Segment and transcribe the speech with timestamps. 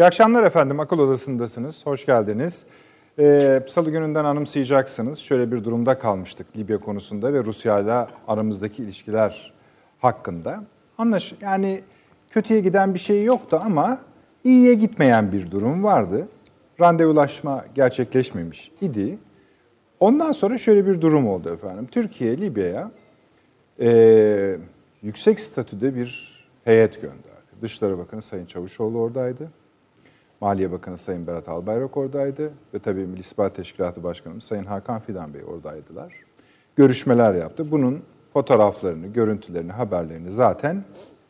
[0.00, 0.80] İyi akşamlar efendim.
[0.80, 1.86] Akıl Odası'ndasınız.
[1.86, 2.64] Hoş geldiniz.
[3.18, 5.18] Ee, Salı gününden anımsayacaksınız.
[5.18, 9.52] Şöyle bir durumda kalmıştık Libya konusunda ve Rusya ile aramızdaki ilişkiler
[9.98, 10.64] hakkında.
[10.98, 11.80] Anlaş yani
[12.30, 13.98] kötüye giden bir şey yoktu ama
[14.44, 16.28] iyiye gitmeyen bir durum vardı.
[16.80, 19.18] Randevulaşma gerçekleşmemiş idi.
[20.00, 21.88] Ondan sonra şöyle bir durum oldu efendim.
[21.90, 22.90] Türkiye Libya'ya
[23.80, 24.56] e,
[25.02, 27.50] yüksek statüde bir heyet gönderdi.
[27.62, 29.59] Dışişleri Bakanı Sayın Çavuşoğlu oradaydı.
[30.40, 35.34] Maliye Bakanı Sayın Berat Albayrak oradaydı ve tabii Milli İstihbarat Teşkilatı Başkanımız Sayın Hakan Fidan
[35.34, 36.14] Bey oradaydılar.
[36.76, 37.70] Görüşmeler yaptı.
[37.70, 40.84] Bunun fotoğraflarını, görüntülerini, haberlerini zaten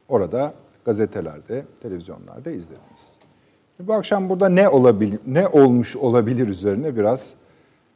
[0.08, 3.20] orada gazetelerde, televizyonlarda izlediniz.
[3.80, 7.34] Bu akşam burada ne olabilir, ne olmuş olabilir üzerine biraz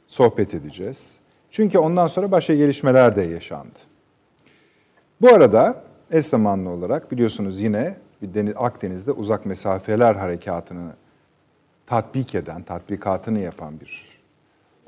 [0.07, 1.17] sohbet edeceğiz.
[1.51, 3.79] Çünkü ondan sonra başka gelişmeler de yaşandı.
[5.21, 10.93] Bu arada eş zamanlı olarak biliyorsunuz yine bir deniz, Akdeniz'de uzak mesafeler harekatını
[11.87, 14.21] tatbik eden, tatbikatını yapan bir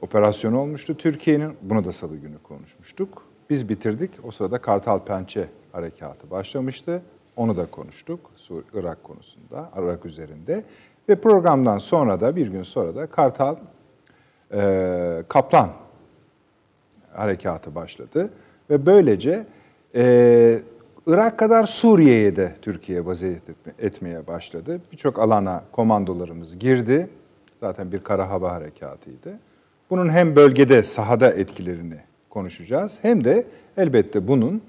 [0.02, 1.56] operasyon olmuştu Türkiye'nin.
[1.62, 3.22] Bunu da salı günü konuşmuştuk.
[3.50, 4.10] Biz bitirdik.
[4.24, 7.02] O sırada Kartal Pençe harekatı başlamıştı.
[7.36, 10.64] Onu da konuştuk Sur Irak konusunda, Irak üzerinde.
[11.08, 13.56] Ve programdan sonra da bir gün sonra da Kartal
[14.52, 15.70] e, Kaplan
[17.12, 18.30] harekatı başladı.
[18.70, 19.46] Ve böylece
[19.94, 20.62] e,
[21.06, 23.42] Irak kadar Suriye'ye de Türkiye vaziyet
[23.78, 24.80] etmeye başladı.
[24.92, 27.08] Birçok alana komandolarımız girdi.
[27.60, 29.38] Zaten bir kara hava harekatıydı.
[29.90, 31.98] Bunun hem bölgede sahada etkilerini
[32.30, 34.62] konuşacağız hem de elbette bunun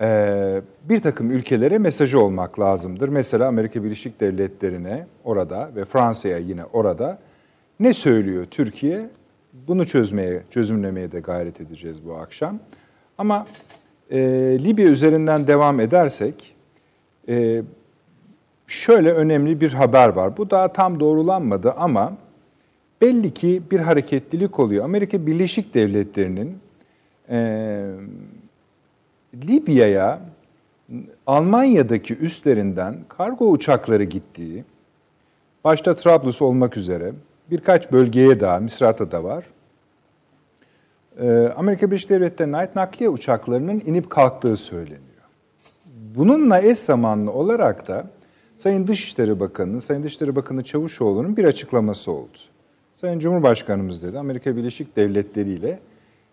[0.00, 3.08] e, bir takım ülkelere mesajı olmak lazımdır.
[3.08, 7.18] Mesela Amerika Birleşik Devletleri'ne orada ve Fransa'ya yine orada
[7.80, 9.10] ne söylüyor Türkiye?
[9.52, 12.58] Bunu çözmeye, çözümlemeye de gayret edeceğiz bu akşam.
[13.18, 13.46] Ama
[14.10, 14.18] e,
[14.64, 16.54] Libya üzerinden devam edersek,
[17.28, 17.62] e,
[18.66, 20.36] şöyle önemli bir haber var.
[20.36, 22.12] Bu daha tam doğrulanmadı ama
[23.00, 24.84] belli ki bir hareketlilik oluyor.
[24.84, 26.58] Amerika Birleşik Devletleri'nin
[27.30, 27.38] e,
[29.34, 30.20] Libya'ya
[31.26, 34.64] Almanya'daki üstlerinden kargo uçakları gittiği,
[35.64, 37.12] başta Trablus olmak üzere
[37.50, 39.44] birkaç bölgeye daha, Misrat'ta da var,
[41.56, 45.00] Amerika Birleşik Devletleri'nin ait nakliye uçaklarının inip kalktığı söyleniyor.
[46.16, 48.06] Bununla eş zamanlı olarak da
[48.58, 52.38] Sayın Dışişleri Bakanı, Sayın Dışişleri Bakanı Çavuşoğlu'nun bir açıklaması oldu.
[53.00, 55.78] Sayın Cumhurbaşkanımız dedi Amerika Birleşik Devletleri ile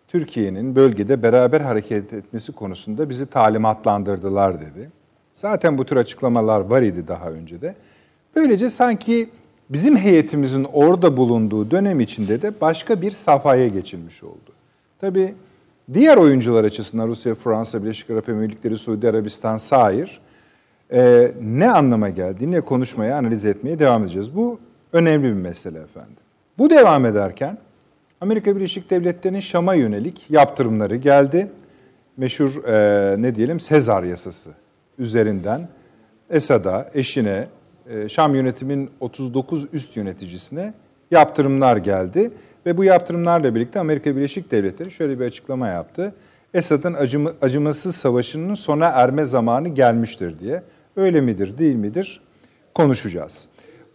[0.07, 4.89] Türkiye'nin bölgede beraber hareket etmesi konusunda bizi talimatlandırdılar dedi.
[5.33, 7.75] Zaten bu tür açıklamalar var idi daha önce de.
[8.35, 9.29] Böylece sanki
[9.69, 14.51] bizim heyetimizin orada bulunduğu dönem içinde de başka bir safhaya geçilmiş oldu.
[15.01, 15.35] Tabii
[15.93, 20.21] diğer oyuncular açısından Rusya, Fransa, Birleşik Arap Emirlikleri, Suudi Arabistan, Sair
[20.93, 24.35] e, ne anlama geldiğini konuşmaya, analiz etmeye devam edeceğiz.
[24.35, 24.59] Bu
[24.93, 26.15] önemli bir mesele efendim.
[26.57, 27.57] Bu devam ederken
[28.21, 31.51] Amerika Birleşik Devletleri'nin Şam'a yönelik yaptırımları geldi.
[32.17, 34.49] Meşhur e, ne diyelim Sezar yasası
[34.99, 35.67] üzerinden
[36.29, 37.47] Esad'a, eşine,
[37.89, 40.73] e, Şam yönetimin 39 üst yöneticisine
[41.11, 42.31] yaptırımlar geldi.
[42.65, 46.13] Ve bu yaptırımlarla birlikte Amerika Birleşik Devletleri şöyle bir açıklama yaptı.
[46.53, 50.63] Esad'ın acımı, acımasız savaşının sona erme zamanı gelmiştir diye.
[50.95, 52.21] Öyle midir, değil midir?
[52.75, 53.45] Konuşacağız.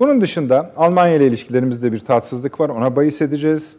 [0.00, 2.68] Bunun dışında Almanya ile ilişkilerimizde bir tatsızlık var.
[2.68, 3.76] Ona bahis edeceğiz.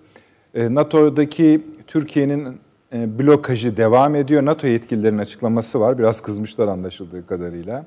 [0.54, 2.58] E, NATO'daki Türkiye'nin
[2.94, 4.46] e, blokajı devam ediyor.
[4.46, 5.98] NATO yetkililerinin açıklaması var.
[5.98, 7.86] Biraz kızmışlar anlaşıldığı kadarıyla.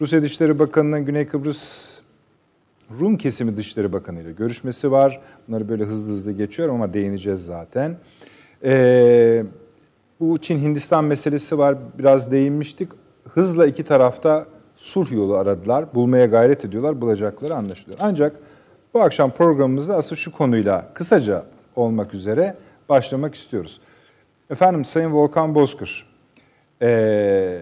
[0.00, 1.91] Rusya Dışişleri Bakanı'nın Güney Kıbrıs
[3.00, 5.20] Rum kesimi Dışişleri Bakanı ile görüşmesi var.
[5.48, 7.96] Bunları böyle hızlı hızlı geçiyorum ama değineceğiz zaten.
[8.64, 9.44] Ee,
[10.20, 11.76] bu Çin-Hindistan meselesi var.
[11.98, 12.88] Biraz değinmiştik.
[13.28, 15.94] Hızla iki tarafta sulh yolu aradılar.
[15.94, 17.00] Bulmaya gayret ediyorlar.
[17.00, 17.98] Bulacakları anlaşılıyor.
[18.02, 18.36] Ancak
[18.94, 21.44] bu akşam programımızda asıl şu konuyla kısaca
[21.76, 22.56] olmak üzere
[22.88, 23.80] başlamak istiyoruz.
[24.50, 26.06] Efendim Sayın Volkan Bozkır,
[26.82, 27.60] ee,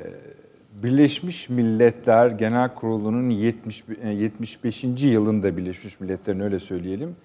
[0.82, 4.84] Birleşmiş Milletler Genel Kurulu'nun 70, 75.
[4.84, 7.16] E, yılında Birleşmiş Milletler'in öyle söyleyelim.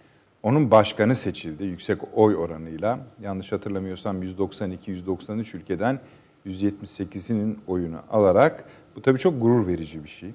[0.44, 3.00] Onun başkanı seçildi yüksek oy oranıyla.
[3.22, 6.00] Yanlış hatırlamıyorsam 192-193 ülkeden
[6.46, 8.64] 178'inin oyunu alarak.
[8.96, 10.32] Bu tabii çok gurur verici bir şey.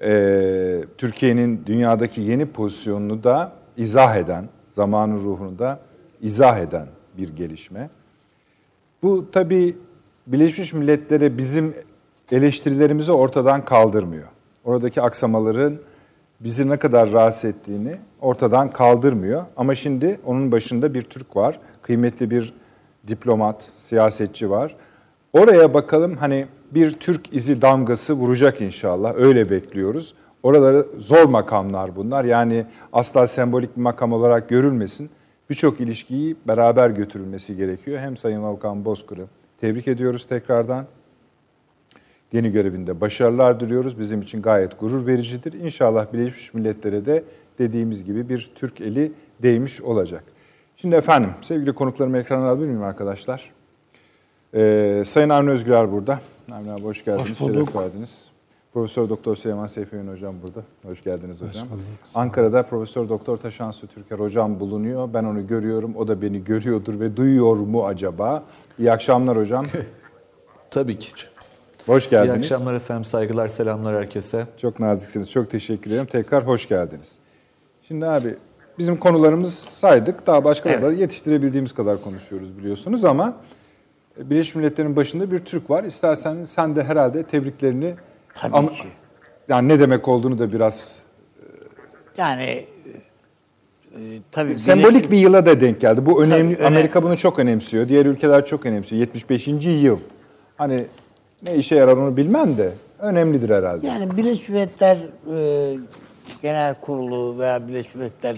[0.00, 5.80] Ee, Türkiye'nin dünyadaki yeni pozisyonunu da izah eden, zamanın ruhunu da
[6.22, 6.86] izah eden
[7.18, 7.90] bir gelişme.
[9.02, 9.76] Bu tabii
[10.26, 11.74] Birleşmiş Milletler'e bizim
[12.32, 14.28] eleştirilerimizi ortadan kaldırmıyor.
[14.64, 15.76] Oradaki aksamaların
[16.40, 19.44] bizi ne kadar rahatsız ettiğini ortadan kaldırmıyor.
[19.56, 21.60] Ama şimdi onun başında bir Türk var.
[21.82, 22.54] Kıymetli bir
[23.08, 24.76] diplomat, siyasetçi var.
[25.32, 29.14] Oraya bakalım hani bir Türk izi damgası vuracak inşallah.
[29.16, 30.14] Öyle bekliyoruz.
[30.42, 32.24] Oraları zor makamlar bunlar.
[32.24, 35.10] Yani asla sembolik bir makam olarak görülmesin.
[35.50, 37.98] Birçok ilişkiyi beraber götürülmesi gerekiyor.
[37.98, 39.26] Hem Sayın Volkan Bozkır'ı
[39.60, 40.86] tebrik ediyoruz tekrardan.
[42.32, 43.98] Yeni görevinde başarılar diliyoruz.
[43.98, 45.52] Bizim için gayet gurur vericidir.
[45.52, 47.24] İnşallah Birleşmiş Milletler'e de
[47.58, 49.12] dediğimiz gibi bir Türk eli
[49.42, 50.24] değmiş olacak.
[50.76, 53.50] Şimdi efendim sevgili konuklarımı ekrana alabilir miyim arkadaşlar?
[54.54, 56.20] Ee, Sayın Avni Özgüler burada.
[56.52, 57.30] Avni abi hoş geldiniz.
[57.30, 57.76] Hoş bulduk.
[57.76, 58.24] Verdiniz.
[58.72, 60.60] Profesör Doktor Süleyman Seyfi hocam burada.
[60.86, 61.62] Hoş geldiniz hocam.
[61.62, 61.84] Hoş bulduk.
[62.14, 65.08] Ankara'da Profesör Doktor Taşansu Türker hocam bulunuyor.
[65.14, 65.96] Ben onu görüyorum.
[65.96, 68.44] O da beni görüyordur ve duyuyor mu acaba?
[68.78, 69.66] İyi akşamlar hocam.
[70.70, 71.10] Tabii ki.
[71.86, 72.36] Hoş geldiniz.
[72.36, 73.04] İyi akşamlar efendim.
[73.04, 74.46] Saygılar, selamlar herkese.
[74.62, 75.30] Çok naziksiniz.
[75.30, 76.06] Çok teşekkür ederim.
[76.06, 77.12] Tekrar hoş geldiniz.
[77.88, 78.34] Şimdi abi
[78.78, 80.26] bizim konularımız saydık.
[80.26, 80.82] Daha başka evet.
[80.82, 83.36] da yetiştirebildiğimiz kadar konuşuyoruz biliyorsunuz ama
[84.16, 85.84] Birleşmiş Milletler'in başında bir Türk var.
[85.84, 87.94] İstersen sen de herhalde tebriklerini
[88.34, 88.88] Tabii ama, ki.
[89.48, 90.96] Yani ne demek olduğunu da biraz
[92.18, 92.66] yani
[93.94, 94.00] e,
[94.32, 96.06] tabii sembolik birleşim, bir yıla da denk geldi.
[96.06, 96.56] Bu önemli.
[96.56, 97.88] Tabii, Amerika bunu çok önemsiyor.
[97.88, 99.00] Diğer ülkeler çok önemsiyor.
[99.00, 99.46] 75.
[99.46, 99.98] yıl.
[100.56, 100.86] Hani
[101.42, 103.86] ne işe yarar onu bilmem de önemlidir herhalde.
[103.86, 104.96] Yani Birleşmiş Milletler
[105.36, 105.78] e,
[106.42, 108.36] Genel Kurulu veya Birleşmiş Milletler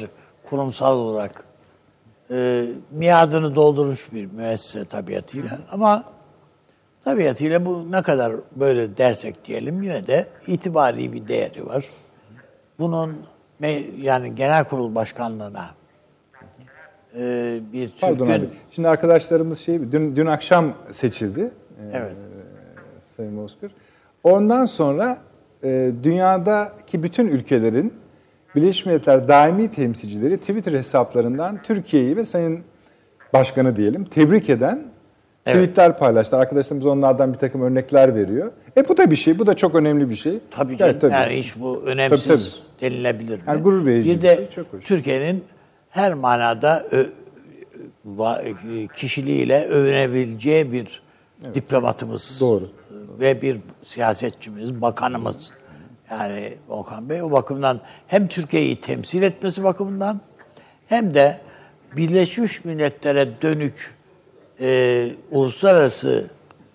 [0.50, 1.44] kurumsal olarak
[2.30, 6.04] e, miadını doldurmuş bir müessese tabiatıyla ama
[7.04, 11.84] tabiatıyla bu ne kadar böyle dersek diyelim yine de itibari bir değeri var.
[12.78, 13.16] Bunun
[14.00, 15.66] yani genel kurul başkanlığına
[17.16, 18.00] e, bir Türk'ün...
[18.00, 18.48] Pardon abi.
[18.70, 21.40] Şimdi arkadaşlarımız şey dün, dün akşam seçildi.
[21.40, 21.50] E,
[21.92, 22.16] evet.
[23.18, 23.72] Sayın Bozkır.
[24.24, 25.18] Ondan sonra
[25.64, 27.94] e, dünyadaki bütün ülkelerin
[28.56, 32.60] Birleşmiş Milletler daimi temsilcileri Twitter hesaplarından Türkiye'yi ve Sayın
[33.32, 34.82] Başkanı diyelim tebrik eden
[35.46, 35.60] evet.
[35.60, 36.40] tweetler paylaştılar.
[36.40, 38.52] Arkadaşlarımız onlardan bir takım örnekler veriyor.
[38.76, 40.38] E bu da bir şey, bu da çok önemli bir şey.
[40.50, 41.12] Tabii canım, evet, tabii.
[41.12, 42.38] yani iş bu önemsiz tabii,
[42.80, 42.90] tabii.
[42.90, 43.42] denilebilir mi?
[43.46, 44.84] Yani gurur verici bir de şey, çok hoş.
[44.84, 45.44] Türkiye'nin
[45.90, 47.06] her manada ö,
[48.04, 48.42] va,
[48.96, 51.02] kişiliğiyle övünebileceği bir
[51.44, 51.54] evet.
[51.54, 52.38] diplomatımız.
[52.40, 52.77] Doğru.
[53.08, 55.50] Ve bir siyasetçimiz, bakanımız.
[56.10, 60.20] Yani Volkan Bey o bakımdan hem Türkiye'yi temsil etmesi bakımından
[60.86, 61.40] hem de
[61.96, 63.94] Birleşmiş Milletler'e dönük
[64.60, 66.26] e, uluslararası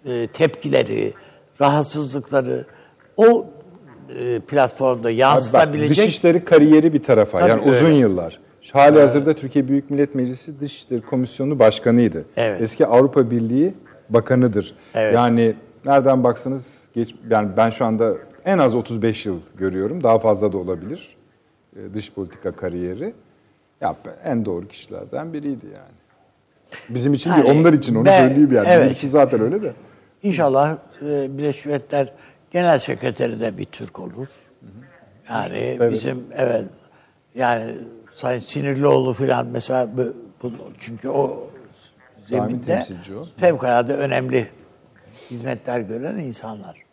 [0.06, 1.14] e, tepkileri,
[1.62, 2.66] rahatsızlıkları
[3.18, 3.46] o
[4.20, 5.98] e, platformda yansıtabilecek...
[5.98, 7.70] Bak, dışişleri kariyeri bir tarafa Tabii yani öyle.
[7.70, 8.40] uzun yıllar.
[8.72, 9.02] Hali evet.
[9.02, 12.26] hazırda Türkiye Büyük Millet Meclisi Dışişleri Komisyonu Başkanıydı.
[12.38, 12.62] Evet.
[12.62, 13.74] Eski Avrupa Birliği
[14.10, 14.76] Bakanıdır.
[14.96, 15.16] Evet.
[15.16, 15.54] Yani
[15.86, 18.14] nereden baksanız geç yani ben şu anda
[18.46, 20.04] en az 35 yıl görüyorum.
[20.04, 21.16] Daha fazla da olabilir.
[21.76, 23.14] E, dış politika kariyeri.
[23.82, 25.94] Ya en doğru kişilerden biriydi yani.
[26.90, 28.68] Bizim için yani, değil, onlar için onu ben, söyleyeyim yani.
[28.68, 28.80] Evet.
[28.80, 29.74] Bizim için zaten öyle de.
[30.24, 32.14] İnşallah e, Birleşmiş Milletler
[32.52, 34.28] Genel Sekreteri de bir Türk olur.
[35.30, 35.92] Yani evet.
[35.92, 36.66] bizim evet
[37.36, 37.76] yani
[38.14, 40.14] Sayın Sinirlioğlu falan mesela bu,
[40.44, 41.48] bu, çünkü o
[42.26, 42.86] zeminde
[43.38, 44.48] fevkalade önemli
[45.32, 46.84] hizmetler gören insanlar.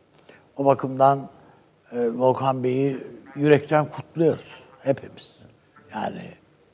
[0.56, 1.29] O bakımdan
[1.93, 2.97] e, Volkan Bey'i
[3.37, 5.31] yürekten kutluyoruz hepimiz.
[5.94, 6.22] Yani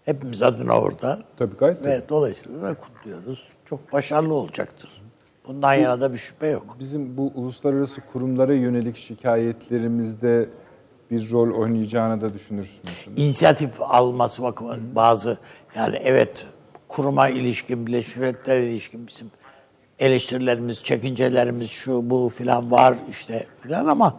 [0.04, 1.18] hepimiz adına orada.
[1.36, 1.84] Tabii gayet.
[1.84, 2.08] Ve tabii.
[2.08, 3.48] dolayısıyla da kutluyoruz.
[3.64, 5.02] Çok başarılı olacaktır.
[5.48, 6.76] Bundan bu, yana da bir şüphe yok.
[6.80, 10.48] Bizim bu uluslararası kurumlara yönelik şikayetlerimizde
[11.10, 13.06] bir rol oynayacağını da düşünürsünüz.
[13.16, 15.38] İnisiyatif alması bakımından bazı
[15.76, 16.46] yani evet
[16.88, 19.30] kuruma ilişkin, Birleşmiş Milletler'e ilişkin bizim
[19.98, 24.16] eleştirilerimiz, çekincelerimiz şu bu filan var işte filan ama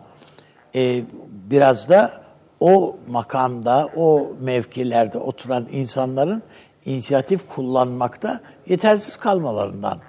[0.76, 2.22] e, biraz da
[2.60, 6.44] o makamda, o mevkilerde oturan insanların
[6.86, 10.00] inisiyatif kullanmakta yetersiz kalmalarından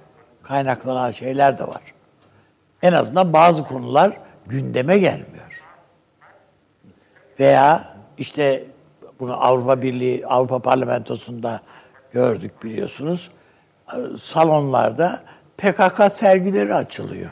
[0.42, 1.82] kaynaklanan şeyler de var.
[2.82, 5.64] En azından bazı konular gündeme gelmiyor.
[7.40, 7.84] Veya
[8.18, 8.64] işte
[9.20, 11.60] bunu Avrupa Birliği, Avrupa Parlamentosu'nda
[12.12, 13.30] gördük biliyorsunuz.
[14.20, 15.20] Salonlarda
[15.58, 17.30] PKK sergileri açılıyor.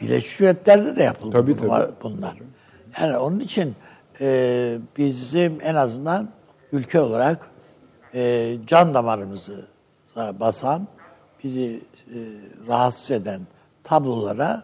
[0.00, 1.80] Birleşmiş Milletler'de de yapıldı tabii, bunlar.
[1.80, 1.92] Tabii.
[2.02, 2.34] bunlar.
[3.00, 3.74] Yani onun için
[4.20, 6.28] e, bizim en azından
[6.72, 7.38] ülke olarak
[8.14, 9.66] e, can damarımızı
[10.16, 10.88] basan,
[11.44, 12.18] bizi e,
[12.68, 13.40] rahatsız eden
[13.84, 14.62] tablolara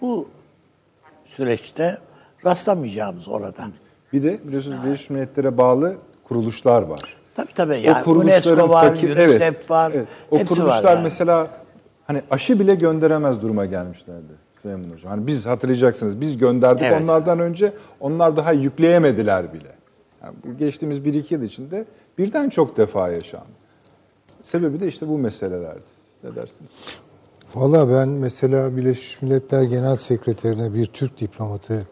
[0.00, 0.28] bu
[1.24, 1.98] süreçte
[2.44, 3.68] rastlamayacağımız orada.
[4.12, 7.16] Bir de biliyorsunuz Birleşmiş Milletler'e bağlı kuruluşlar var.
[7.36, 7.80] Tabii tabii.
[7.80, 9.92] Yani o UNESCO var, fakir, UNICEF evet, var.
[9.94, 10.08] Evet.
[10.30, 11.02] O kuruluşlar var yani.
[11.02, 11.46] mesela
[12.08, 14.32] hani aşı bile gönderemez duruma gelmişlerdi.
[14.62, 15.10] Süleyman Hocam.
[15.10, 17.02] Hani biz hatırlayacaksınız biz gönderdik evet.
[17.02, 19.72] onlardan önce onlar daha yükleyemediler bile.
[20.22, 21.84] Yani bu geçtiğimiz 1-2 yıl içinde
[22.18, 23.46] birden çok defa yaşandı.
[24.42, 25.84] Sebebi de işte bu meselelerdi.
[26.24, 26.70] Ne dersiniz?
[27.54, 31.86] Valla ben mesela Birleşmiş Milletler Genel Sekreterine bir Türk diplomatı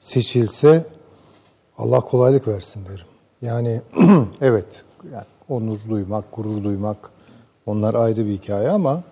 [0.00, 0.86] seçilse
[1.78, 3.06] Allah kolaylık versin derim.
[3.42, 3.80] Yani
[4.40, 7.10] evet yani onur duymak, gurur duymak
[7.66, 9.02] onlar ayrı bir hikaye ama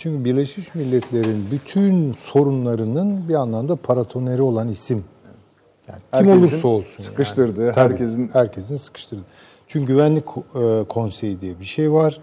[0.00, 5.04] çünkü Birleşmiş Milletler'in bütün sorunlarının bir anlamda paratoneri olan isim.
[5.88, 7.02] Yani kim Herkesin olursa olsun.
[7.02, 7.74] sıkıştırdığı, yani.
[7.74, 9.24] Tabii, herkesin- herkesin sıkıştırdığı.
[9.66, 12.20] Çünkü Güvenlik e, Konseyi diye bir şey var.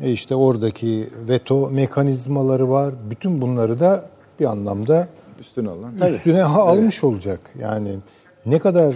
[0.00, 2.94] E işte oradaki veto mekanizmaları var.
[3.10, 4.04] Bütün bunları da
[4.40, 5.08] bir anlamda
[5.40, 5.98] Üstüne alan.
[5.98, 7.40] üstüne ha- almış olacak.
[7.58, 7.96] Yani
[8.46, 8.94] ne kadar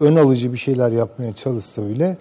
[0.00, 2.16] ön alıcı bir şeyler yapmaya çalışsa bile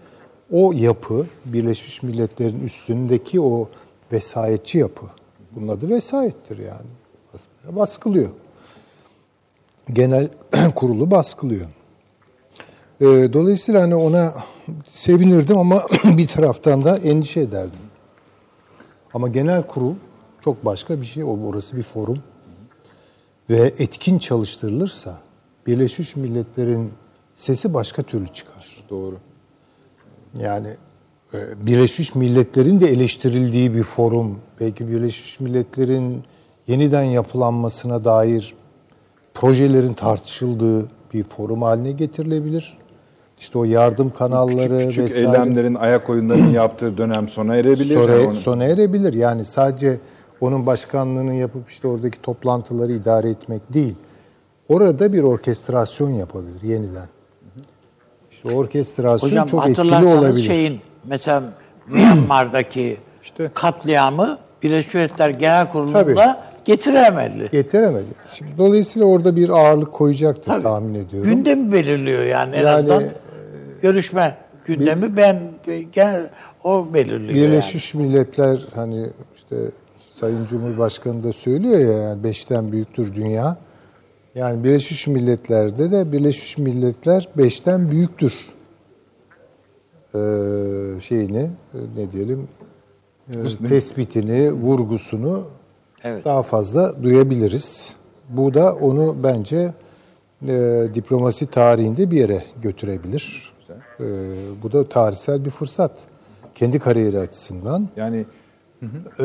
[0.51, 3.69] o yapı Birleşmiş Milletler'in üstündeki o
[4.11, 5.05] vesayetçi yapı.
[5.51, 6.87] Bunun adı vesayettir yani.
[7.69, 8.29] Baskılıyor.
[9.93, 10.29] Genel
[10.75, 11.67] kurulu baskılıyor.
[13.01, 14.33] Ee, dolayısıyla hani ona
[14.89, 17.79] sevinirdim ama bir taraftan da endişe ederdim.
[19.13, 19.95] Ama genel kurul
[20.41, 21.23] çok başka bir şey.
[21.23, 22.23] Orası bir forum
[23.49, 25.17] ve etkin çalıştırılırsa
[25.67, 26.93] Birleşmiş Milletler'in
[27.35, 28.85] sesi başka türlü çıkar.
[28.89, 29.17] Doğru.
[30.39, 30.67] Yani
[31.61, 36.23] Birleşmiş Milletler'in de eleştirildiği bir forum, belki Birleşmiş Milletler'in
[36.67, 38.53] yeniden yapılanmasına dair
[39.33, 42.77] projelerin tartışıldığı bir forum haline getirilebilir.
[43.39, 47.93] İşte o yardım kanalları Küçük küçük vesaire eylemlerin, ayak oyunlarının yaptığı dönem sona erebilir.
[47.93, 49.13] sonra, Yani onu- sona erebilir.
[49.13, 49.99] Yani sadece
[50.41, 53.95] onun başkanlığını yapıp işte oradaki toplantıları idare etmek değil.
[54.69, 57.07] Orada bir orkestrasyon yapabilir yeniden.
[58.31, 60.43] İşte orkestrasyon Hocam çok etkili hatırlarsanız olabilir.
[60.43, 61.43] şeyin mesela
[61.87, 63.51] Myanmar'daki İşte.
[63.53, 66.15] katliamı Birleşmiş Milletler Genel Kurulu'nda Tabii.
[66.65, 67.49] getiremedi.
[67.51, 68.05] Getiremedi.
[68.33, 70.63] Şimdi dolayısıyla orada bir ağırlık koyacaktır Tabii.
[70.63, 71.29] tahmin ediyorum.
[71.29, 73.03] Gündemi belirliyor yani en Yani, azından.
[73.81, 75.39] Görüşme gündemi ben
[75.93, 76.29] gel
[76.63, 79.55] o belirliyor Birleşmiş Milletler hani işte
[80.07, 83.57] Sayın Cumhurbaşkanı da söylüyor ya yani beşten büyüktür dünya.
[84.35, 88.33] Yani Birleşmiş Milletler'de de Birleşmiş Milletler beşten büyüktür
[91.01, 91.39] şeyini
[91.73, 92.47] e, ne diyelim
[93.29, 95.43] e, tespitini, vurgusunu
[96.03, 96.25] Evet.
[96.25, 97.93] daha fazla duyabiliriz.
[98.29, 99.73] Bu da onu bence
[100.47, 103.53] e, diplomasi tarihinde bir yere götürebilir.
[103.99, 104.03] E,
[104.63, 105.91] bu da tarihsel bir fırsat.
[106.55, 107.89] Kendi kariyeri açısından.
[107.97, 108.25] yani
[109.19, 109.23] E,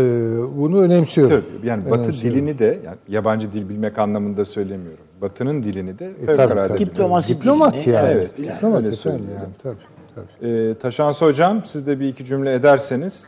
[0.56, 1.44] bunu önemsiyorum.
[1.56, 2.40] tabii, yani Batı Önemsiyorum.
[2.40, 5.04] dilini de yani yabancı dil bilmek anlamında söylemiyorum.
[5.20, 6.78] Batı'nın dilini de E, tabii, tabii.
[6.78, 8.08] Diplomasi Diplomat dilini, yani.
[8.12, 9.40] evet, yani Diplomat öyle efendim söyleyeyim.
[9.42, 9.95] yani tabii.
[10.16, 10.50] Tabii.
[10.50, 13.24] Ee, Taşansı Hocam siz de bir iki cümle ederseniz.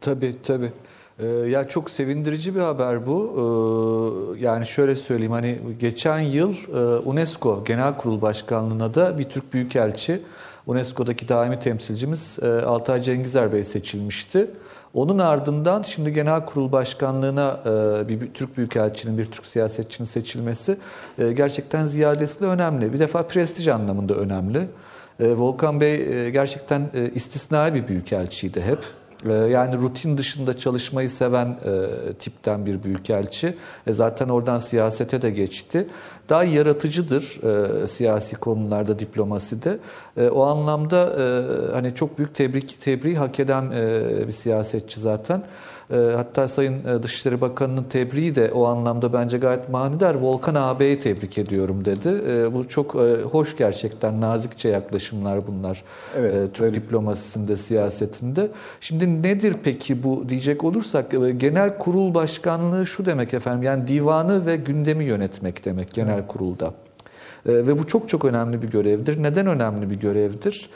[0.00, 0.72] Tabii tabii.
[1.18, 4.34] Ee, ya çok sevindirici bir haber bu.
[4.36, 9.52] Ee, yani şöyle söyleyeyim hani geçen yıl e, UNESCO Genel Kurul Başkanlığı'na da bir Türk
[9.52, 10.20] Büyükelçi
[10.66, 14.50] UNESCO'daki daimi temsilcimiz e, Altay Cengizer Bey seçilmişti.
[14.94, 20.76] Onun ardından şimdi Genel Kurul Başkanlığı'na e, bir, Türk Büyükelçinin, bir Türk siyasetçinin seçilmesi
[21.18, 22.92] e, gerçekten ziyadesiyle önemli.
[22.92, 24.68] Bir defa prestij anlamında önemli.
[25.20, 28.97] E, Volkan Bey gerçekten istisnai bir büyükelçiydi hep.
[29.26, 33.54] E, Yani rutin dışında çalışmayı seven e, tipten bir büyükelçi.
[33.86, 35.86] E, Zaten oradan siyasete de geçti.
[36.28, 37.40] Daha yaratıcıdır
[37.82, 39.78] e, siyasi konularda, diplomaside.
[40.16, 45.42] E, O anlamda e, hani çok büyük tebrik tebriği hak eden e, bir siyasetçi zaten.
[45.92, 50.14] E, Hatta Sayın e, Dışişleri Bakanı'nın tebriği de o anlamda bence gayet manidar.
[50.14, 52.08] Volkan ağabeyi tebrik ediyorum dedi.
[52.28, 55.82] E, Bu çok e, hoş gerçekten nazikçe yaklaşımlar bunlar.
[56.16, 56.74] Evet, E, Türk evet.
[56.74, 58.48] diplomasisinde, siyasetinde.
[58.80, 64.56] Şimdi nedir peki bu diyecek olursak genel kurul başkanlığı şu demek efendim yani divanı ve
[64.56, 66.66] gündemi yönetmek demek genel kurulda.
[67.46, 69.22] E, Ve bu çok çok önemli bir görevdir.
[69.22, 70.70] Neden önemli bir görevdir?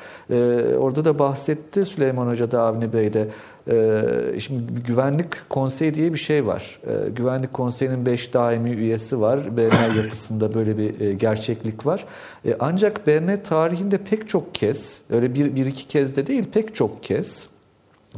[0.78, 3.28] Orada da bahsetti Süleyman Hoca da Avni Bey de.
[3.70, 6.78] E, Şimdi güvenlik konseyi diye bir şey var.
[6.86, 9.56] E, Güvenlik konseyinin 5 daimi üyesi var.
[9.56, 12.04] BM yapısında böyle bir e, gerçeklik var.
[12.46, 16.74] E, Ancak BM tarihinde pek çok kez, öyle bir, bir iki kez de değil pek
[16.74, 17.46] çok kez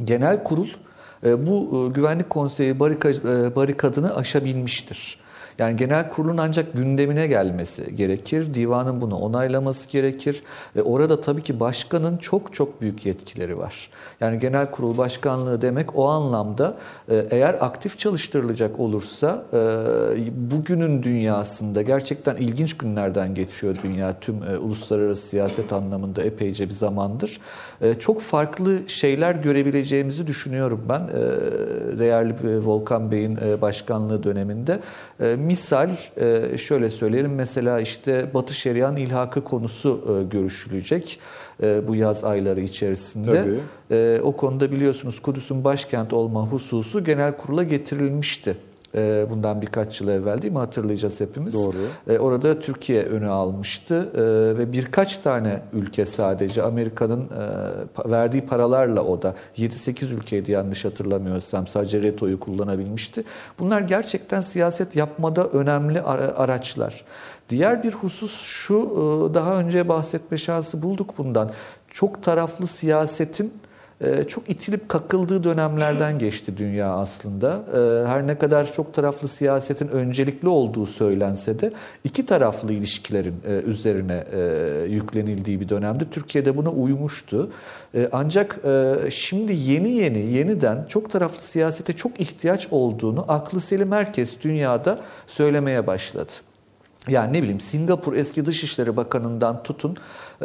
[0.03, 0.67] genel kurul
[1.25, 5.17] e, bu güvenlik konseyi barika- barikadını aşabilmiştir.
[5.59, 8.53] Yani genel kurulun ancak gündemine gelmesi gerekir.
[8.53, 10.43] Divanın bunu onaylaması gerekir.
[10.75, 13.89] E, orada tabii ki başkanın çok çok büyük yetkileri var.
[14.19, 16.77] Yani genel kurul başkanlığı demek o anlamda
[17.09, 19.57] e, eğer aktif çalıştırılacak olursa e,
[20.51, 27.39] bugünün dünyasında gerçekten ilginç günlerden geçiyor dünya tüm e, uluslararası siyaset anlamında epeyce bir zamandır.
[27.99, 31.07] Çok farklı şeyler görebileceğimizi düşünüyorum ben
[31.99, 34.79] değerli Volkan Bey'in başkanlığı döneminde.
[35.45, 41.19] Misal e, şöyle söyleyelim mesela işte Batı Şerian ilhakı konusu e, görüşülecek
[41.63, 43.31] e, bu yaz ayları içerisinde.
[43.31, 43.59] Tabii.
[43.91, 48.57] E, o konuda biliyorsunuz Kudüs'ün başkent olma hususu genel kurula getirilmişti.
[48.95, 51.53] E, bundan birkaç yıl evvel değil mi hatırlayacağız hepimiz.
[51.53, 51.77] Doğru.
[52.07, 54.21] E, orada Türkiye önü almıştı e,
[54.57, 61.67] ve birkaç tane ülke sadece Amerika'nın e, verdiği paralarla o da 7-8 ülkeydi yanlış hatırlamıyorsam
[61.67, 63.23] sadece RETO'yu kullanabilmişti.
[63.59, 67.05] Bunlar gerçekten siyaset yapmada önemli araçlar.
[67.49, 71.51] Diğer bir husus şu daha önce bahsetme şansı bulduk bundan.
[71.89, 73.64] Çok taraflı siyasetin ee,
[74.27, 77.63] çok itilip kakıldığı dönemlerden geçti dünya aslında.
[77.73, 81.73] Ee, her ne kadar çok taraflı siyasetin öncelikli olduğu söylense de
[82.03, 84.39] iki taraflı ilişkilerin e, üzerine e,
[84.89, 87.51] yüklenildiği bir dönemde Türkiye'de buna uymuştu.
[87.95, 93.91] Ee, ancak e, şimdi yeni yeni yeniden çok taraflı siyasete çok ihtiyaç olduğunu aklı selim
[93.91, 96.31] herkes dünyada söylemeye başladı.
[97.07, 99.97] Yani ne bileyim Singapur eski Dışişleri Bakanı'ndan tutun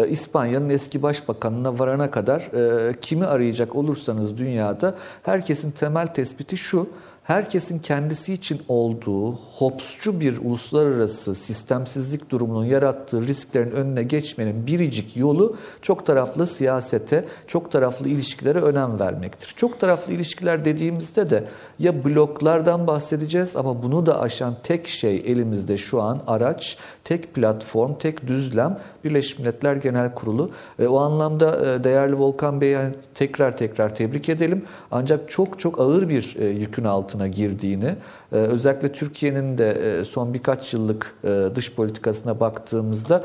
[0.08, 6.88] İspanya'nın eski başbakanına varana kadar e, kimi arayacak olursanız dünyada herkesin temel tespiti şu
[7.30, 15.56] herkesin kendisi için olduğu hopsçu bir uluslararası sistemsizlik durumunun yarattığı risklerin önüne geçmenin biricik yolu
[15.82, 19.54] çok taraflı siyasete, çok taraflı ilişkilere önem vermektir.
[19.56, 21.44] Çok taraflı ilişkiler dediğimizde de
[21.78, 27.94] ya bloklardan bahsedeceğiz ama bunu da aşan tek şey elimizde şu an araç, tek platform,
[27.94, 30.50] tek düzlem Birleşmiş Milletler Genel Kurulu.
[30.78, 34.64] E, o anlamda e, değerli Volkan Bey'i yani tekrar tekrar tebrik edelim.
[34.90, 36.84] Ancak çok çok ağır bir e, yükün
[37.20, 37.96] altına girdiğini,
[38.32, 43.24] e, özellikle Türkiye'nin de e, son birkaç yıllık e, dış politikasına baktığımızda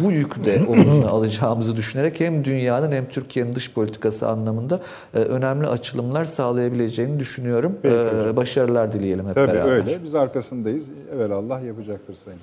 [0.00, 4.80] bu yükü de omuzuna alacağımızı düşünerek hem dünyanın hem Türkiye'nin dış politikası anlamında
[5.12, 7.78] önemli açılımlar sağlayabileceğini düşünüyorum.
[7.84, 9.62] E, başarılar dileyelim hep Tabii beraber.
[9.62, 10.04] Tabii öyle.
[10.04, 10.88] Biz arkasındayız.
[11.32, 12.40] Allah yapacaktır Sayın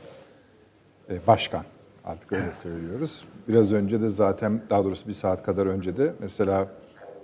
[1.27, 1.63] Başkan.
[2.05, 3.25] Artık öyle söylüyoruz.
[3.47, 6.67] Biraz önce de zaten daha doğrusu bir saat kadar önce de mesela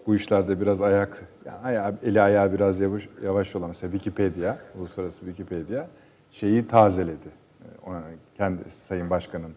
[0.07, 5.19] bu işlerde biraz ayak, yani ayağı, eli ayağı biraz yavaş, yavaş olan mesela Wikipedia, uluslararası
[5.19, 5.87] Wikipedia
[6.31, 7.27] şeyi tazeledi.
[7.61, 8.01] Ee, ona,
[8.37, 9.51] kendi Sayın Başkan'ın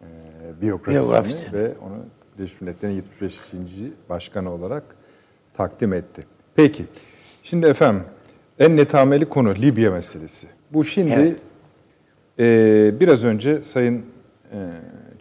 [0.00, 0.06] e,
[0.62, 2.04] biyografisini, biyografisini ve onu
[2.38, 3.40] Birleşmiş Milletler'in 75.
[4.08, 4.82] başkanı olarak
[5.54, 6.26] takdim etti.
[6.54, 6.84] Peki,
[7.42, 8.02] şimdi efendim
[8.58, 10.46] en netameli konu Libya meselesi.
[10.72, 11.36] Bu şimdi evet.
[12.38, 14.06] e, biraz önce Sayın
[14.52, 14.70] e,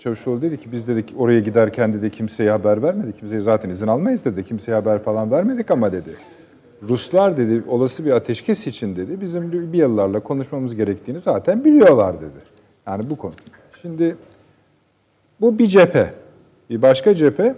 [0.06, 3.20] Çavuşoğlu dedi ki biz dedik oraya giderken dedi kimseye haber vermedik.
[3.20, 4.46] Kimseye zaten izin almayız dedi.
[4.46, 6.10] Kimseye haber falan vermedik ama dedi.
[6.84, 12.40] Ruslar dedi olası bir ateşkes için dedi bizim Libyalılarla konuşmamız gerektiğini zaten biliyorlar dedi.
[12.88, 13.34] Yani bu konu.
[13.82, 14.16] Şimdi
[15.42, 16.14] bu bir cephe.
[16.70, 17.56] Bir başka cephe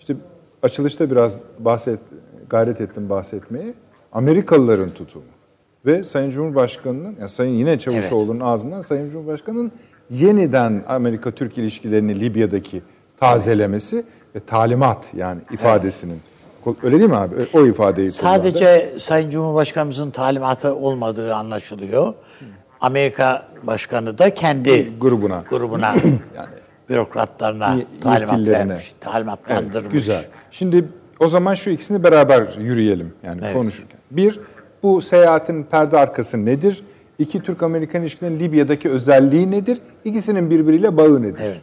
[0.00, 0.14] işte
[0.62, 1.98] açılışta biraz bahset
[2.48, 3.74] gayret ettim bahsetmeyi.
[4.12, 5.24] Amerikalıların tutumu
[5.86, 8.46] ve Sayın Cumhurbaşkanı'nın ya Sayın yine Çavuşoğlu'nun evet.
[8.46, 9.72] ağzından Sayın Cumhurbaşkanı'nın
[10.10, 12.82] yeniden Amerika-Türk ilişkilerini Libya'daki
[13.20, 16.20] tazelemesi ve talimat yani ifadesinin.
[16.82, 17.34] Öyle değil mi abi?
[17.52, 19.00] O ifadeyi Sadece kullandı.
[19.00, 22.14] Sayın Cumhurbaşkanımızın talimatı olmadığı anlaşılıyor.
[22.80, 25.94] Amerika Başkanı da kendi grubuna grubuna
[26.36, 26.48] yani
[26.88, 29.74] bürokratlarına talimat vermiş, talimatlandırmış.
[29.82, 30.26] Evet, güzel.
[30.50, 30.84] Şimdi
[31.20, 33.54] o zaman şu ikisini beraber yürüyelim yani evet.
[33.54, 33.98] konuşurken.
[34.10, 34.40] Bir,
[34.82, 36.82] bu seyahatin perde arkası nedir?
[37.20, 39.78] İki Türk-Amerikan ilişkilerinin Libya'daki özelliği nedir?
[40.04, 41.40] İkisinin birbiriyle bağı nedir?
[41.42, 41.60] Evet.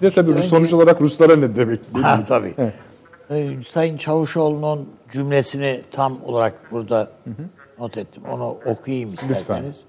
[0.00, 1.80] Bir de tabii Önce, sonuç olarak Ruslara ne demek?
[2.02, 2.54] Ha, tabii.
[2.58, 2.74] Evet.
[3.30, 7.42] Ee, Sayın Çavuşoğlu'nun cümlesini tam olarak burada hı hı.
[7.78, 8.22] not ettim.
[8.32, 9.84] Onu okuyayım isterseniz.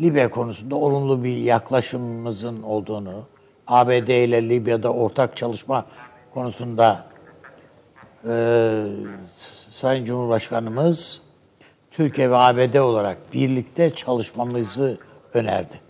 [0.00, 0.06] Lütfen.
[0.06, 3.24] Libya konusunda olumlu bir yaklaşımımızın olduğunu,
[3.66, 5.86] ABD ile Libya'da ortak çalışma
[6.34, 7.06] konusunda
[8.28, 8.84] e,
[9.70, 11.25] Sayın Cumhurbaşkanımız
[11.96, 14.98] Türkiye ve ABD olarak birlikte çalışmamızı
[15.34, 15.80] önerdi.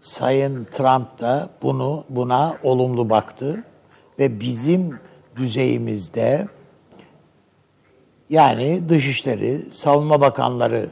[0.00, 3.64] Sayın Trump da bunu buna olumlu baktı
[4.18, 4.98] ve bizim
[5.36, 6.48] düzeyimizde
[8.30, 10.90] yani dışişleri, savunma bakanları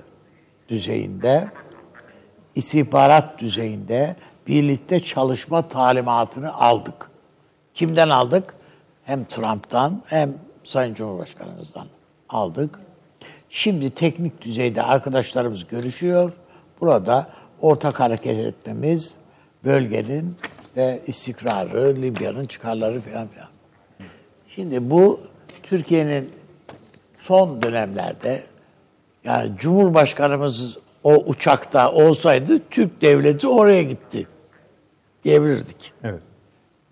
[0.69, 1.49] düzeyinde,
[2.55, 7.11] istihbarat düzeyinde birlikte çalışma talimatını aldık.
[7.75, 8.55] Kimden aldık?
[9.05, 10.35] Hem Trump'tan hem
[10.65, 11.87] Sayın Cumhurbaşkanımızdan
[12.29, 12.88] aldık.
[13.51, 16.33] Şimdi teknik düzeyde arkadaşlarımız görüşüyor.
[16.81, 17.31] Burada
[17.61, 19.15] ortak hareket etmemiz
[19.65, 20.37] bölgenin
[20.77, 23.49] ve istikrarı, Libya'nın çıkarları falan filan.
[24.49, 25.21] Şimdi bu
[25.63, 26.31] Türkiye'nin
[27.19, 28.43] son dönemlerde
[29.25, 34.27] yani Cumhurbaşkanımız o uçakta olsaydı Türk devleti oraya gitti
[35.25, 35.93] diyebilirdik.
[36.05, 36.21] Evet.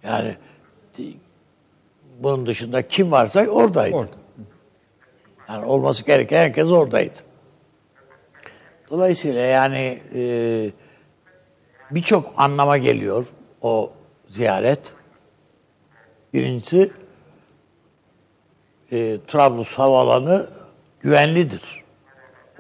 [0.03, 0.37] Yani
[2.19, 3.97] bunun dışında kim varsa oradaydı.
[3.97, 4.26] Orada.
[5.49, 7.19] Yani olması gereken herkes oradaydı.
[8.91, 10.71] Dolayısıyla yani e,
[11.91, 13.27] birçok anlama geliyor
[13.63, 13.93] o
[14.29, 14.95] ziyaret.
[16.35, 16.91] Birincisi
[18.93, 20.51] e, Trablus havaalanı
[21.01, 21.85] güvenlidir.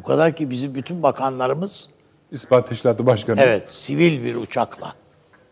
[0.01, 1.89] O kadar ki bizim bütün bakanlarımız
[2.33, 3.41] İspat Teşkilatı Başkanı.
[3.41, 4.95] evet sivil bir uçakla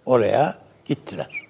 [0.06, 1.46] oraya gittiler.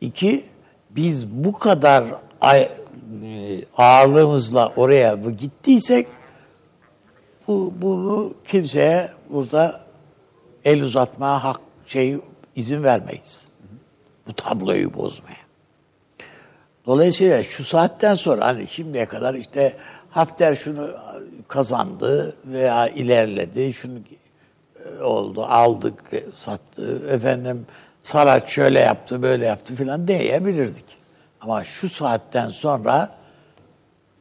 [0.00, 0.44] İki,
[0.90, 2.04] biz bu kadar
[2.40, 2.70] ay-
[3.76, 6.06] ağırlığımızla oraya gittiysek
[7.48, 9.80] bu, bunu kimseye burada
[10.64, 12.16] el uzatmaya hak şey
[12.56, 13.44] izin vermeyiz.
[14.26, 15.48] Bu tabloyu bozmaya.
[16.86, 19.76] Dolayısıyla şu saatten sonra hani şimdiye kadar işte
[20.10, 20.90] Hafter şunu
[21.48, 23.98] kazandı veya ilerledi, şunu
[24.98, 27.66] e, oldu, aldık, e, sattı, efendim
[28.00, 30.84] Saraç şöyle yaptı, böyle yaptı filan diyebilirdik.
[31.40, 33.16] Ama şu saatten sonra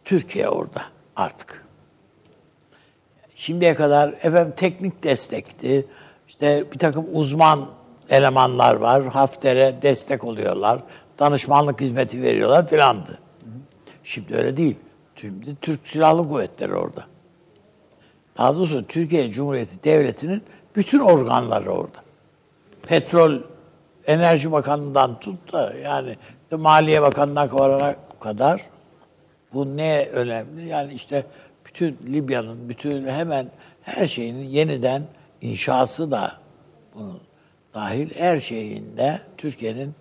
[0.06, 0.84] Türkiye orada
[1.15, 1.65] artık.
[3.36, 5.88] Şimdiye kadar efendim teknik destekti.
[6.27, 7.69] İşte bir takım uzman
[8.10, 9.06] elemanlar var.
[9.06, 10.80] Hafter'e destek oluyorlar.
[11.19, 13.19] Danışmanlık hizmeti veriyorlar filandı.
[14.03, 14.75] Şimdi öyle değil.
[15.15, 17.06] Şimdi Türk Silahlı Kuvvetleri orada.
[18.38, 20.43] Daha doğrusu Türkiye Cumhuriyeti Devleti'nin
[20.75, 21.97] bütün organları orada.
[22.84, 23.39] Petrol,
[24.08, 26.15] Enerji Bakanı'ndan tut da yani
[26.47, 28.62] işte Maliye Bakanı'na varana kadar
[29.53, 30.67] bu ne önemli?
[30.67, 31.25] Yani işte
[31.65, 33.47] bütün Libya'nın, bütün hemen
[33.81, 35.03] her şeyinin yeniden
[35.41, 36.33] inşası da
[36.95, 37.19] bunun
[37.73, 39.95] dahil her şeyinde Türkiye'nin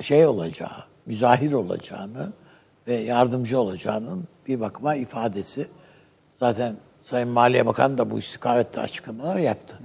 [0.00, 2.32] şey olacağı, müzahir olacağını
[2.86, 5.68] ve yardımcı olacağının bir bakıma ifadesi.
[6.40, 9.78] Zaten Sayın Maliye Bakanı da bu istikamette açıklamalar yaptı.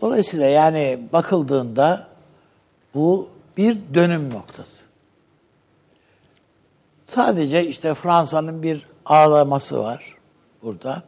[0.00, 2.06] Dolayısıyla yani bakıldığında
[2.94, 4.80] bu bir dönüm noktası.
[7.06, 10.16] Sadece işte Fransa'nın bir ağlaması var
[10.62, 11.02] burada.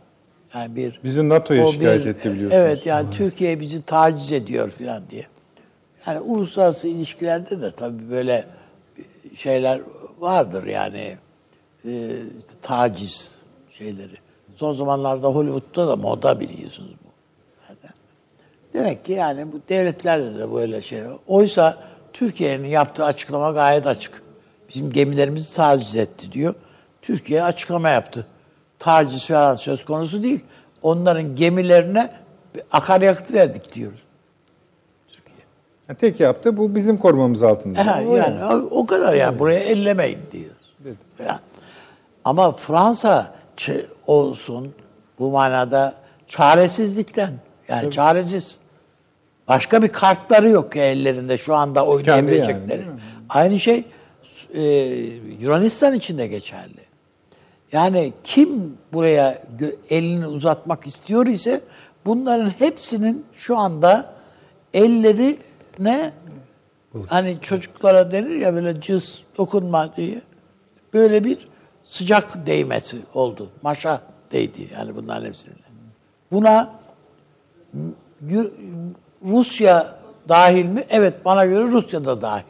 [0.55, 2.55] Yani bir Bizi NATO'ya şikayet bir- etti biliyorsunuz.
[2.65, 5.27] Evet yani Türkiye bizi taciz ediyor falan diye.
[6.07, 8.45] Yani uluslararası ilişkilerde de tabii böyle
[9.35, 9.81] şeyler
[10.19, 11.17] vardır yani
[11.89, 12.11] e,
[12.63, 13.35] taciz
[13.71, 14.17] şeyleri.
[14.57, 17.09] Son zamanlarda Hollywood'da da moda biliyorsunuz bu.
[17.69, 17.93] Yani
[18.75, 21.01] Demek ki yani bu devletlerde de böyle şey.
[21.27, 21.79] Oysa
[22.19, 24.23] Türkiye'nin yaptığı açıklama gayet açık.
[24.69, 26.55] Bizim gemilerimizi taciz etti diyor.
[27.03, 28.27] Türkiye açıklama yaptı.
[28.79, 30.45] Taciz falan söz konusu değil.
[30.83, 32.13] Onların gemilerine
[32.73, 33.99] akaryakıt verdik diyoruz.
[35.87, 37.87] Ha, Tek yaptı bu bizim korumamız altında.
[37.87, 40.75] Ha, O yani o, o kadar yani buraya ellemeyin diyoruz.
[41.19, 41.41] Falan.
[42.25, 43.35] Ama Fransa
[44.07, 44.75] olsun
[45.19, 45.95] bu manada
[46.29, 47.33] çaresizlikten
[47.69, 48.59] yani çaresiz.
[49.49, 52.81] Başka bir kartları yok ellerinde şu anda oynayabilecekleri.
[52.81, 53.01] mi?
[53.29, 53.85] Aynı şey
[54.55, 54.63] e,
[55.41, 56.87] Yunanistan için de geçerli.
[57.73, 59.43] Yani kim buraya
[59.91, 61.61] elini uzatmak istiyor ise
[62.07, 64.15] bunların hepsinin şu anda
[64.75, 65.39] elleri
[65.79, 66.13] ne
[67.09, 70.23] hani çocuklara denir ya böyle cız dokunma diye
[70.95, 71.49] böyle bir
[71.83, 73.51] sıcak değmesi oldu.
[73.63, 74.01] Maşa
[74.33, 75.53] değdi yani bunların hepsine.
[76.33, 76.71] Buna
[79.27, 80.85] Rusya dahil mi?
[80.91, 82.45] Evet bana göre Rusya da dahil.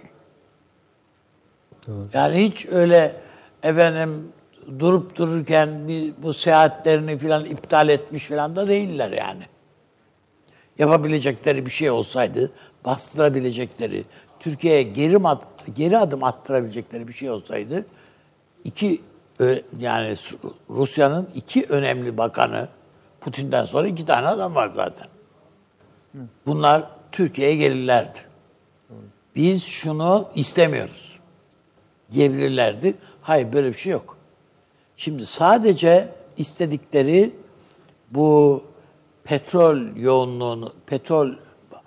[2.12, 3.17] Yani hiç öyle
[3.62, 4.33] efendim
[4.79, 9.43] durup dururken bir, bu seyahatlerini filan iptal etmiş filan da değiller yani.
[10.79, 12.53] Yapabilecekleri bir şey olsaydı,
[12.85, 14.05] bastırabilecekleri,
[14.41, 15.19] Türkiye'ye geri,
[15.75, 17.87] geri adım attırabilecekleri bir şey olsaydı,
[18.65, 19.01] iki
[19.79, 20.15] yani
[20.71, 22.69] Rusya'nın iki önemli bakanı,
[23.21, 25.07] Putin'den sonra iki tane adam var zaten.
[26.46, 28.18] Bunlar Türkiye'ye gelirlerdi.
[29.37, 31.18] Biz şunu istemiyoruz
[32.12, 32.94] diyebilirlerdi.
[33.22, 34.16] Hayır böyle bir şey yok.
[34.96, 37.35] Şimdi sadece istedikleri
[38.11, 38.64] bu
[39.24, 41.33] petrol yoğunluğunu, petrol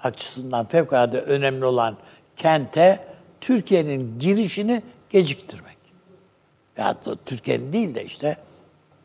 [0.04, 1.98] açısından fevkalade önemli olan
[2.38, 3.06] kente
[3.42, 5.78] Türkiye'nin girişini geciktirmek.
[6.78, 8.38] Ya Türkiye'nin değil de işte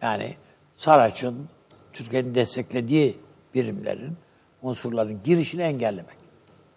[0.03, 0.37] yani
[0.75, 1.49] Saraç'ın
[1.93, 3.19] Türkiye'nin desteklediği
[3.55, 4.17] birimlerin,
[4.65, 6.17] unsurların girişini engellemek.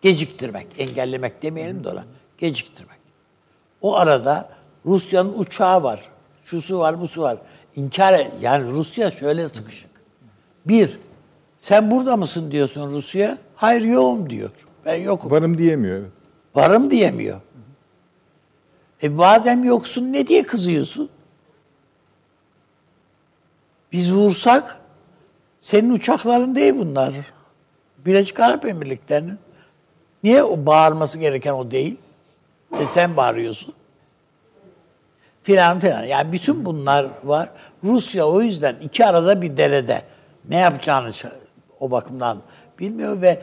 [0.02, 2.06] Geciktirmek, engellemek demeyelim de ona,
[2.38, 2.98] geciktirmek.
[3.82, 4.50] O arada
[4.86, 6.02] Rusya'nın uçağı var.
[6.44, 7.38] Şusu var, busu var.
[7.76, 9.90] İnkar yani Rusya şöyle sıkışık.
[10.66, 11.00] Bir,
[11.58, 13.38] sen burada mısın diyorsun Rusya.
[13.56, 14.50] Hayır yoğum diyor.
[14.86, 15.32] Ben yokum.
[15.32, 16.06] Varım diyemiyor.
[16.56, 17.42] Varım diyemiyor.
[19.02, 21.10] E madem yoksun ne diye kızıyorsun?
[23.92, 24.78] Biz vursak
[25.60, 27.14] senin uçakların değil bunlar.
[28.08, 29.40] Birleşik Arap Emirlikleri'nin.
[30.24, 31.98] Niye o bağırması gereken o değil?
[32.80, 33.74] E sen bağırıyorsun.
[35.44, 36.04] Filan filan.
[36.04, 37.50] Yani bütün bunlar var.
[37.84, 40.02] Rusya o yüzden iki arada bir derede.
[40.50, 41.12] Ne yapacağını
[41.80, 42.38] o bakımdan
[42.80, 43.42] bilmiyor ve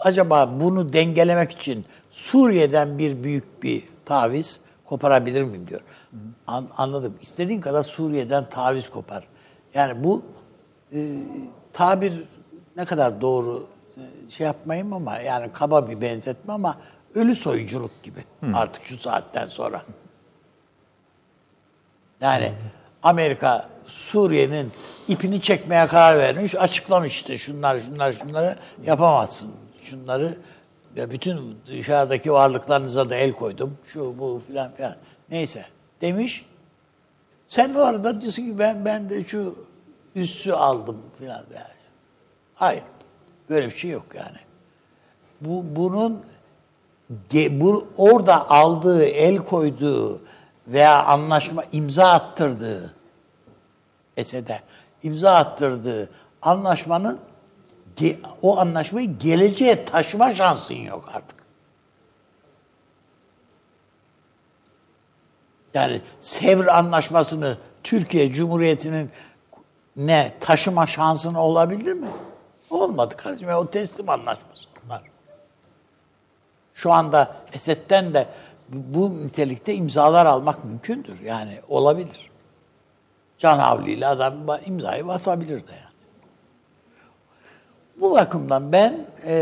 [0.00, 5.80] acaba bunu dengelemek için Suriye'den bir büyük bir taviz koparabilir miyim diyor.
[6.46, 7.14] An- anladım.
[7.22, 9.24] İstediğin kadar Suriye'den taviz kopar.
[9.74, 10.22] Yani bu
[10.92, 11.08] e,
[11.72, 12.12] tabir
[12.76, 13.71] ne kadar doğru
[14.32, 16.76] şey yapmayayım ama yani kaba bir benzetme ama
[17.14, 19.82] ölü soyuculuk gibi artık şu saatten sonra.
[22.20, 22.52] Yani
[23.02, 24.72] Amerika Suriye'nin
[25.08, 29.50] ipini çekmeye karar vermiş, açıklamış işte şunlar şunlar şunları yapamazsın.
[29.82, 30.36] Şunları
[30.96, 33.78] ya bütün dışarıdaki varlıklarınıza da el koydum.
[33.92, 34.96] Şu bu filan filan.
[35.30, 35.64] Neyse
[36.00, 36.46] demiş.
[37.46, 39.66] Sen o arada diyorsun ki ben ben de şu
[40.14, 41.82] üssü aldım filan yani.
[42.54, 42.82] Hayır.
[43.50, 44.38] Böyle bir şey yok yani.
[45.40, 46.22] Bu bunun
[47.30, 50.22] ge- bu orada aldığı, el koyduğu
[50.66, 52.94] veya anlaşma imza attırdığı
[54.16, 54.62] Esed'e
[55.02, 56.10] imza attırdığı
[56.42, 57.18] anlaşmanın
[58.42, 61.42] o anlaşmayı geleceğe taşıma şansın yok artık.
[65.74, 69.10] Yani Sevr Anlaşması'nı Türkiye Cumhuriyeti'nin
[69.96, 72.08] ne taşıma şansın olabilir mi?
[72.72, 73.48] Olmadı kardeşim.
[73.48, 75.02] O teslim anlaşması onlar.
[76.74, 78.26] Şu anda Esed'den de
[78.68, 81.20] bu nitelikte imzalar almak mümkündür.
[81.20, 82.30] Yani olabilir.
[83.38, 84.34] Can havliyle adam
[84.66, 85.92] imzayı basabilir de yani.
[87.96, 89.34] Bu bakımdan ben e,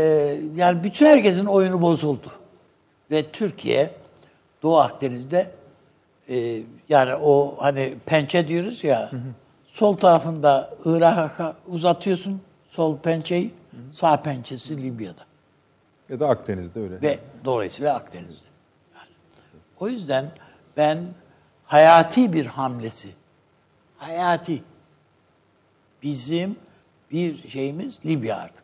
[0.55, 2.31] yani bütün herkesin oyunu bozuldu.
[3.11, 3.91] Ve Türkiye
[4.63, 5.51] Doğu Akdeniz'de
[6.29, 9.09] e, yani o hani pençe diyoruz ya
[9.65, 13.51] sol tarafında Irak'a uzatıyorsun sol pençeyi
[13.91, 15.21] sağ pençesi Libya'da.
[16.09, 17.01] Ya da Akdeniz'de öyle.
[17.01, 18.47] Ve dolayısıyla Akdeniz'de.
[18.95, 19.09] Yani,
[19.79, 20.31] o yüzden
[20.77, 20.99] ben
[21.65, 23.09] hayati bir hamlesi,
[23.97, 24.63] hayati
[26.03, 26.55] bizim
[27.11, 28.63] bir şeyimiz Libya artık.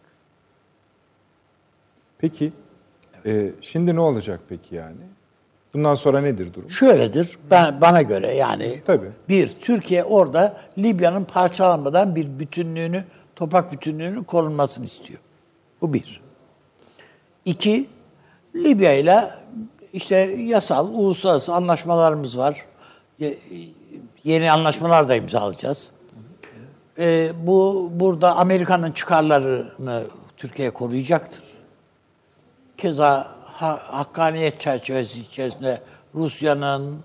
[2.17, 2.53] Peki
[3.25, 5.01] e, şimdi ne olacak peki yani?
[5.73, 6.69] Bundan sonra nedir durum?
[6.69, 9.09] Şöyledir, ben bana göre yani Tabii.
[9.29, 13.03] bir Türkiye orada Libya'nın parçalanmadan bir bütünlüğünü,
[13.37, 15.19] toprak bütünlüğünün korunmasını istiyor.
[15.81, 16.21] Bu bir.
[17.45, 17.89] İki,
[18.55, 19.29] Libya ile
[19.93, 22.65] işte yasal, uluslararası anlaşmalarımız var.
[23.19, 23.37] Ye-
[24.23, 25.89] Yeni anlaşmalar da imzalayacağız.
[26.99, 30.03] Ee, bu burada Amerika'nın çıkarlarını
[30.37, 31.43] Türkiye koruyacaktır.
[32.77, 35.81] Keza ha, hakkaniyet çerçevesi içerisinde
[36.15, 36.99] Rusya'nın,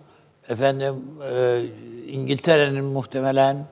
[0.49, 1.63] efendim e,
[2.09, 3.67] İngiltere'nin muhtemelen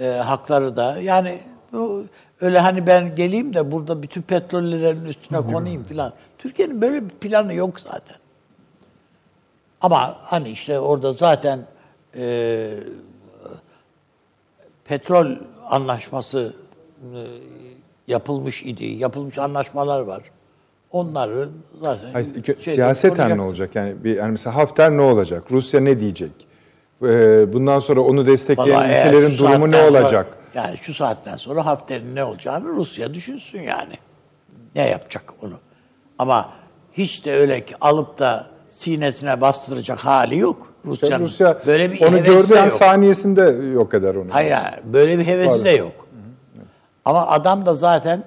[0.00, 1.40] e, hakları da yani
[2.40, 6.12] öyle hani ben geleyim de burada bütün petrollerin üstüne konayım filan.
[6.38, 8.16] Türkiye'nin böyle bir planı yok zaten.
[9.80, 11.66] Ama hani işte orada zaten
[12.16, 12.70] e,
[14.84, 15.26] petrol
[15.68, 16.54] anlaşması
[17.02, 17.18] e,
[18.06, 18.84] yapılmış idi.
[18.84, 20.22] Yapılmış anlaşmalar var.
[20.92, 21.48] Onları
[21.82, 22.28] zaten Hayır,
[22.60, 23.74] siyaseten ne olacak?
[23.74, 25.44] Yani bir yani mesela Hafter ne olacak?
[25.50, 26.30] Rusya ne diyecek?
[27.02, 30.35] Ee, bundan sonra onu destekleyen Vallahi ülkelerin durumu ne olacak?
[30.56, 33.94] Yani şu saatten sonra Hafter'in ne olacağını Rusya düşünsün yani.
[34.74, 35.58] Ne yapacak onu.
[36.18, 36.52] Ama
[36.92, 41.24] hiç de öyle ki alıp da sinesine bastıracak hali yok Rusya'nın.
[41.24, 42.16] Rusya böyle bir onu
[42.56, 42.72] yok.
[42.72, 43.42] saniyesinde
[43.72, 44.34] yok eder onu.
[44.34, 46.08] Hayır, hayır, böyle bir hevesi de yok.
[47.04, 48.24] Ama adam da zaten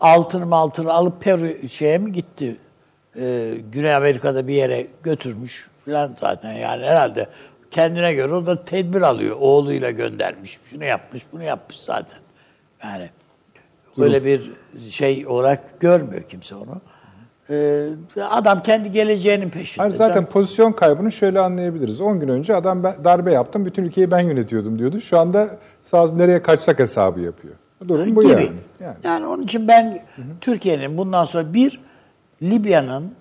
[0.00, 2.56] altın altını alıp Peru şeye mi gitti?
[3.16, 7.26] Ee, Güney Amerika'da bir yere götürmüş falan zaten yani herhalde
[7.70, 9.36] kendine göre o da tedbir alıyor.
[9.40, 10.58] Oğluyla göndermiş.
[10.64, 12.18] Şunu yapmış, bunu yapmış zaten.
[12.84, 13.10] Yani
[13.98, 14.52] öyle bir
[14.90, 16.80] şey olarak görmüyor kimse onu.
[17.50, 17.88] Ee,
[18.30, 19.82] adam kendi geleceğinin peşinde.
[19.82, 22.00] Hayır, zaten pozisyon kaybını şöyle anlayabiliriz.
[22.00, 25.00] 10 gün önce adam ben, darbe yaptım, bütün ülkeyi ben yönetiyordum diyordu.
[25.00, 27.54] Şu anda sağ nereye kaçsak hesabı yapıyor.
[27.88, 28.32] Durum bu gibi.
[28.32, 28.50] yani.
[28.80, 28.96] yani.
[29.04, 29.26] yani.
[29.26, 30.02] onun için ben
[30.40, 31.80] Türkiye'nin bundan sonra bir
[32.42, 33.14] Libya'nın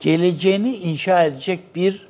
[0.00, 2.08] geleceğini inşa edecek bir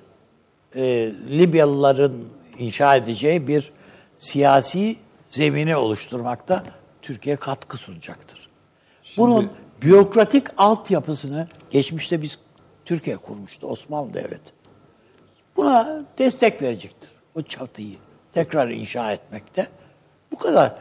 [0.77, 2.15] e, Libyalıların
[2.59, 3.73] inşa edeceği bir
[4.17, 4.97] siyasi
[5.29, 6.63] zemini oluşturmakta
[7.03, 8.49] Türkiye katkı sunacaktır.
[9.17, 9.51] Bunun
[9.83, 12.39] bürokratik altyapısını geçmişte biz
[12.85, 14.53] Türkiye kurmuştu Osmanlı Devleti.
[15.57, 17.11] Buna destek verecektir.
[17.35, 17.95] O çatıyı
[18.33, 19.67] tekrar inşa etmekte.
[20.33, 20.75] Bu kadar.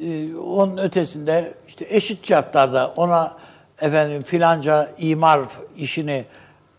[0.00, 3.36] Ee, onun ötesinde işte eşit şartlarda ona
[3.80, 5.40] efendim filanca imar
[5.76, 6.24] işini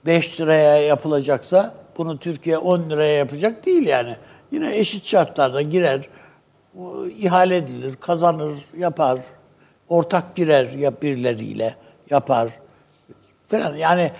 [0.06, 4.12] 5 liraya yapılacaksa bunu Türkiye 10 liraya yapacak değil yani.
[4.51, 6.09] Yine eşit şartlarda girer,
[7.19, 9.19] ihale edilir, kazanır, yapar.
[9.89, 11.75] Ortak girer ya birileriyle
[12.09, 12.51] yapar
[13.47, 13.75] falan.
[13.75, 14.12] Yani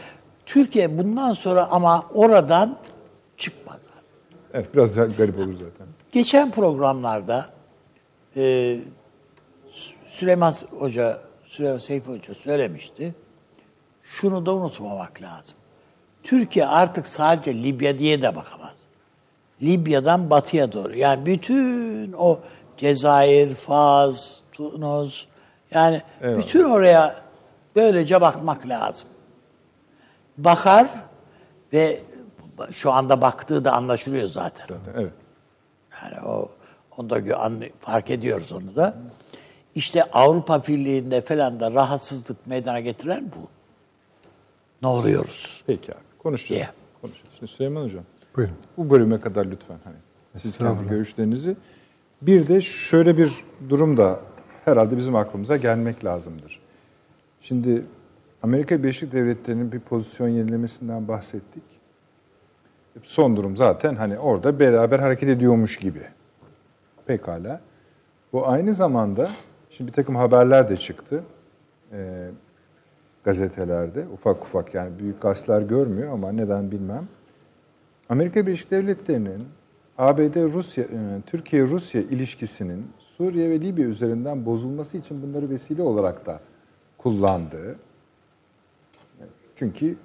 [0.46, 2.78] Türkiye bundan sonra ama oradan
[3.38, 3.82] çıkmaz.
[4.54, 5.88] Evet, biraz garip olur zaten.
[6.12, 7.46] Geçen programlarda
[8.36, 8.42] e,
[9.72, 13.16] Sü- Süleyman Hoca, Süleyman Seyfi Hoca söylemişti.
[14.04, 15.58] Şunu da unutmamak lazım.
[16.24, 18.80] Türkiye artık sadece Libya diye de bakamaz.
[19.62, 20.96] Libya'dan batıya doğru.
[20.96, 22.40] Yani bütün o
[22.78, 25.26] Cezayir, Faz, Tunus.
[25.72, 27.16] Yani bütün oraya
[27.76, 29.08] böylece bakmak lazım.
[30.38, 30.88] Bakar
[31.74, 32.02] ve
[32.72, 34.68] şu anda baktığı da anlaşılıyor zaten.
[34.96, 35.12] Evet.
[36.02, 36.50] Yani o
[36.98, 37.22] onu da
[37.80, 38.94] fark ediyoruz onu da.
[39.76, 43.48] İşte Avrupa Birliği'nde falan da rahatsızlık meydana getiren bu.
[44.82, 45.64] Ne oluyoruz?
[45.68, 46.09] Peki abi.
[46.30, 46.60] Konuşacağız.
[46.60, 46.72] Yeah.
[47.02, 47.36] Konuşacağız.
[47.40, 48.04] Şimdi Süleyman Hocam.
[48.36, 48.56] Buyurun.
[48.78, 49.96] Bu bölüme kadar lütfen hani
[50.36, 50.96] siz kendi Estağfurullah.
[50.96, 51.56] görüşlerinizi.
[52.22, 53.32] Bir de şöyle bir
[53.70, 54.20] durum da
[54.66, 56.60] herhalde bizim aklımıza gelmek lazımdır.
[57.42, 57.86] Şimdi
[58.44, 61.64] Amerika Birleşik Devletleri'nin bir pozisyon yenilemesinden bahsettik.
[63.04, 66.02] Son durum zaten hani orada beraber hareket ediyormuş gibi.
[67.06, 67.62] Pekala.
[68.34, 69.30] Bu aynı zamanda
[69.70, 71.24] şimdi bir takım haberler de çıktı.
[71.94, 72.30] Ee,
[73.30, 77.08] gazetelerde ufak ufak yani büyük gazeteler görmüyor ama neden bilmem.
[78.10, 79.44] Amerika Birleşik Devletleri'nin
[79.98, 86.26] ABD Rusya e, Türkiye Rusya ilişkisinin Suriye ve Libya üzerinden bozulması için bunları vesile olarak
[86.26, 86.40] da
[86.98, 87.76] kullandığı.
[89.56, 89.96] Çünkü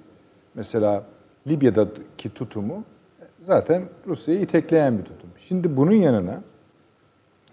[0.55, 1.03] mesela
[1.47, 2.83] Libya'daki tutumu
[3.45, 5.29] zaten Rusya'yı itekleyen bir tutum.
[5.39, 6.43] Şimdi bunun yanına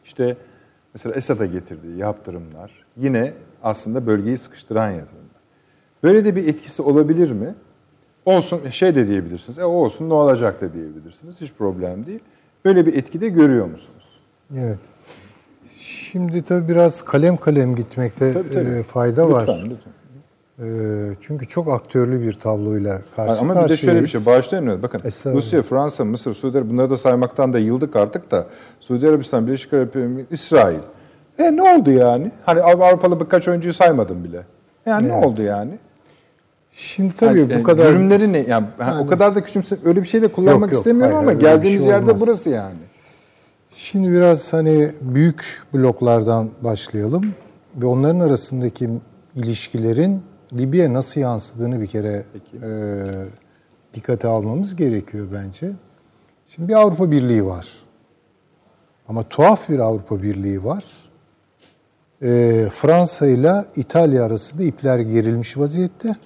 [0.05, 0.37] işte
[0.95, 5.32] mesela Esad'a getirdiği yaptırımlar yine aslında bölgeyi sıkıştıran yaptırımlar.
[6.03, 7.55] Böyle de bir etkisi olabilir mi?
[8.27, 9.59] Olsun şey de diyebilirsiniz.
[9.59, 11.41] E olsun ne olacak da diyebilirsiniz.
[11.41, 12.21] Hiç problem değil.
[12.65, 14.21] Böyle bir etki de görüyor musunuz?
[14.57, 14.79] Evet.
[15.79, 18.71] Şimdi tabii biraz kalem kalem gitmekte Tabii, tabii.
[18.79, 19.41] e, fayda var.
[19.41, 19.93] Lütfen, lütfen.
[20.59, 24.83] E, çünkü çok aktörlü bir tabloyla karşı Ama bir de şöyle bir şey, bağışlayın?
[24.83, 25.03] Bakın.
[25.27, 28.47] Rusya, Fransa, Mısır, Suudi Arabistan bunları da saymaktan da yıldık artık da.
[28.81, 30.79] Suudi Arabistan, Birleşik Arap Emirlikleri, İsrail.
[31.39, 32.31] E ne oldu yani?
[32.47, 34.43] Hani Av- Avrupalı birkaç oyuncuyu saymadım bile.
[34.87, 35.79] Yani ne oldu yani?
[36.73, 38.39] Şimdi tabii Yani, bu yani kadar cümleleri ne?
[38.39, 40.81] Yani, hani o kadar da küçümse öyle bir şey de kullanmak Yok, yok.
[40.81, 42.21] istemiyorum Hayır, ama geldiğimiz şey yerde olmaz.
[42.21, 42.75] burası yani.
[43.71, 47.35] Şimdi biraz hani büyük bloklardan başlayalım
[47.77, 48.91] ve onların arasındaki
[49.37, 52.25] ilişkilerin Libya'ya nasıl yansıdığını bir kere
[52.63, 52.69] e,
[53.95, 55.71] dikkate almamız gerekiyor bence.
[56.49, 57.67] Şimdi bir Avrupa Birliği var.
[59.09, 60.85] Ama tuhaf bir Avrupa Birliği var.
[62.23, 66.17] E, Fransa ile İtalya arasında ipler gerilmiş vaziyette.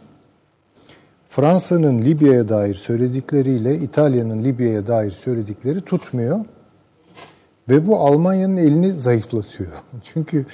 [1.37, 6.41] Fransa'nın Libya'ya dair söyledikleriyle İtalya'nın Libya'ya dair söyledikleri tutmuyor.
[7.69, 9.71] Ve bu Almanya'nın elini zayıflatıyor.
[10.03, 10.47] Çünkü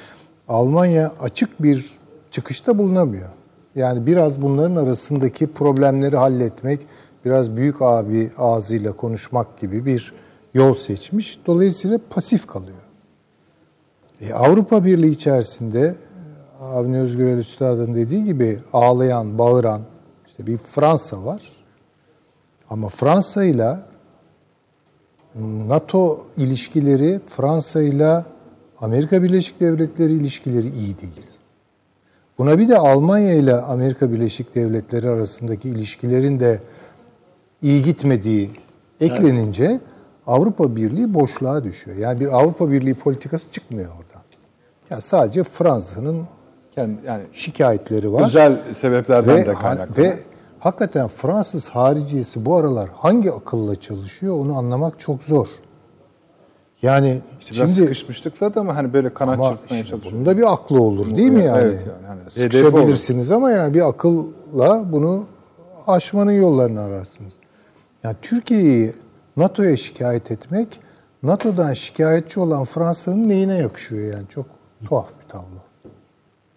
[0.49, 1.93] Almanya açık bir
[2.31, 3.29] çıkışta bulunamıyor.
[3.75, 6.81] Yani biraz bunların arasındaki problemleri halletmek,
[7.25, 10.15] biraz büyük abi ağzıyla konuşmak gibi bir
[10.55, 11.39] yol seçmiş.
[11.47, 12.83] Dolayısıyla pasif kalıyor.
[14.21, 15.95] E, Avrupa Birliği içerisinde
[16.61, 19.92] Avni Özgürel Üstad'ın dediği gibi ağlayan, bağıran
[20.33, 21.53] işte bir Fransa var.
[22.71, 23.77] Ama Fransa ile
[25.69, 28.25] NATO ilişkileri Fransa ile
[28.81, 31.27] Amerika Birleşik Devletleri ilişkileri iyi değil.
[32.39, 36.61] Buna bir de Almanya ile Amerika Birleşik Devletleri arasındaki ilişkilerin de
[37.63, 38.51] iyi gitmediği
[39.01, 39.81] eklenince
[40.27, 41.97] Avrupa Birliği boşluğa düşüyor.
[41.97, 44.23] Yani bir Avrupa Birliği politikası çıkmıyor oradan.
[44.91, 46.27] Yani sadece Fransa'nın
[46.75, 48.27] Kendi, yani şikayetleri var.
[48.27, 50.03] özel sebeplerden ve, de kaynaklı.
[50.03, 50.19] ve
[50.59, 55.47] hakikaten Fransız hariciyesi bu aralar hangi akılla çalışıyor onu anlamak çok zor.
[56.83, 60.13] Yani İşte şimdi sıkışmışlıkla da ama hani böyle kanat ama çırpmaya işte çalışıyor.
[60.15, 61.61] bunun da bir aklı olur değil mi yani?
[61.61, 62.21] evet yani.
[62.21, 65.27] Hedefi Sıkışabilirsiniz ama yani bir akılla bunu
[65.87, 67.33] aşmanın yollarını ararsınız.
[68.05, 68.93] Yani Türkiye'yi
[69.37, 70.81] NATO'ya şikayet etmek
[71.23, 74.47] NATO'dan şikayetçi olan Fransa'nın neyine yakışıyor yani çok
[74.89, 75.72] tuhaf bir tablo.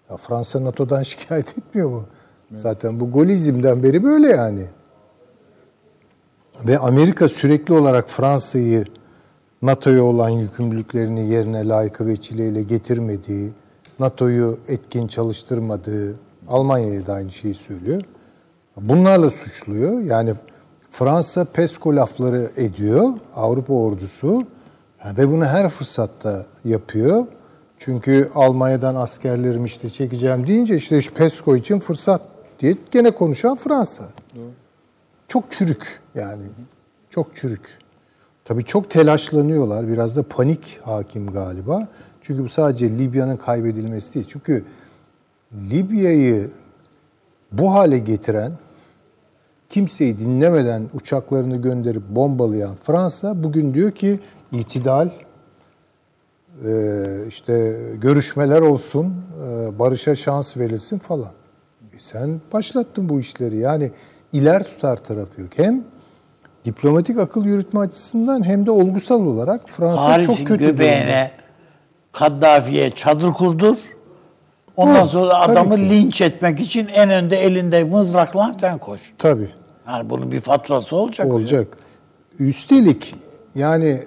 [0.10, 2.06] Ya Fransa NATO'dan şikayet etmiyor mu?
[2.52, 4.66] Zaten bu golizmden beri böyle yani.
[6.68, 8.86] Ve Amerika sürekli olarak Fransa'yı
[9.62, 13.52] NATO'ya olan yükümlülüklerini yerine layıkı ve çileyle getirmediği,
[14.00, 16.16] NATO'yu etkin çalıştırmadığı,
[16.48, 18.02] Almanya'ya da aynı şeyi söylüyor.
[18.78, 20.00] Bunlarla suçluyor.
[20.00, 20.34] Yani
[20.92, 24.48] Fransa PESCO lafları ediyor, Avrupa ordusu
[25.06, 27.26] ve bunu her fırsatta yapıyor.
[27.80, 32.22] Çünkü Almanya'dan askerlerimi işte çekeceğim deyince işte şu PESCO için fırsat
[32.60, 34.04] diye gene konuşan Fransa.
[35.28, 36.44] Çok çürük yani.
[37.10, 37.62] Çok çürük.
[38.46, 39.88] Tabii çok telaşlanıyorlar.
[39.88, 41.88] Biraz da panik hakim galiba.
[42.22, 44.26] Çünkü bu sadece Libya'nın kaybedilmesi değil.
[44.30, 44.66] Çünkü
[45.54, 46.50] Libya'yı
[47.52, 48.52] bu hale getiren,
[49.70, 54.20] kimseyi dinlemeden uçaklarını gönderip bombalayan Fransa bugün diyor ki
[54.52, 55.10] itidal,
[57.28, 61.32] işte görüşmeler olsun, e, barışa şans verilsin falan.
[61.96, 63.58] E sen başlattın bu işleri.
[63.58, 63.92] Yani
[64.34, 65.50] iler tutar tarafı yok.
[65.56, 65.84] Hem
[66.66, 70.72] diplomatik akıl yürütme açısından hem de olgusal olarak Fransa Paris'in çok kötü durumda.
[70.72, 71.32] göbeğine
[72.12, 73.76] Kaddafi'ye çadır kurdur.
[74.78, 75.90] Ondan Hı, sonra adamı ki.
[75.90, 79.02] linç etmek için en önde elinde mızrakla sen koş.
[79.18, 79.50] Tabii.
[79.88, 81.28] Yani bunun bir faturası olacak.
[81.28, 81.68] Olacak.
[82.40, 83.16] Üstelik
[83.56, 84.00] yani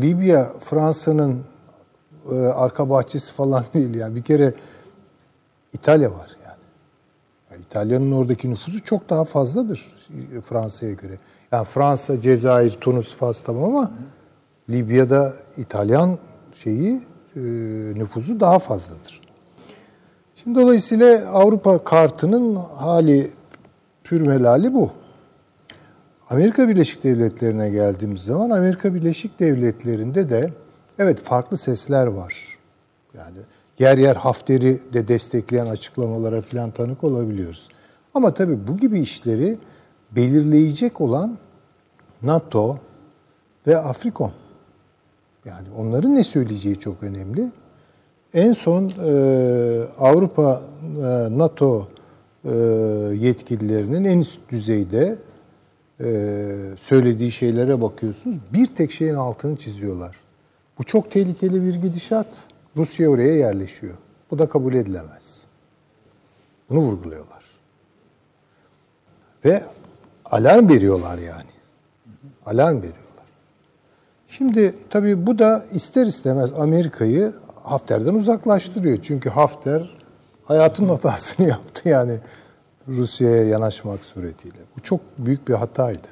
[0.00, 1.44] Libya Fransa'nın
[2.30, 4.16] e, arka bahçesi falan değil yani.
[4.16, 4.54] Bir kere
[5.72, 6.58] İtalya var yani.
[7.52, 9.94] Yani İtalya'nın oradaki nüfusu çok daha fazladır
[10.42, 11.16] Fransa'ya göre.
[11.52, 13.90] Yani Fransa, Cezayir, Tunus, Fas tamam ama
[14.70, 16.18] Libya'da İtalyan
[16.54, 17.00] şeyi
[17.36, 17.40] e,
[17.94, 19.20] nüfusu daha fazladır.
[20.34, 23.30] Şimdi dolayısıyla Avrupa kartının hali
[24.04, 24.90] pürmelali bu.
[26.30, 30.52] Amerika Birleşik Devletleri'ne geldiğimiz zaman Amerika Birleşik Devletleri'nde de
[30.98, 32.58] evet farklı sesler var.
[33.14, 33.38] Yani
[33.78, 37.68] yer yer Hafter'i de destekleyen açıklamalara falan tanık olabiliyoruz.
[38.14, 39.58] Ama tabii bu gibi işleri
[40.10, 41.38] belirleyecek olan
[42.22, 42.78] NATO
[43.66, 44.32] ve Afrikon.
[45.44, 47.52] Yani onların ne söyleyeceği çok önemli.
[48.34, 49.12] En son e,
[49.98, 50.62] Avrupa
[50.96, 51.88] e, NATO
[52.44, 52.54] e,
[53.14, 55.18] yetkililerinin en üst düzeyde
[56.78, 58.36] söylediği şeylere bakıyorsunuz.
[58.52, 60.16] Bir tek şeyin altını çiziyorlar.
[60.78, 62.26] Bu çok tehlikeli bir gidişat.
[62.76, 63.94] Rusya oraya yerleşiyor.
[64.30, 65.42] Bu da kabul edilemez.
[66.70, 67.44] Bunu vurguluyorlar.
[69.44, 69.62] Ve
[70.24, 71.50] alarm veriyorlar yani.
[72.46, 73.08] Alarm veriyorlar.
[74.26, 77.32] Şimdi tabii bu da ister istemez Amerika'yı
[77.62, 78.98] Hafter'den uzaklaştırıyor.
[79.02, 79.96] Çünkü Hafter
[80.44, 82.18] hayatın hatasını yaptı yani
[82.88, 84.58] Rusya'ya yanaşmak suretiyle.
[84.76, 86.08] Bu çok büyük bir hataydı.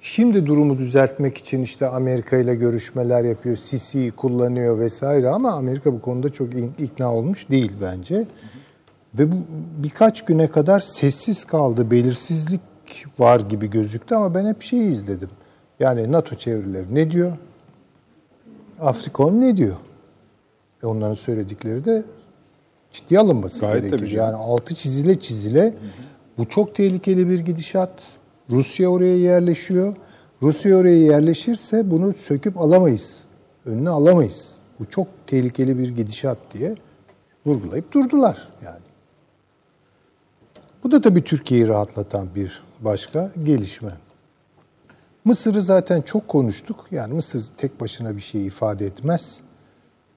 [0.00, 6.00] Şimdi durumu düzeltmek için işte Amerika ile görüşmeler yapıyor, Sisi'yi kullanıyor vesaire ama Amerika bu
[6.00, 8.26] konuda çok ikna olmuş değil bence.
[9.14, 9.36] Ve bu
[9.82, 12.60] birkaç güne kadar sessiz kaldı, belirsizlik
[13.18, 15.30] var gibi gözüktü ama ben hep şeyi izledim.
[15.80, 17.32] Yani NATO çevreleri ne diyor?
[18.80, 19.76] Afrikon ne diyor?
[20.82, 22.04] E onların söyledikleri de
[22.92, 24.10] ciddiye alınması Gayet gerekir.
[24.10, 25.74] Yani altı çizile çizile
[26.38, 27.90] bu çok tehlikeli bir gidişat.
[28.50, 29.96] Rusya oraya yerleşiyor.
[30.42, 33.24] Rusya oraya yerleşirse bunu söküp alamayız.
[33.66, 34.54] Önüne alamayız.
[34.80, 36.74] Bu çok tehlikeli bir gidişat diye
[37.46, 38.88] vurgulayıp durdular yani.
[40.84, 43.92] Bu da tabii Türkiye'yi rahatlatan bir başka gelişme.
[45.24, 46.86] Mısır'ı zaten çok konuştuk.
[46.90, 49.40] Yani Mısır tek başına bir şey ifade etmez.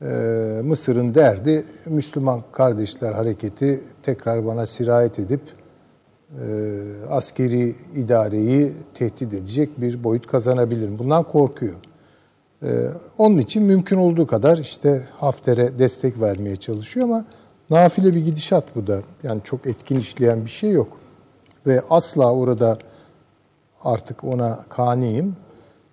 [0.02, 5.42] Ee, Mısır'ın derdi Müslüman Kardeşler Hareketi tekrar bana sirayet edip
[6.32, 6.46] e,
[7.10, 11.00] askeri idareyi tehdit edecek bir boyut kazanabilirim.
[11.00, 11.76] Bundan korkuyor.
[12.64, 12.88] Ee,
[13.18, 17.26] onun için mümkün olduğu kadar işte Hafter'e destek vermeye çalışıyor ama
[17.70, 19.02] nafile bir gidişat bu da.
[19.24, 20.98] Yani çok etkin işleyen bir şey yok.
[21.68, 22.78] Ve asla orada
[23.84, 25.36] artık ona kaniyim.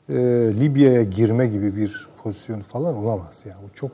[0.09, 0.15] Ee,
[0.61, 3.45] Libya'ya girme gibi bir pozisyon falan olamaz.
[3.49, 3.91] Yani bu çok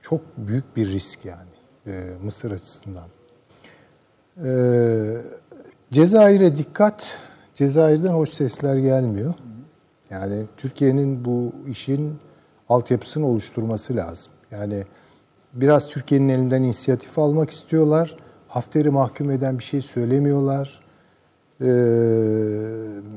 [0.00, 1.50] çok büyük bir risk yani
[1.86, 3.08] e, Mısır açısından.
[4.44, 5.16] Ee,
[5.90, 7.18] Cezayir'e dikkat.
[7.54, 9.34] Cezayir'den hoş sesler gelmiyor.
[10.10, 12.18] Yani Türkiye'nin bu işin
[12.68, 14.32] altyapısını oluşturması lazım.
[14.50, 14.84] Yani
[15.52, 18.16] biraz Türkiye'nin elinden inisiyatif almak istiyorlar.
[18.48, 20.80] Hafter'i mahkum eden bir şey söylemiyorlar.
[21.60, 21.66] Ee,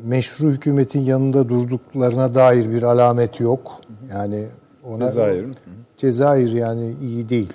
[0.06, 3.82] meşru hükümetin yanında durduklarına dair bir alamet yok.
[4.10, 4.48] Yani
[4.84, 5.56] ona Cezayir'in.
[5.98, 7.54] Cezayir yani iyi değil.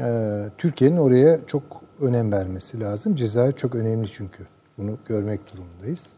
[0.00, 1.62] Ee, Türkiye'nin oraya çok
[2.00, 3.14] önem vermesi lazım.
[3.14, 4.46] Cezayir çok önemli çünkü.
[4.78, 6.16] Bunu görmek durumundayız.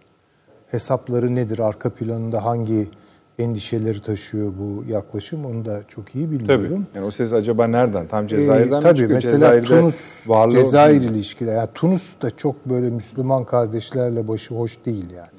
[0.70, 1.58] Hesapları nedir?
[1.58, 2.88] Arka planında hangi
[3.40, 5.44] endişeleri taşıyor bu yaklaşım?
[5.46, 6.38] Onu da çok iyi Tabii.
[6.40, 6.86] bilmiyorum.
[6.94, 8.06] Yani o ses acaba nereden?
[8.08, 9.14] Tam Cezayir'den Ee, mi tabii çıkıyor?
[9.16, 11.56] mesela Cezayir'de Tunus, varlığı- Cezayir ilişkileri.
[11.56, 15.30] Yani Tunus da çok böyle Müslüman kardeşlerle başı hoş değil yani.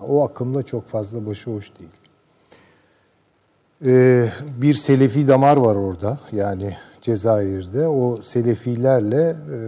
[0.00, 1.90] O akımda çok fazla başı hoş değil.
[3.86, 4.28] Ee,
[4.62, 7.86] bir Selefi damar var orada yani Cezayir'de.
[7.86, 9.58] O Selefilerle e,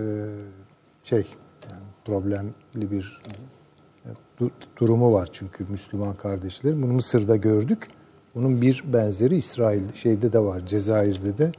[1.02, 1.26] şey
[1.70, 3.20] yani problemli bir
[4.40, 6.82] du- durumu var çünkü Müslüman kardeşlerin.
[6.82, 7.88] Bunu Mısır'da gördük.
[8.34, 11.52] Bunun bir benzeri İsrail şeyde de var, Cezayir'de de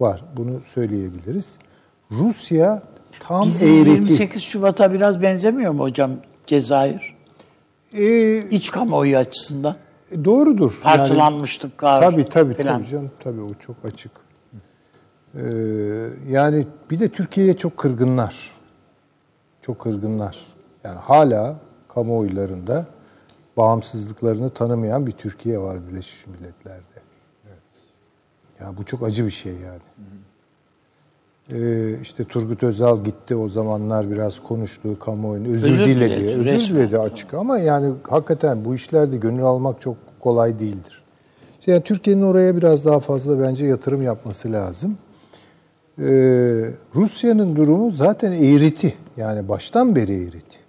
[0.00, 0.24] var.
[0.36, 1.58] Bunu söyleyebiliriz.
[2.10, 2.82] Rusya
[3.20, 3.90] tam Bizim eğreti.
[3.90, 6.10] 28 Şubat'a biraz benzemiyor mu hocam
[6.46, 7.16] Cezayir?
[7.98, 9.76] Ee, İç kamuoyu açısından.
[10.24, 10.72] doğrudur.
[10.72, 12.78] Yani- Parçalanmışlıklar Tabii tabii falan.
[12.78, 14.12] tabii canım tabii o çok açık.
[15.34, 15.40] Ee,
[16.28, 18.50] yani bir de Türkiye'ye çok kırgınlar.
[19.62, 20.38] Çok kırgınlar.
[20.84, 21.56] Yani hala
[21.94, 22.86] kamuoylarında
[23.56, 27.00] bağımsızlıklarını tanımayan bir Türkiye var Birleşmiş Milletler'de.
[27.48, 27.62] Evet.
[28.60, 29.80] Ya bu çok acı bir şey yani.
[31.52, 36.20] Ee, işte Turgut Özal gitti o zamanlar biraz konuştu kamuoyunu özür, Özür diledi.
[36.20, 41.02] diledi, özür diledi açık ama yani hakikaten bu işlerde gönül almak çok kolay değildir.
[41.60, 44.98] İşte yani Türkiye'nin oraya biraz daha fazla bence yatırım yapması lazım.
[45.98, 46.04] Ee,
[46.94, 48.94] Rusya'nın durumu zaten eğriti.
[49.16, 50.59] Yani baştan beri eğriti.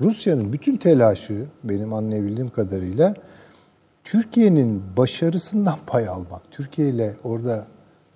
[0.00, 3.14] Rusya'nın bütün telaşı benim anlayabildiğim kadarıyla
[4.04, 6.42] Türkiye'nin başarısından pay almak.
[6.50, 7.66] Türkiye ile orada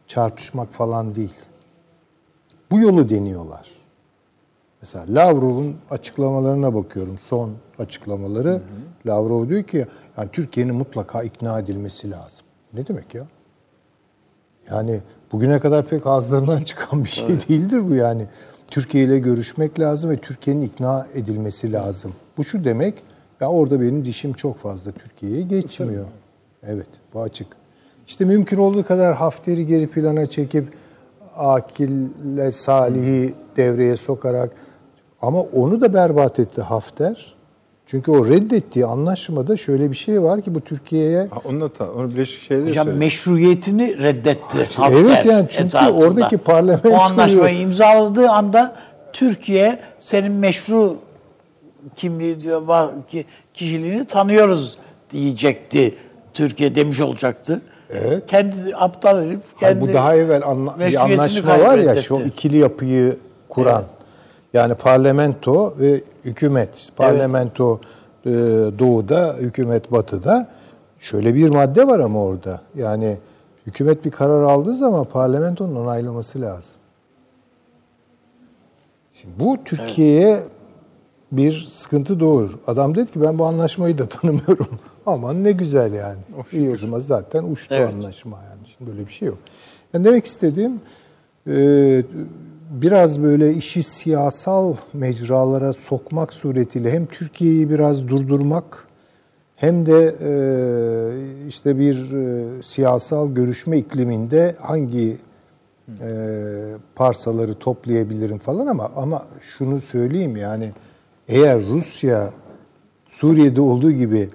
[0.07, 1.35] çarpışmak falan değil.
[2.70, 3.68] Bu yolu deniyorlar.
[4.81, 7.18] Mesela Lavrov'un açıklamalarına bakıyorum.
[7.18, 8.49] Son açıklamaları.
[8.49, 8.61] Hı hı.
[9.07, 12.47] Lavrov diyor ki yani Türkiye'nin mutlaka ikna edilmesi lazım.
[12.74, 13.26] Ne demek ya?
[14.70, 15.01] Yani
[15.33, 17.49] bugüne kadar pek ağızlarından çıkan bir şey evet.
[17.49, 18.26] değildir bu yani.
[18.71, 22.12] Türkiye ile görüşmek lazım ve Türkiye'nin ikna edilmesi lazım.
[22.37, 22.95] Bu şu demek,
[23.41, 26.07] ya orada benim dişim çok fazla Türkiye'ye geçmiyor.
[26.62, 27.47] Evet, bu açık.
[28.07, 30.73] İşte mümkün olduğu kadar Hafter'i geri plana çekip
[31.37, 34.51] Akil'le Salih'i devreye sokarak
[35.23, 37.38] ama onu da berbat etti Hafter.
[37.91, 41.28] Çünkü o reddettiği anlaşmada şöyle bir şey var ki bu Türkiye'ye...
[41.45, 42.99] Onu da onu Birleşik Şeyleri Hocam söyledi.
[42.99, 44.68] meşruiyetini reddetti.
[44.74, 46.07] Hafter evet yani çünkü esasında.
[46.07, 46.95] oradaki parlamentoyu...
[46.95, 48.76] O anlaşmayı imzaladığı anda
[49.12, 50.97] Türkiye senin meşru
[51.97, 52.39] kimliği
[53.55, 54.78] kişiliğini tanıyoruz
[55.12, 55.95] diyecekti.
[56.34, 57.62] Türkiye demiş olacaktı.
[57.91, 58.26] Evet.
[58.26, 62.57] Kendi aptal herif kendi Hayır, bu daha evvel anla, bir anlaşma var ya şu ikili
[62.57, 63.16] yapıyı
[63.49, 63.82] kuran.
[63.82, 63.98] Evet.
[64.53, 66.89] Yani parlamento ve hükümet.
[66.97, 67.81] Parlamento
[68.27, 68.79] evet.
[68.79, 70.49] doğuda, hükümet batıda.
[70.99, 72.61] Şöyle bir madde var ama orada.
[72.75, 73.19] Yani
[73.67, 76.81] hükümet bir karar aldığı zaman parlamentonun onaylaması lazım.
[79.15, 80.49] Şimdi bu Türkiye'ye evet.
[81.33, 82.59] bir sıkıntı doğurur.
[82.67, 84.79] Adam dedi ki ben bu anlaşmayı da tanımıyorum.
[85.07, 86.21] Aman ne güzel yani.
[86.39, 87.95] Oh, İyi o zaman zaten uçtu evet.
[87.95, 88.67] anlaşma yani.
[88.67, 89.39] Şimdi böyle bir şey yok.
[89.93, 90.81] Yani demek istediğim
[91.47, 92.03] e,
[92.71, 98.87] biraz böyle işi siyasal mecralara sokmak suretiyle hem Türkiye'yi biraz durdurmak
[99.57, 100.31] hem de e,
[101.49, 105.16] işte bir e, siyasal görüşme ikliminde hangi
[106.01, 106.11] e,
[106.95, 110.73] parsaları toplayabilirim falan ama ama şunu söyleyeyim yani
[111.29, 112.33] eğer Rusya
[113.09, 114.29] Suriye'de olduğu gibi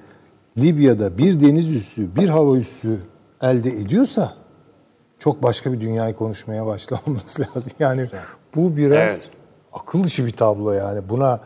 [0.57, 2.99] Libya'da bir deniz üssü, bir hava üssü
[3.41, 4.42] elde ediyorsa
[5.23, 7.71] çok başka bir dünyayı konuşmaya başlamamız lazım.
[7.79, 8.07] Yani
[8.55, 9.29] bu biraz evet.
[9.73, 11.09] akıl dışı bir tablo yani.
[11.09, 11.39] Buna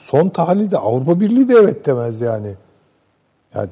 [0.00, 2.54] son tahlilde Avrupa Birliği de evet demez yani.
[3.54, 3.68] Yani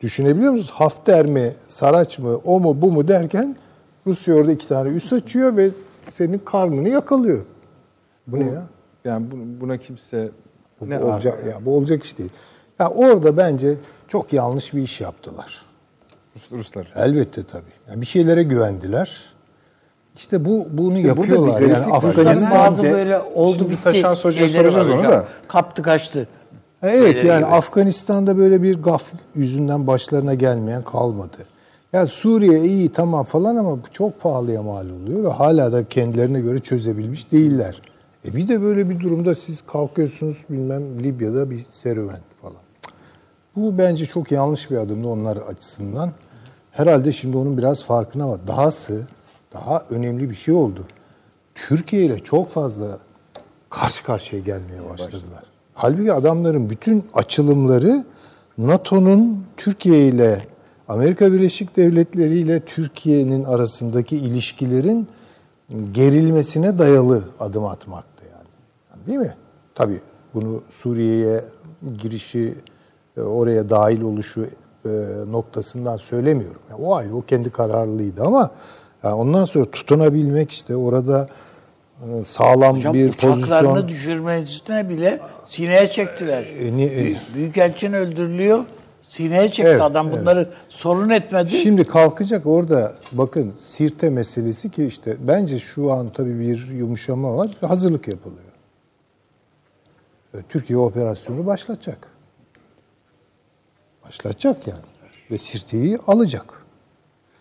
[0.00, 0.70] düşünebiliyor musunuz?
[0.74, 3.56] Hafter mi, Saraç mı, o mu, bu mu derken
[4.06, 5.70] Rusya orada iki tane üs açıyor ve
[6.10, 7.44] senin karnını yakalıyor.
[8.26, 8.66] Bu, bu ne ya?
[9.04, 9.26] Yani
[9.60, 10.30] buna kimse
[10.80, 12.30] bu, ne bu olacak ya bu olacak iş değil.
[12.78, 13.76] Ya orada bence
[14.08, 15.67] çok yanlış bir iş yaptılar.
[16.52, 16.92] Ruslar.
[16.96, 17.62] Elbette tabii.
[17.90, 19.32] Yani bir şeylere güvendiler.
[20.16, 21.60] İşte bu bunu işte yapıyorlar.
[21.60, 23.82] Yani Afganistan bazı böyle oldu Şimdi bitti.
[23.84, 25.24] Taşan soracağız onu da.
[25.48, 26.28] Kaptı kaçtı.
[26.82, 27.50] Evet Öyle yani gibi.
[27.50, 31.36] Afganistan'da böyle bir gaf yüzünden başlarına gelmeyen kalmadı.
[31.92, 36.58] Ya Suriye iyi tamam falan ama çok pahalıya mal oluyor ve hala da kendilerine göre
[36.58, 37.82] çözebilmiş değiller.
[38.24, 42.56] E bir de böyle bir durumda siz kalkıyorsunuz bilmem Libya'da bir serüven falan.
[43.56, 46.12] Bu bence çok yanlış bir adımdı onlar açısından.
[46.78, 48.40] Herhalde şimdi onun biraz farkına var.
[48.46, 49.06] Dahası
[49.52, 50.86] daha önemli bir şey oldu.
[51.54, 52.98] Türkiye ile çok fazla
[53.70, 55.44] karşı karşıya gelmeye başladılar.
[55.74, 58.04] Halbuki adamların bütün açılımları
[58.58, 60.46] NATO'nun Türkiye ile
[60.88, 65.08] Amerika Birleşik Devletleri ile Türkiye'nin arasındaki ilişkilerin
[65.92, 69.06] gerilmesine dayalı adım atmaktı yani.
[69.06, 69.34] Değil mi?
[69.74, 70.00] Tabii
[70.34, 71.44] bunu Suriye'ye
[71.98, 72.54] girişi,
[73.16, 74.46] e, oraya dahil oluşu
[74.84, 74.88] e,
[75.30, 76.60] noktasından söylemiyorum.
[76.70, 78.50] Yani o ayrı, o kendi kararlıydı ama
[79.02, 81.28] yani ondan sonra tutunabilmek işte orada
[82.02, 83.58] e, sağlam Hocam, bir pozisyon.
[83.58, 86.46] Uçaklarını düşürmesine bile sineye çektiler.
[86.60, 88.64] E, ni, e, Büyükelçin öldürülüyor.
[89.02, 90.52] Sineye çekti evet, adam bunları evet.
[90.68, 91.50] sorun etmedi.
[91.50, 97.50] Şimdi kalkacak orada bakın Sirte meselesi ki işte bence şu an tabii bir yumuşama var.
[97.60, 98.42] Hazırlık yapılıyor.
[100.48, 102.17] Türkiye operasyonu başlatacak.
[104.08, 104.80] Başlatacak yani.
[105.30, 106.62] Ve Sirte'yi alacak.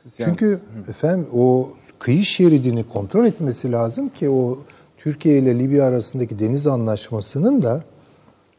[0.04, 0.46] Yani, Çünkü
[0.86, 0.92] hı.
[0.92, 4.60] efendim o kıyı şeridini kontrol etmesi lazım ki o
[4.98, 7.84] Türkiye ile Libya arasındaki deniz anlaşmasının da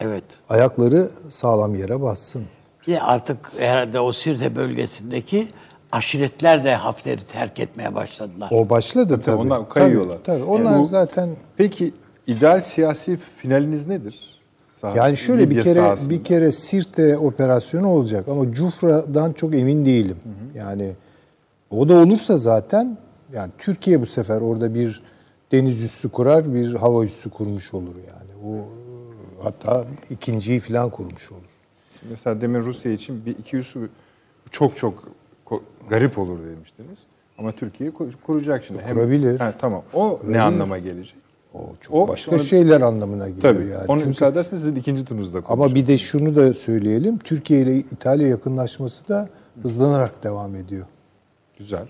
[0.01, 2.45] evet ayakları sağlam yere bassın.
[2.85, 5.49] Ki artık herhalde o Sirte bölgesindeki
[5.93, 8.51] aşiretler de Hafter'i terk etmeye başladılar.
[8.53, 9.25] O başladı tabii.
[9.25, 9.37] tabii.
[9.37, 10.19] Onlar kayıyorlar.
[10.25, 10.51] Tabii, tabii.
[10.51, 10.89] onlar evet.
[10.89, 11.95] zaten Peki
[12.27, 14.28] ideal siyasi finaliniz nedir?
[14.81, 16.11] Sağ, yani şöyle Libya bir kere sahasında.
[16.11, 20.17] bir kere Sirte operasyonu olacak ama Cufra'dan çok emin değilim.
[20.23, 20.59] Hı hı.
[20.59, 20.93] Yani
[21.71, 22.99] o da olursa zaten
[23.33, 25.03] yani Türkiye bu sefer orada bir
[25.53, 28.31] deniz üssü kurar, bir hava üssü kurmuş olur yani.
[28.47, 28.65] O
[29.45, 31.41] hatta ikinciyi falan kurmuş olur.
[32.11, 33.89] Mesela demin Rusya için bir iki üssü
[34.51, 35.05] çok çok
[35.89, 36.99] garip olur demiştiniz.
[37.39, 38.83] Ama Türkiye ku- kuracak şimdi.
[38.83, 39.39] Hem- Kurabilir.
[39.39, 39.83] Ha, tamam.
[39.95, 41.17] O ne anlama gelecek?
[41.59, 43.63] O çok O başka sonra- şeyler anlamına gelir Tabii.
[43.69, 43.85] yani.
[43.89, 45.63] Onu Çünkü- müsaade ederseniz sizin ikinci turunuzda konuşalım.
[45.63, 47.19] ama bir de şunu da söyleyelim.
[47.19, 49.29] Türkiye ile İtalya yakınlaşması da
[49.63, 50.87] hızlanarak devam ediyor.
[51.59, 51.87] Güzel.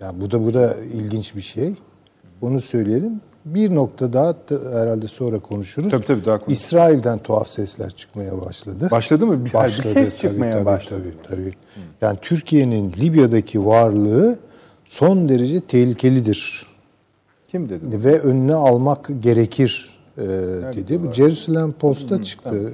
[0.00, 1.74] Yani bu da bu da ilginç bir şey.
[2.40, 3.20] Bunu söyleyelim.
[3.44, 5.90] Bir nokta daha da herhalde sonra konuşuruz.
[5.90, 6.58] Tabii, tabii, daha konuşuruz.
[6.64, 8.88] İsrail'den tuhaf sesler çıkmaya başladı.
[8.90, 9.40] Başladı mı?
[9.40, 11.02] Bir, bir Başladı, ses tabii, çıkmaya tabii, başladı.
[11.28, 11.52] Tabii, tabii.
[12.00, 14.38] Yani Türkiye'nin Libya'daki varlığı
[14.84, 16.66] son derece tehlikelidir
[17.48, 18.04] Kim dedi?
[18.04, 20.22] ve önüne almak gerekir e,
[20.76, 21.02] dedi.
[21.06, 22.72] Bu Jerusalem Post'ta çıktı.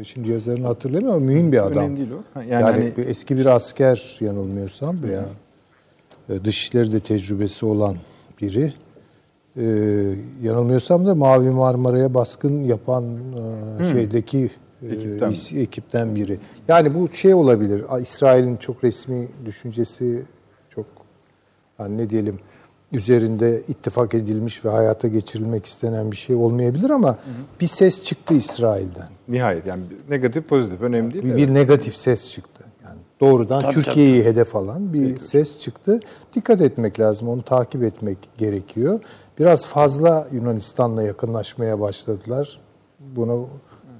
[0.00, 1.84] E, şimdi yazarını hatırlamıyorum ama mühim bir adam.
[1.84, 2.16] Önemli değil o.
[2.34, 5.24] Ha, Yani, Yani, hani, bir eski bir asker yanılmıyorsam veya
[6.28, 7.96] e, dışişleri de tecrübesi olan
[8.42, 8.72] biri.
[9.56, 9.64] E,
[10.42, 13.04] yanılmıyorsam da Mavi Marmara'ya baskın yapan
[13.80, 14.50] e, şeydeki
[14.82, 15.30] e, Ekipten.
[15.32, 16.38] is- ekipten biri.
[16.68, 17.84] Yani bu şey olabilir.
[18.00, 20.22] İsrail'in çok resmi düşüncesi
[20.68, 20.86] çok
[21.78, 22.38] hani ne diyelim
[22.94, 27.16] üzerinde ittifak edilmiş ve hayata geçirilmek istenen bir şey olmayabilir ama
[27.60, 29.08] bir ses çıktı İsrail'den.
[29.28, 31.24] nihayet yani negatif pozitif önemli değil.
[31.24, 32.64] Bir, bir negatif ses çıktı.
[32.84, 36.00] Yani doğrudan Tabii, Türkiye'yi hedef alan bir ses çıktı.
[36.34, 37.28] Dikkat etmek lazım.
[37.28, 39.00] Onu takip etmek gerekiyor.
[39.38, 42.60] Biraz fazla Yunanistan'la yakınlaşmaya başladılar.
[43.00, 43.48] Bunu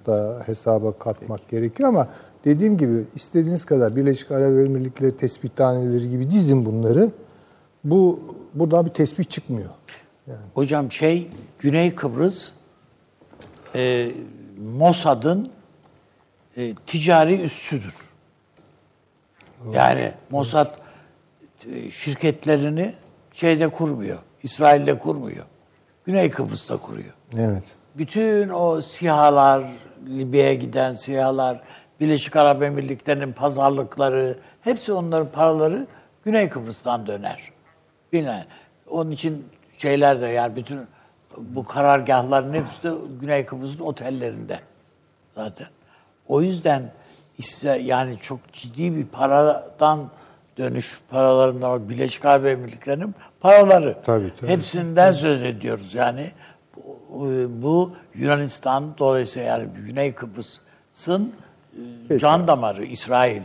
[0.07, 2.09] da hesaba katmak gerekiyor ama
[2.45, 7.11] dediğim gibi istediğiniz kadar Birleşik Arap Emirlikleri tespithaneleri gibi dizin bunları.
[7.85, 8.21] Bu
[8.55, 9.71] buradan bir tespit çıkmıyor.
[10.55, 11.29] Hocam şey
[11.59, 12.51] Güney Kıbrıs
[13.75, 14.11] e,
[14.59, 15.51] Mossad'ın
[16.57, 17.95] e, ticari üssüdür.
[19.73, 20.75] Yani Mossad
[21.73, 22.95] e, şirketlerini
[23.33, 24.19] şeyde kurmuyor.
[24.43, 25.45] İsrail'de kurmuyor.
[26.05, 27.15] Güney Kıbrıs'ta kuruyor.
[27.37, 27.63] Evet.
[27.95, 29.65] Bütün o sihalar,
[30.07, 31.63] Libya'ya giden sihalar,
[32.01, 35.87] Birleşik Arap Emirlikleri'nin pazarlıkları, hepsi onların paraları
[36.25, 37.54] Güney Kıbrıs'tan döner.
[38.15, 38.45] Bilmem.
[38.91, 39.45] Onun için
[39.79, 40.81] şeyler de yani bütün
[41.39, 44.61] bu karargahların hepsi de Güney Kıbrıs'ın otellerinde
[45.35, 45.67] zaten.
[46.29, 46.93] O yüzden
[47.39, 50.11] iste yani çok ciddi bir paradan
[50.59, 53.97] dönüş paralarından o Birleşik Arap Emirlikleri'nin paraları.
[54.07, 54.51] Tabii, tabii.
[54.51, 56.31] Hepsinden söz ediyoruz yani.
[57.11, 57.31] Bu,
[57.62, 61.33] bu Yunanistan dolayısıyla yani Güney Kıbrıs'ın
[62.11, 63.43] e, can damarı İsrail.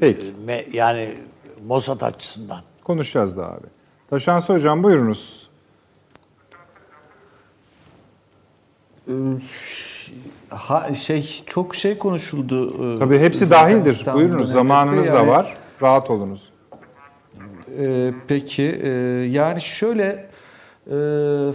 [0.00, 0.34] Peki.
[0.72, 1.14] Yani
[1.66, 2.60] Mossad açısından.
[2.84, 3.66] Konuşacağız daha abi.
[4.10, 5.50] Taşansı Hocam buyurunuz.
[10.48, 12.68] Ha, şey çok şey konuşuldu.
[12.96, 13.92] e, Tabii hepsi zaten dahildir.
[13.92, 15.54] İstanbul'un Buyurunuz zamanınız da var.
[15.82, 16.50] Rahat olunuz.
[17.78, 18.88] e, peki e,
[19.30, 20.30] yani şöyle
[20.86, 20.96] e,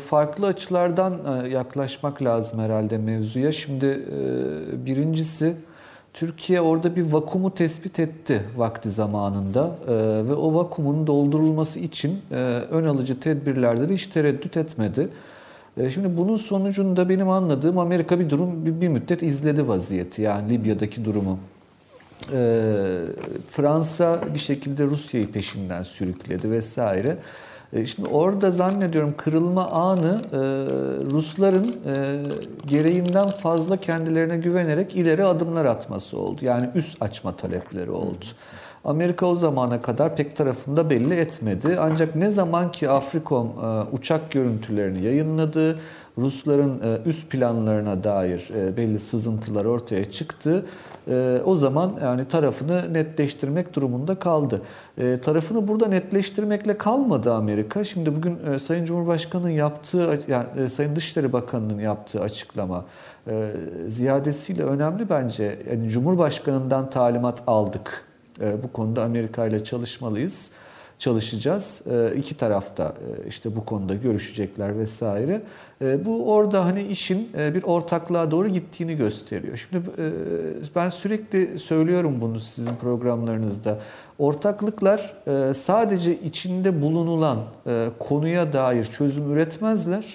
[0.09, 3.51] farklı açılardan e, yaklaşmak lazım herhalde mevzuya.
[3.51, 5.55] Şimdi e, birincisi
[6.15, 9.93] Türkiye orada bir vakumu tespit etti vakti zamanında E,
[10.27, 12.35] ve o vakumun doldurulması için e,
[12.71, 15.09] ön alıcı tedbirlerde de hiç tereddüt etmedi.
[15.77, 20.49] E, Şimdi bunun sonucunda benim anladığım Amerika bir durum bir, bir müddet izledi vaziyeti yani
[20.49, 21.39] Libya'daki durumu.
[22.33, 23.01] Ee,
[23.47, 27.17] Fransa bir şekilde Rusya'yı peşinden sürükledi vesaire.
[27.73, 30.37] Ee, şimdi orada zannediyorum kırılma anı e,
[31.11, 32.23] Rusların e,
[32.67, 36.39] gereğinden fazla kendilerine güvenerek ileri adımlar atması oldu.
[36.41, 38.25] Yani üst açma talepleri oldu.
[38.85, 41.77] Amerika o zamana kadar pek tarafında belli etmedi.
[41.79, 45.79] Ancak ne zaman ki Afrikom e, uçak görüntülerini yayınladı,
[46.17, 50.65] Rusların e, üst planlarına dair e, belli sızıntılar ortaya çıktı.
[51.07, 54.61] E, O zaman yani tarafını netleştirmek durumunda kaldı.
[54.97, 57.83] E, Tarafını burada netleştirmekle kalmadı Amerika.
[57.83, 62.85] Şimdi bugün e, Sayın Cumhurbaşkanı'nın yaptığı, yani e, Sayın Dışişleri Bakanı'nın yaptığı açıklama
[63.27, 63.51] e,
[63.87, 65.59] ziyadesiyle önemli bence.
[65.71, 68.05] Yani Cumhurbaşkanı'ndan talimat aldık.
[68.63, 70.49] Bu konuda Amerika ile çalışmalıyız
[70.99, 71.81] çalışacağız.
[71.91, 75.41] E, iki tarafta e, işte bu konuda görüşecekler vesaire.
[75.81, 79.67] E, bu orada hani işin e, bir ortaklığa doğru gittiğini gösteriyor.
[79.69, 80.05] Şimdi e,
[80.75, 83.79] ben sürekli söylüyorum bunu sizin programlarınızda.
[84.19, 90.05] Ortaklıklar e, sadece içinde bulunulan e, konuya dair çözüm üretmezler.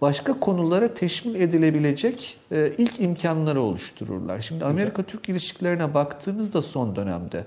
[0.00, 2.38] Başka konulara teşmil edilebilecek
[2.78, 4.40] ilk imkanları oluştururlar.
[4.40, 7.44] Şimdi Amerika-Türk ilişkilerine baktığımızda son dönemde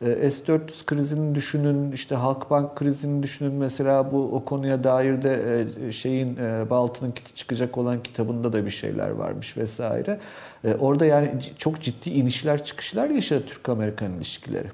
[0.00, 3.52] S-400 krizini düşünün, işte Halkbank krizini düşünün.
[3.52, 8.70] Mesela bu o konuya dair de e, şeyin e, Baltı'nın çıkacak olan kitabında da bir
[8.70, 10.18] şeyler varmış vesaire.
[10.64, 14.68] E, Orada yani çok ciddi inişler çıkışlar yaşadı Türk-Amerikan ilişkileri.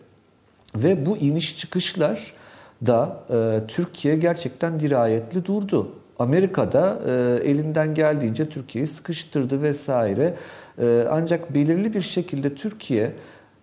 [0.76, 2.32] Ve bu iniş çıkışlar
[2.86, 5.92] da e, Türkiye gerçekten dirayetli durdu.
[6.18, 7.12] Amerika'da e,
[7.50, 10.34] elinden geldiğince Türkiye'yi sıkıştırdı vesaire.
[10.78, 13.12] E, ancak belirli bir şekilde Türkiye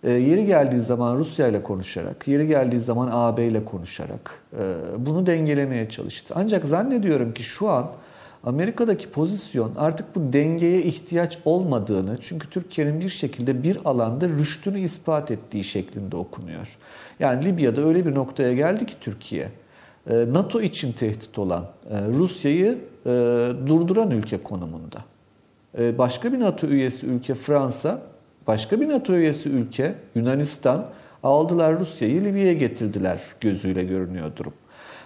[0.04, 5.26] E, yeri geldiği zaman Rusya ile konuşarak, yeri geldiği zaman AB ile konuşarak e, bunu
[5.26, 6.34] dengelemeye çalıştı.
[6.38, 7.92] Ancak zannediyorum ki şu an
[8.44, 15.32] Amerika'daki pozisyon artık bu dengeye ihtiyaç olmadığını çünkü Türkiye'nin bir şekilde bir alanda rüştünü ispat
[15.32, 16.78] ettiği şeklinde okunuyor.
[17.20, 19.50] Yani Libya'da öyle bir noktaya geldi ki Türkiye
[20.10, 22.78] e, NATO için tehdit olan e, Rusya'yı
[23.68, 24.98] durduran ülke konumunda.
[25.78, 28.02] Başka bir NATO üyesi ülke Fransa,
[28.48, 30.86] başka bir NATO üyesi ülke Yunanistan
[31.24, 34.54] aldılar Rusya'yı Libya'ya getirdiler gözüyle görünüyor durum.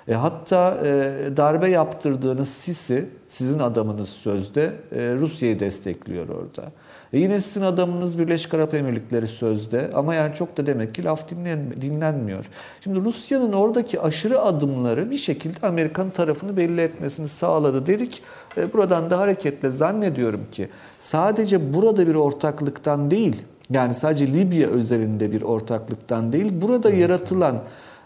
[0.07, 6.71] E, hatta e, darbe yaptırdığınız Sisi, sizin adamınız sözde e, Rusya'yı destekliyor orada.
[7.13, 11.29] E yine sizin adamınız Birleşik Arap Emirlikleri sözde ama yani çok da demek ki laf
[11.29, 12.45] dinlen, dinlenmiyor.
[12.81, 18.21] Şimdi Rusya'nın oradaki aşırı adımları bir şekilde Amerikan tarafını belli etmesini sağladı dedik.
[18.57, 25.31] E, buradan da hareketle zannediyorum ki sadece burada bir ortaklıktan değil, yani sadece Libya özelinde
[25.31, 27.61] bir ortaklıktan değil, burada yaratılan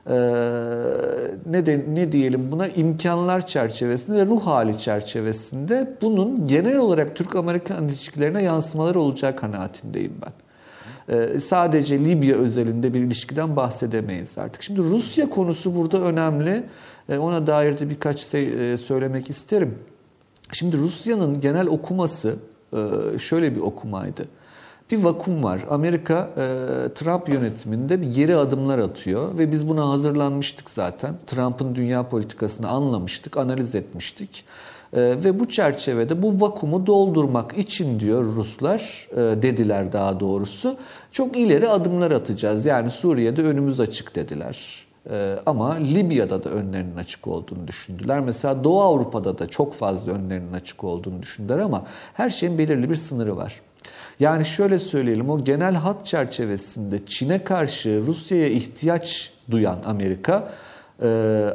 [0.09, 0.13] ee,
[1.45, 7.87] ne de ne diyelim buna imkanlar çerçevesinde ve ruh hali çerçevesinde bunun genel olarak Türk-Amerikan
[7.87, 10.31] ilişkilerine yansımaları olacağı kanaatindeyim ben.
[11.39, 14.63] Sadece Libya özelinde bir ilişkiden bahsedemeyiz artık.
[14.63, 16.63] Şimdi Rusya konusu burada önemli.
[17.09, 19.75] Ona dair de birkaç şey e, söylemek isterim.
[20.51, 22.35] Şimdi Rusya'nın genel okuması
[22.73, 22.77] e,
[23.19, 24.25] şöyle bir okumaydı
[24.91, 25.61] bir vakum var.
[25.69, 26.45] Amerika e,
[26.93, 31.15] Trump yönetiminde bir geri adımlar atıyor ve biz buna hazırlanmıştık zaten.
[31.27, 34.45] Trump'ın dünya politikasını anlamıştık, analiz etmiştik.
[34.93, 40.77] E, ve bu çerçevede bu vakumu doldurmak için diyor Ruslar, dediler daha doğrusu,
[41.11, 42.65] çok ileri adımlar atacağız.
[42.65, 44.85] Yani Suriye'de önümüz açık dediler.
[45.09, 48.19] E, ama Libya'da da önlerinin açık olduğunu düşündüler.
[48.19, 51.83] Mesela Doğu Avrupa'da da çok fazla önlerinin açık olduğunu düşündüler ama
[52.13, 53.61] her şeyin belirli bir sınırı var.
[54.19, 60.49] Yani şöyle söyleyelim o genel hat çerçevesinde Çin'e karşı Rusya'ya ihtiyaç duyan Amerika
[61.01, 61.07] e,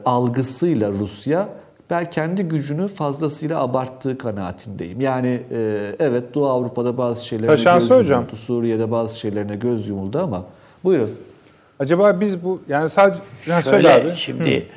[0.04, 1.48] algısıyla Rusya
[1.90, 5.00] ben kendi gücünü fazlasıyla abarttığı kanaatindeyim.
[5.00, 8.20] Yani e, evet Doğu Avrupa'da bazı şeylerine Taşansı göz hocam.
[8.20, 10.44] yumuldu, Suriye'de bazı şeylerine göz yumuldu ama
[10.84, 11.10] buyurun.
[11.80, 14.16] Acaba biz bu yani sadece yani Şöyle söyle abi.
[14.16, 14.68] şimdi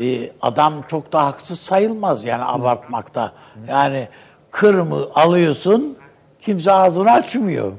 [0.00, 3.32] e, adam çok da haksız sayılmaz yani abartmakta.
[3.68, 4.08] Yani
[4.50, 5.98] Kırım'ı alıyorsun
[6.42, 7.72] kimse ağzını açmıyor.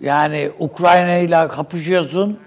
[0.00, 2.38] Yani Ukrayna ile kapışıyorsun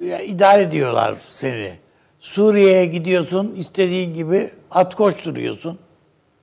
[0.00, 1.72] ya, idare ediyorlar seni.
[2.20, 5.78] Suriye'ye gidiyorsun istediğin gibi at koşturuyorsun.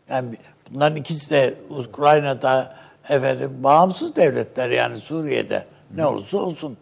[0.09, 0.37] Yani
[0.71, 2.75] bunların ikisi de Ukrayna'da
[3.09, 5.65] efendim bağımsız devletler yani Suriye'de
[5.95, 6.77] ne olursa olsun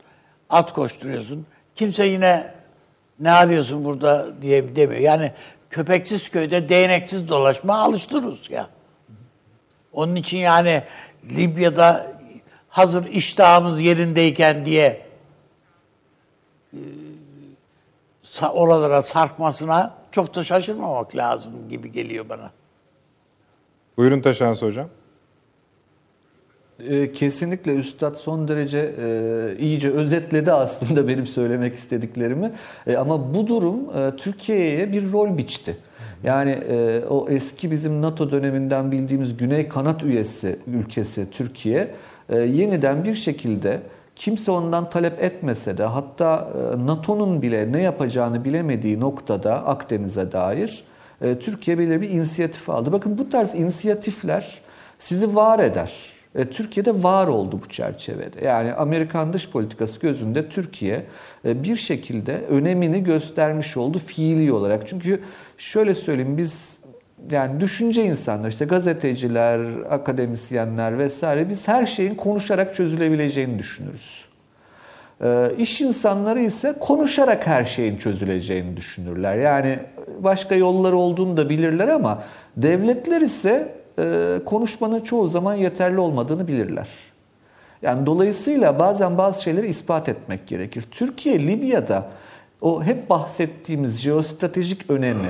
[0.50, 1.46] at koşturuyorsun.
[1.76, 2.54] Kimse yine
[3.20, 5.02] ne arıyorsun burada diye demiyor.
[5.02, 5.32] Yani
[5.70, 8.68] köpeksiz köyde değneksiz dolaşma alıştı Rusya.
[9.94, 10.84] Onun için yani
[11.26, 12.12] Libya'da
[12.70, 15.06] hazır iştahımız yerindeyken diye
[16.74, 16.80] e,
[18.54, 22.52] oralara sarkmasına çok da şaşırmamak lazım gibi geliyor bana.
[23.98, 24.90] Buyurun Taşansı hocam.
[26.90, 32.52] E, kesinlikle Üstad son derece e, iyice özetledi aslında benim söylemek istediklerimi.
[32.88, 35.76] E, ama bu durum e, Türkiye'ye bir rol biçti.
[36.24, 36.58] Yani
[37.10, 41.92] o eski bizim NATO döneminden bildiğimiz Güney Kanat üyesi ülkesi Türkiye
[42.32, 43.82] yeniden bir şekilde
[44.16, 46.50] kimse ondan talep etmese de hatta
[46.86, 50.84] NATO'nun bile ne yapacağını bilemediği noktada Akdeniz'e dair
[51.20, 52.92] Türkiye belirli bir inisiyatif aldı.
[52.92, 54.62] Bakın bu tarz inisiyatifler
[55.00, 56.11] sizi var eder.
[56.36, 58.46] E, Türkiye'de var oldu bu çerçevede.
[58.46, 61.06] Yani Amerikan dış politikası gözünde Türkiye
[61.46, 64.88] e, bir şekilde önemini göstermiş oldu fiili olarak.
[64.88, 65.22] Çünkü
[65.58, 66.80] şöyle söyleyeyim biz
[67.32, 69.60] yani düşünce insanlar işte gazeteciler,
[69.90, 74.26] akademisyenler vesaire biz her şeyin konuşarak çözülebileceğini düşünürüz.
[75.24, 79.38] E, iş insanları ise konuşarak her şeyin çözüleceğini düşünürler.
[79.38, 79.80] Yani
[80.20, 82.24] başka yollar olduğunu da bilirler ama
[82.58, 83.81] devletler ise
[84.46, 86.88] konuşmanın çoğu zaman yeterli olmadığını bilirler.
[87.82, 90.86] Yani dolayısıyla bazen bazı şeyleri ispat etmek gerekir.
[90.92, 92.10] Türkiye Libya'da
[92.62, 95.30] o hep bahsettiğimiz jeostratejik önemi,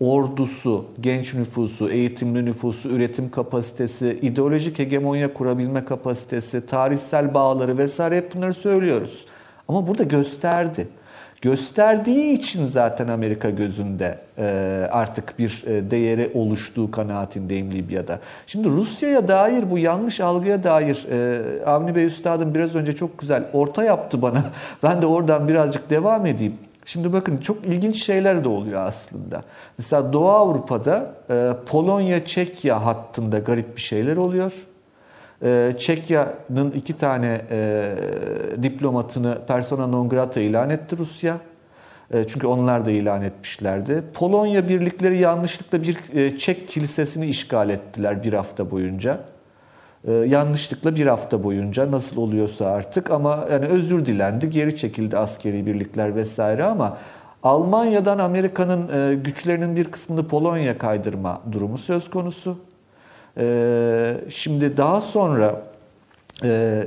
[0.00, 8.34] ordusu, genç nüfusu, eğitimli nüfusu, üretim kapasitesi, ideolojik hegemonya kurabilme kapasitesi, tarihsel bağları vesaire hep
[8.34, 9.26] bunları söylüyoruz.
[9.68, 10.88] Ama burada gösterdi.
[11.42, 14.44] Gösterdiği için zaten Amerika gözünde e,
[14.90, 18.18] artık bir e, değeri oluştuğu kanaatindeyim Libya'da.
[18.46, 23.44] Şimdi Rusya'ya dair bu yanlış algıya dair e, Avni Bey Üstad'ın biraz önce çok güzel
[23.52, 24.44] orta yaptı bana.
[24.82, 26.54] Ben de oradan birazcık devam edeyim.
[26.84, 29.42] Şimdi bakın çok ilginç şeyler de oluyor aslında.
[29.78, 31.14] Mesela Doğu Avrupa'da
[31.66, 34.52] Polonya-Çekya hattında garip bir şeyler oluyor.
[35.42, 37.94] E, Çekya'nın iki tane e,
[38.62, 41.38] diplomatını persona non grata ilan etti Rusya.
[42.14, 44.04] E, çünkü onlar da ilan etmişlerdi.
[44.14, 49.20] Polonya birlikleri yanlışlıkla bir e, Çek kilisesini işgal ettiler bir hafta boyunca.
[50.04, 55.66] E, yanlışlıkla bir hafta boyunca nasıl oluyorsa artık ama yani özür dilendi, geri çekildi askeri
[55.66, 56.98] birlikler vesaire ama
[57.42, 62.67] Almanya'dan Amerika'nın e, güçlerinin bir kısmını Polonya kaydırma durumu söz konusu.
[63.38, 65.62] E, şimdi daha sonra
[66.44, 66.82] e,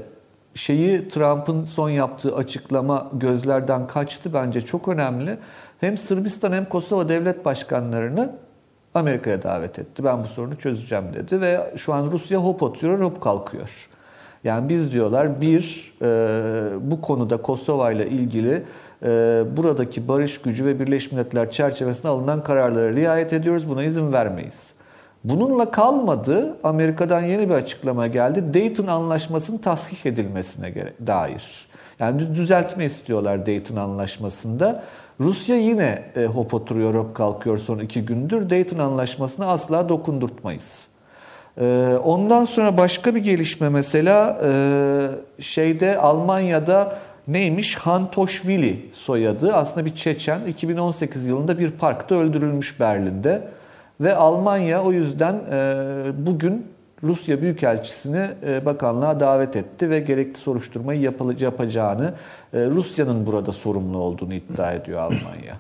[0.56, 5.38] şeyi Trump'ın son yaptığı açıklama gözlerden kaçtı bence çok önemli.
[5.80, 8.36] Hem Sırbistan hem Kosova devlet başkanlarını
[8.93, 10.04] Amerika'ya davet etti.
[10.04, 13.89] Ben bu sorunu çözeceğim dedi ve şu an Rusya hop oturuyor hop kalkıyor.
[14.43, 18.64] Yani biz diyorlar bir e, bu konuda Kosova ile ilgili
[19.04, 23.70] e, buradaki barış gücü ve Birleşmiş Milletler çerçevesinde alınan kararlara riayet ediyoruz.
[23.70, 24.74] Buna izin vermeyiz.
[25.24, 26.57] Bununla kalmadı.
[26.63, 28.53] Amerika'dan yeni bir açıklama geldi.
[28.53, 30.74] Dayton Anlaşması'nın tasdik edilmesine
[31.07, 31.67] dair.
[31.99, 34.84] Yani düzeltme istiyorlar Dayton Anlaşması'nda.
[35.19, 38.49] Rusya yine e, hop oturuyor hop kalkıyor son iki gündür.
[38.49, 40.88] Dayton Anlaşması'na asla dokundurtmayız.
[41.61, 44.51] E, ondan sonra başka bir gelişme mesela e,
[45.39, 46.97] şeyde Almanya'da
[47.28, 47.76] neymiş?
[47.76, 49.53] Hantoşvili soyadı.
[49.53, 50.39] Aslında bir Çeçen.
[50.47, 53.47] 2018 yılında bir parkta öldürülmüş Berlin'de.
[54.02, 56.68] Ve Almanya o yüzden e, bugün
[57.04, 61.02] Rusya Büyükelçisini e, bakanlığa davet etti ve gerekli soruşturmayı
[61.39, 62.14] yapacağını,
[62.54, 65.58] e, Rusya'nın burada sorumlu olduğunu iddia ediyor Almanya.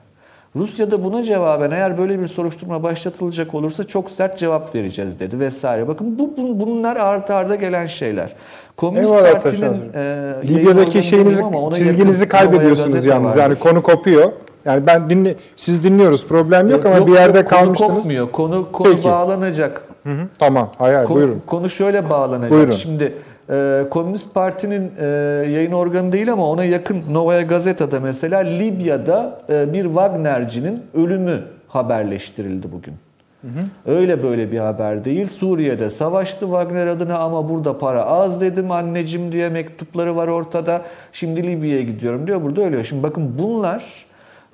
[0.55, 5.39] Rusya da buna cevaben eğer böyle bir soruşturma başlatılacak olursa çok sert cevap vereceğiz dedi
[5.39, 5.87] vesaire.
[5.87, 8.33] Bakın bu bunlar artı arda gelen şeyler.
[8.77, 11.43] Komünist Eyvallah Parti'nin e, Libya'daki şeyinizi
[11.75, 13.35] çizginizi kaybediyorsunuz yalnız.
[13.35, 14.31] Yani konu kopuyor.
[14.65, 17.91] Yani ben dinle, siz dinliyoruz problem yok, yok ama yok, bir yerde yok, kalmıştınız.
[17.91, 18.31] Konu kopmuyor.
[18.31, 19.03] Konu, konu Peki.
[19.03, 19.81] bağlanacak.
[20.03, 20.71] Hı hı, tamam.
[20.77, 21.41] Hayır, hayır, konu, buyurun.
[21.47, 22.51] Konu şöyle bağlanacak.
[22.51, 22.71] Buyurun.
[22.71, 23.13] Şimdi
[23.51, 25.05] e, Komünist Parti'nin e,
[25.51, 32.71] yayın organı değil ama ona yakın Novaya Gazeta'da mesela Libya'da e, bir Wagner'cinin ölümü haberleştirildi
[32.71, 32.93] bugün.
[33.41, 33.91] Hı hı.
[33.95, 35.27] Öyle böyle bir haber değil.
[35.27, 40.81] Suriye'de savaştı Wagner adına ama burada para az dedim anneciğim diye mektupları var ortada.
[41.13, 42.43] Şimdi Libya'ya gidiyorum diyor.
[42.43, 42.83] Burada ölüyor.
[42.83, 44.05] Şimdi bakın bunlar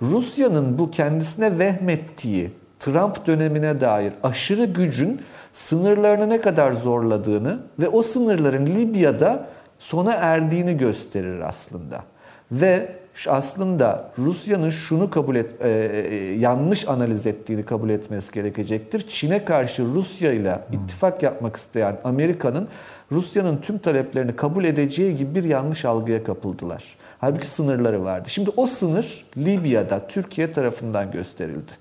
[0.01, 5.21] Rusya'nın bu kendisine vehmettiği Trump dönemine dair aşırı gücün
[5.57, 9.47] sınırlarını ne kadar zorladığını ve o sınırların Libya'da
[9.79, 12.03] sona erdiğini gösterir aslında.
[12.51, 12.95] Ve
[13.27, 19.07] aslında Rusya'nın şunu kabul et, e, e, yanlış analiz ettiğini kabul etmesi gerekecektir.
[19.07, 22.67] Çin'e karşı Rusya ile ittifak yapmak isteyen Amerika'nın
[23.11, 26.83] Rusya'nın tüm taleplerini kabul edeceği gibi bir yanlış algıya kapıldılar.
[27.19, 28.29] Halbuki sınırları vardı.
[28.29, 31.71] Şimdi o sınır Libya'da Türkiye tarafından gösterildi.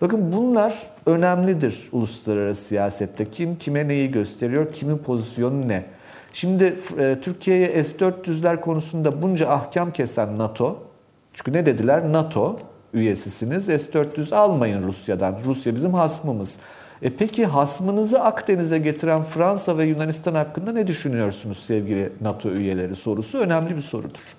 [0.00, 3.30] Bakın bunlar önemlidir uluslararası siyasette.
[3.30, 5.84] Kim kime neyi gösteriyor, kimin pozisyonu ne?
[6.32, 10.82] Şimdi e, Türkiye'ye S-400'ler konusunda bunca ahkam kesen NATO,
[11.32, 12.12] çünkü ne dediler?
[12.12, 12.56] NATO
[12.92, 15.36] üyesisiniz, S-400 almayın Rusya'dan.
[15.44, 16.58] Rusya bizim hasmımız.
[17.02, 23.38] E peki hasmınızı Akdeniz'e getiren Fransa ve Yunanistan hakkında ne düşünüyorsunuz sevgili NATO üyeleri sorusu
[23.38, 24.36] önemli bir sorudur.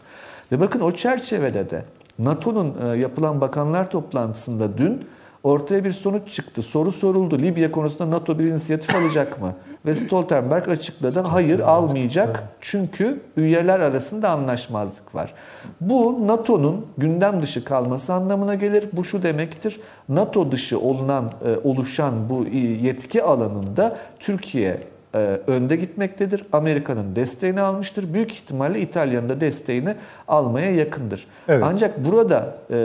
[0.51, 1.83] Ve bakın o çerçevede de
[2.19, 5.07] NATO'nun e, yapılan bakanlar toplantısında dün
[5.43, 6.61] ortaya bir sonuç çıktı.
[6.61, 7.39] Soru soruldu.
[7.39, 9.53] Libya konusunda NATO bir inisiyatif alacak mı?
[9.85, 11.19] Ve Stoltenberg açıkladı.
[11.19, 12.43] Hayır almayacak.
[12.61, 15.33] Çünkü üyeler arasında anlaşmazlık var.
[15.81, 18.85] Bu NATO'nun gündem dışı kalması anlamına gelir.
[18.93, 19.79] Bu şu demektir.
[20.09, 22.45] NATO dışı olunan, e, oluşan bu
[22.81, 24.79] yetki alanında Türkiye
[25.15, 26.43] e, önde gitmektedir.
[26.53, 28.13] Amerika'nın desteğini almıştır.
[28.13, 29.95] Büyük ihtimalle İtalya'nın da desteğini
[30.27, 31.27] almaya yakındır.
[31.47, 31.63] Evet.
[31.65, 32.75] Ancak burada e,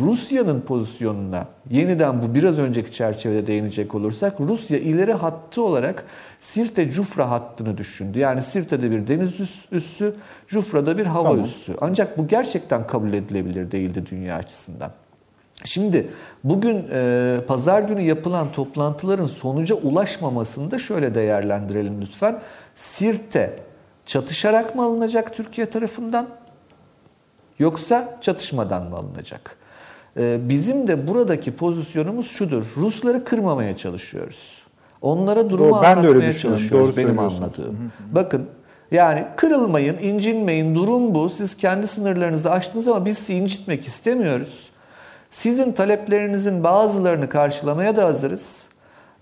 [0.00, 6.04] Rusya'nın pozisyonuna yeniden bu biraz önceki çerçevede değinecek olursak Rusya ileri hattı olarak
[6.40, 8.18] Sirte Cufra hattını düşündü.
[8.18, 9.32] Yani Sirte'de bir deniz
[9.72, 10.14] üssü,
[10.46, 11.44] Cufra'da bir hava tamam.
[11.44, 11.74] üssü.
[11.80, 14.90] Ancak bu gerçekten kabul edilebilir değildi dünya açısından.
[15.64, 16.10] Şimdi
[16.44, 22.40] bugün e, pazar günü yapılan toplantıların sonuca ulaşmamasını da şöyle değerlendirelim lütfen.
[22.74, 23.56] Sirte
[24.06, 26.28] çatışarak mı alınacak Türkiye tarafından
[27.58, 29.56] yoksa çatışmadan mı alınacak?
[30.16, 32.64] E, bizim de buradaki pozisyonumuz şudur.
[32.76, 34.62] Rusları kırmamaya çalışıyoruz.
[35.02, 37.92] Onlara durumu ben anlatmaya çalışıyoruz Doğru benim anladığım.
[38.12, 38.46] Bakın
[38.90, 41.28] yani kırılmayın, incinmeyin, durum bu.
[41.28, 44.70] Siz kendi sınırlarınızı aştınız ama biz sizi incitmek istemiyoruz.
[45.34, 48.66] Sizin taleplerinizin bazılarını karşılamaya da hazırız.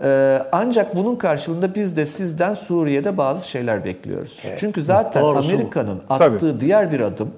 [0.02, 4.40] Ee, ancak bunun karşılığında biz de sizden Suriye'de bazı şeyler bekliyoruz.
[4.44, 4.58] Evet.
[4.58, 6.60] Çünkü zaten Amerika'nın attığı Tabii.
[6.60, 7.30] diğer bir adım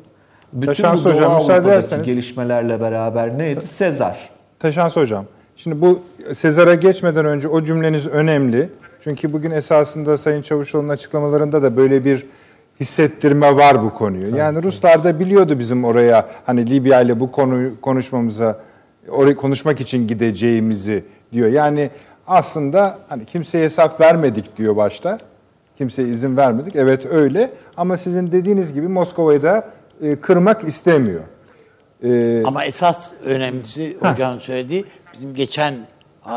[0.52, 3.66] bütün Teşans bu Doğu hocam, Avrupa'daki gelişmelerle beraber neydi?
[3.66, 4.30] Sezar.
[4.60, 5.24] Teşans Hocam,
[5.56, 6.02] Şimdi bu
[6.32, 8.68] Sezar'a geçmeden önce o cümleniz önemli.
[9.00, 12.26] Çünkü bugün esasında Sayın Çavuşoğlu'nun açıklamalarında da böyle bir
[12.80, 14.36] hissettirme var bu konuyu.
[14.36, 18.60] yani Ruslar da biliyordu bizim oraya hani Libya ile bu konuyu konuşmamıza
[19.08, 21.48] oraya konuşmak için gideceğimizi diyor.
[21.48, 21.90] Yani
[22.26, 25.18] aslında hani kimseye hesap vermedik diyor başta.
[25.78, 26.76] Kimseye izin vermedik.
[26.76, 29.68] Evet öyle ama sizin dediğiniz gibi Moskova'yı da
[30.02, 31.20] e, kırmak istemiyor.
[32.02, 36.36] E, Ama esas önemlisi hocanın söylediği bizim geçen e,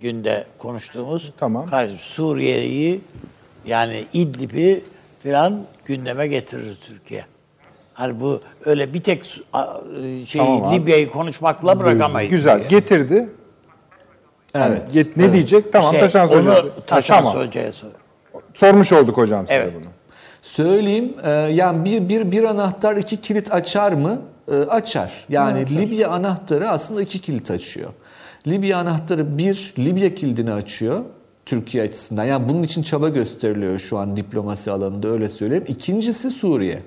[0.00, 1.66] günde konuştuğumuz Tamam.
[1.96, 3.00] Suriye'yi
[3.66, 4.82] yani İdlib'i
[5.32, 7.24] falan gündeme getirir Türkiye.
[7.94, 9.24] Hani bu öyle bir tek
[10.26, 10.74] şey Tamam.
[10.74, 12.30] Libya'yı konuşmakla bırakamayız.
[12.30, 12.80] Güzel diye.
[12.80, 13.28] getirdi.
[14.54, 14.94] Evet.
[14.94, 15.72] Get- ne diyecek?
[15.72, 16.66] Tamam Şey, Taşan onu Hocam.
[16.86, 17.46] Taşan Tamam.
[17.46, 17.88] Hoca'ya sor.
[18.54, 19.72] Sormuş olduk hocam size Evet.
[19.74, 19.84] bunu.
[20.42, 24.20] Söyleyeyim, e, yani bir, bir, bir anahtar iki kilit açar mı?
[24.48, 25.12] E, açar.
[25.28, 27.90] Yani Libya anahtarı aslında iki kilit açıyor.
[28.46, 31.00] Libya anahtarı bir, Libya kilidini açıyor.
[31.48, 32.24] Türkiye açısından.
[32.24, 35.64] Yani bunun için çaba gösteriliyor şu an diplomasi alanında öyle söyleyeyim.
[35.68, 36.82] İkincisi Suriye.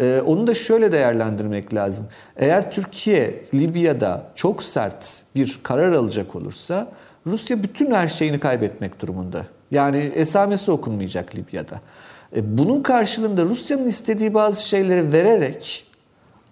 [0.00, 2.06] Ee, onu da şöyle değerlendirmek lazım.
[2.36, 6.88] Eğer Türkiye Libya'da çok sert bir karar alacak olursa
[7.26, 9.46] Rusya bütün her şeyini kaybetmek durumunda.
[9.70, 11.80] Yani esamesi okunmayacak Libya'da.
[12.36, 15.85] E, bunun karşılığında Rusya'nın istediği bazı şeyleri vererek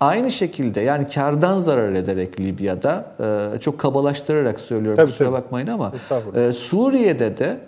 [0.05, 3.07] aynı şekilde yani kardan zarar ederek Libya'da
[3.55, 5.37] e, çok kabalaştırarak söylüyorum Tabii, kusura tabii.
[5.39, 5.93] bakmayın ama
[6.35, 7.59] e, Suriye'de de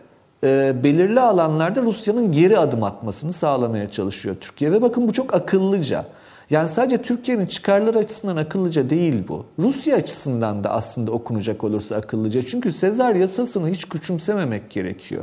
[0.45, 6.05] e, belirli alanlarda Rusya'nın geri adım atmasını sağlamaya çalışıyor Türkiye ve bakın bu çok akıllıca.
[6.51, 9.45] Yani sadece Türkiye'nin çıkarları açısından akıllıca değil bu.
[9.59, 12.43] Rusya açısından da aslında okunacak olursa akıllıca.
[12.43, 15.23] Çünkü Sezar yasasını hiç küçümsememek gerekiyor.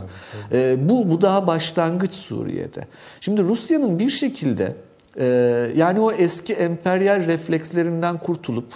[0.52, 2.88] E, bu, bu daha başlangıç Suriye'de.
[3.22, 4.76] Şimdi Rusya'nın bir şekilde
[5.20, 5.26] e,
[5.76, 8.74] yani o eski emperyal reflekslerinden kurtulup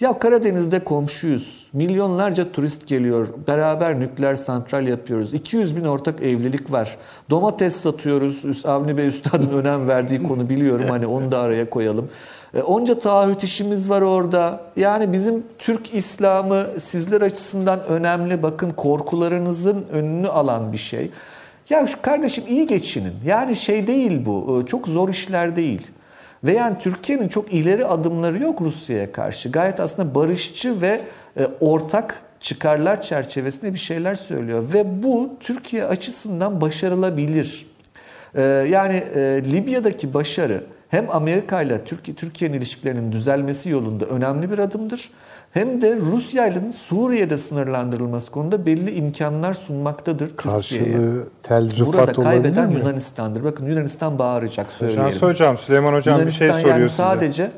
[0.00, 1.66] ya Karadeniz'de komşuyuz.
[1.72, 3.28] Milyonlarca turist geliyor.
[3.48, 5.34] Beraber nükleer santral yapıyoruz.
[5.34, 6.96] 200 bin ortak evlilik var.
[7.30, 8.66] Domates satıyoruz.
[8.66, 10.84] Avni Bey Üstad'ın önem verdiği konu biliyorum.
[10.88, 12.08] Hani onu da araya koyalım.
[12.54, 14.60] E, onca taahhüt işimiz var orada.
[14.76, 18.42] Yani bizim Türk İslam'ı sizler açısından önemli.
[18.42, 21.10] Bakın korkularınızın önünü alan bir şey.
[21.70, 23.14] Ya şu kardeşim iyi geçinin.
[23.26, 24.62] Yani şey değil bu.
[24.62, 25.86] e, Çok zor işler değil.
[26.44, 29.50] Ve yani Türkiye'nin çok ileri adımları yok Rusya'ya karşı.
[29.52, 31.00] Gayet aslında barışçı ve
[31.36, 34.72] e, ortak çıkarlar çerçevesinde bir şeyler söylüyor.
[34.74, 37.66] Ve bu Türkiye açısından başarılabilir.
[38.34, 39.02] E, yani
[39.52, 45.10] Libya'daki başarı hem Amerika ile Türkiye Türkiye'nin ilişkilerinin düzelmesi yolunda önemli bir adımdır.
[45.50, 50.92] Hem de Rusya ile Suriye'de sınırlandırılması konuda belli imkanlar sunmaktadır Türkiye'ye.
[50.92, 52.78] Karşılığı tel Burada rıfat olabilir kaybeden mi?
[52.78, 53.44] Yunanistan'dır.
[53.44, 55.02] Bakın Yunanistan bağıracak söyleyelim.
[55.12, 56.96] Şans hocam, Süleyman hocam bir şey Yunanistan soruyor yani size.
[56.96, 57.50] sadece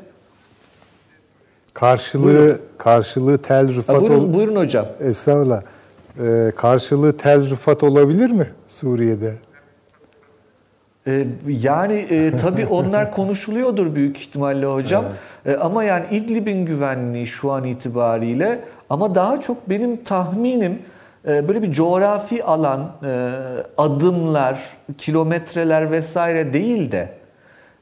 [1.73, 4.85] Karşılığı karşılığı tel Ha, rıfat buyurun, ol- buyurun hocam.
[4.99, 5.61] Estağfurullah.
[6.19, 9.35] Ee, karşılığı tel rıfat olabilir mi Suriye'de?
[11.07, 15.05] Ee, yani e, tabii onlar konuşuluyordur büyük ihtimalle hocam.
[15.45, 20.79] E, ama yani İdlib'in güvenliği şu an itibariyle ama daha çok benim tahminim
[21.27, 23.31] e, böyle bir coğrafi alan, e,
[23.77, 24.59] adımlar,
[24.97, 27.09] kilometreler vesaire değil de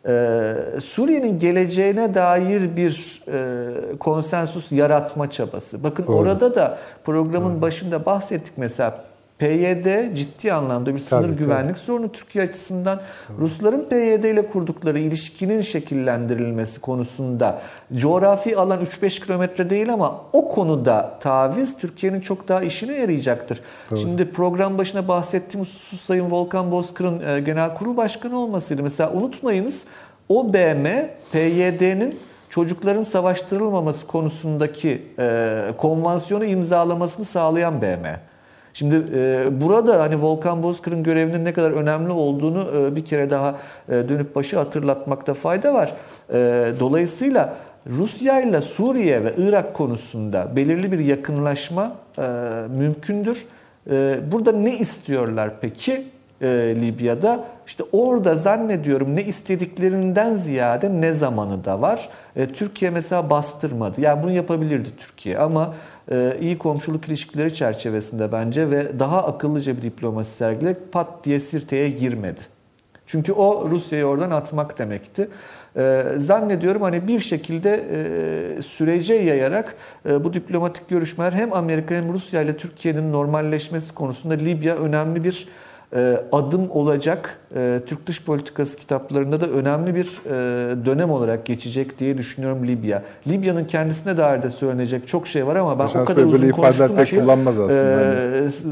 [0.08, 5.84] e, Suriye'nin geleceğine dair bir e, konsensus yaratma çabası.
[5.84, 9.09] Bakın orada da programın başında bahsettik mesela
[9.40, 13.02] PYD ciddi anlamda bir sınır Tabii, güvenlik sorunu Türkiye açısından.
[13.40, 17.62] Rusların PYD ile kurdukları ilişkinin şekillendirilmesi konusunda
[17.96, 23.62] coğrafi alan 3-5 kilometre değil ama o konuda taviz Türkiye'nin çok daha işine yarayacaktır.
[23.90, 28.84] Şimdi program başına bahsettiğim husus Sayın Volkan Bozkır'ın e, genel kurul başkanı olmasıydı.
[28.84, 29.86] Mesela unutmayınız
[30.30, 32.20] o BM PYD'nin
[32.50, 38.29] çocukların savaştırılmaması konusundaki e, konvansiyonu imzalamasını sağlayan BM.
[38.74, 43.56] Şimdi e, burada hani Volkan Bozkır'ın görevinin ne kadar önemli olduğunu e, bir kere daha
[43.90, 45.94] e, dönüp başı hatırlatmakta fayda var.
[46.34, 46.38] E,
[46.80, 47.54] dolayısıyla
[47.88, 52.22] Rusya ile Suriye ve Irak konusunda belirli bir yakınlaşma e,
[52.78, 53.46] mümkündür.
[53.92, 56.06] E, burada ne istiyorlar peki
[56.42, 57.44] e, Libya'da?
[57.68, 62.10] İşte orada zannediyorum ne istediklerinden ziyade ne zamanı da var.
[62.36, 64.02] E, Türkiye mesela bastırmadı.
[64.02, 65.74] Yani bunu yapabilirdi Türkiye ama
[66.42, 72.42] iyi komşuluk ilişkileri çerçevesinde bence ve daha akıllıca bir diplomasi sergileyerek pat diye Sirte'ye girmedi.
[73.10, 75.30] Çünkü o Rusya'yı oradan atmak demekti.
[75.78, 79.76] Ee, zannediyorum hani bir şekilde e, sürece yayarak
[80.10, 85.48] e, bu diplomatik görüşmeler hem Amerika hem Rusya ile Türkiye'nin normalleşmesi konusunda Libya önemli bir
[86.32, 87.38] adım olacak.
[87.56, 93.04] E, Türk dış politikası kitaplarında da önemli bir e, dönem olarak geçecek diye düşünüyorum Libya.
[93.28, 96.96] Libya'nın kendisine dair de söylenecek çok şey var ama ben Şans o kadar uzun konuştum
[96.96, 98.04] pek ki kullanmaz aslında.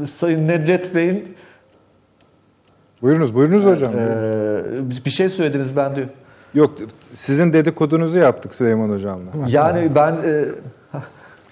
[0.02, 1.36] e, Sayın Nedret Bey'in
[3.02, 3.92] Buyurunuz, buyurunuz hocam.
[3.98, 6.04] e, bir şey söylediniz ben de.
[6.54, 6.74] Yok,
[7.12, 9.30] sizin dedikodunuzu yaptık Süleyman hocamla.
[9.48, 10.44] Yani ben e,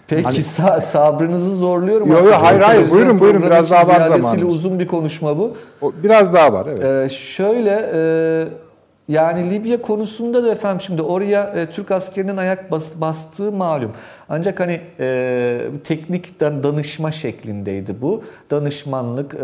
[0.08, 2.08] peki sa- sabrınızı zorluyorum.
[2.08, 2.42] Yo, yo, aslında.
[2.42, 2.90] hayır, hayır.
[2.90, 3.42] Buyurun, buyurun.
[3.42, 4.54] Biraz daha var zamanımız.
[4.56, 5.56] uzun bir konuşma bu.
[5.82, 6.84] O, biraz daha var, evet.
[7.12, 8.00] Ee, şöyle e,
[9.08, 13.90] yani Libya konusunda da efendim şimdi oraya e, Türk askerinin ayak bas, bastığı malum.
[14.28, 18.22] Ancak hani e, teknik dan- danışma şeklindeydi bu.
[18.50, 19.40] Danışmanlık e,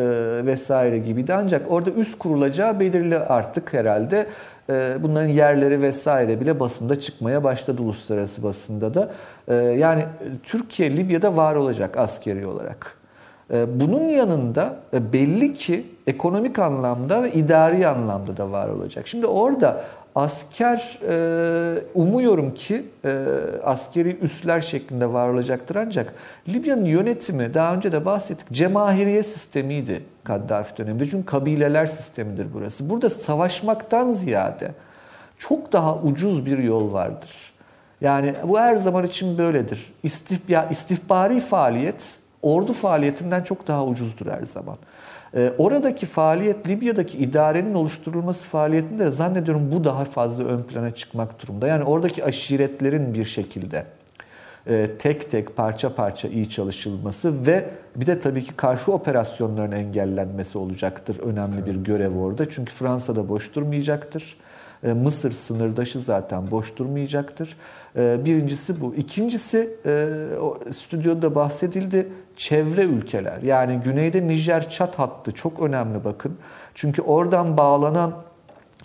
[0.47, 1.35] vesaire gibiydi.
[1.35, 4.27] Ancak orada üst kurulacağı belirli artık herhalde.
[4.71, 9.11] E, bunların yerleri vesaire bile basında çıkmaya başladı uluslararası basında da.
[9.49, 10.05] E, yani
[10.43, 13.03] Türkiye Libya'da var olacak askeri olarak.
[13.53, 19.09] Ee, Bunun yanında e, belli ki ekonomik anlamda ve idari anlamda da var olacak.
[19.09, 19.85] Şimdi orada
[20.15, 23.27] asker e, umuyorum ki e,
[23.65, 26.15] askeri üsler şeklinde var olacaktır ancak
[26.49, 32.91] Libya'nın yönetimi daha önce de bahsettik cemahiriye sistemiydi Kaddafi döneminde çünkü kabileler sistemidir burası.
[32.91, 34.71] Burada savaşmaktan ziyade
[35.39, 37.53] çok daha ucuz bir yol vardır.
[38.01, 39.93] Yani bu her zaman için böyledir.
[40.03, 44.77] İstihba, istihbari faaliyet ordu faaliyetinden çok daha ucuzdur her zaman.
[45.35, 51.43] Ee, oradaki faaliyet Libya'daki idarenin oluşturulması faaliyetinde de zannediyorum bu daha fazla ön plana çıkmak
[51.43, 51.67] durumda.
[51.67, 53.85] Yani oradaki aşiretlerin bir şekilde
[54.67, 60.59] e, tek tek parça parça iyi çalışılması ve bir de tabii ki karşı operasyonların engellenmesi
[60.59, 62.51] olacaktır önemli bir görev orada.
[62.51, 64.37] Çünkü Fransa da boş durmayacaktır.
[64.85, 67.57] E, Mısır sınırdaşı zaten boş durmayacaktır.
[67.97, 68.95] E, Birincisi bu.
[68.95, 70.09] İkincisi e,
[70.73, 73.43] stüdyoda bahsedildi çevre ülkeler.
[73.43, 76.37] Yani güneyde Nijer Çat hattı çok önemli bakın.
[76.75, 78.13] Çünkü oradan bağlanan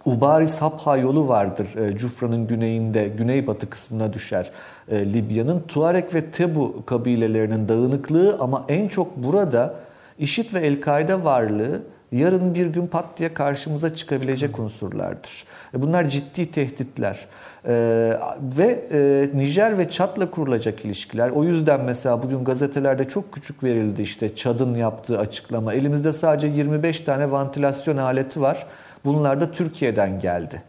[0.06, 4.52] Ubari Sabha yolu vardır Cufra'nın güneyinde, güneybatı kısmına düşer
[4.92, 5.64] Libya'nın.
[5.68, 9.76] Tuareg ve Tebu kabilelerinin dağınıklığı ama en çok burada
[10.20, 11.82] IŞİD ve El-Kaide varlığı
[12.12, 15.46] yarın bir gün pat diye karşımıza çıkabilecek unsurlardır.
[15.74, 17.26] E, Bunlar ciddi tehditler.
[17.66, 18.18] Ee,
[18.58, 21.30] ve e, Nijer ve Çat'la kurulacak ilişkiler.
[21.30, 25.74] O yüzden mesela bugün gazetelerde çok küçük verildi işte Çad'ın yaptığı açıklama.
[25.74, 28.66] Elimizde sadece 25 tane vantilasyon aleti var.
[29.06, 30.62] Bunlar da Türkiye'den geldi.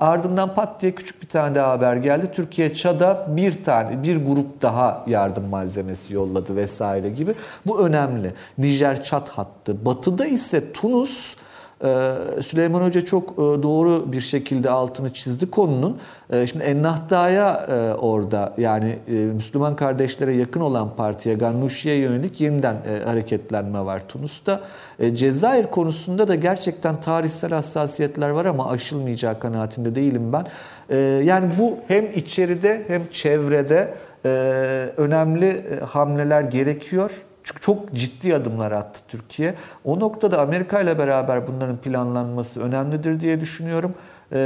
[0.00, 2.30] Ardından pat diye küçük bir tane daha haber geldi.
[2.34, 7.34] Türkiye Çad'a bir tane, bir grup daha yardım malzemesi yolladı vesaire gibi.
[7.66, 8.34] Bu önemli.
[8.58, 9.84] Nijer Çat hattı.
[9.84, 11.36] Batıda ise Tunus
[12.42, 15.98] Süleyman Hoca çok e, doğru bir şekilde altını çizdi konunun.
[16.30, 22.76] Ee, Şimdi Ennahda'ya e, orada yani e, Müslüman kardeşlere yakın olan partiye Gannuşi'ye yönelik yeniden
[23.04, 24.60] hareketlenme var Tunus'ta.
[25.14, 30.46] Cezayir konusunda da gerçekten tarihsel hassasiyetler var ama aşılmayacağı kanaatinde değilim ben.
[31.22, 33.94] Yani bu hem içeride hem çevrede
[34.96, 37.24] önemli hamleler gerekiyor.
[37.60, 39.54] Çok ciddi adımlar attı Türkiye.
[39.84, 43.94] O noktada Amerika ile beraber bunların planlanması önemlidir diye düşünüyorum.
[44.32, 44.38] Ee,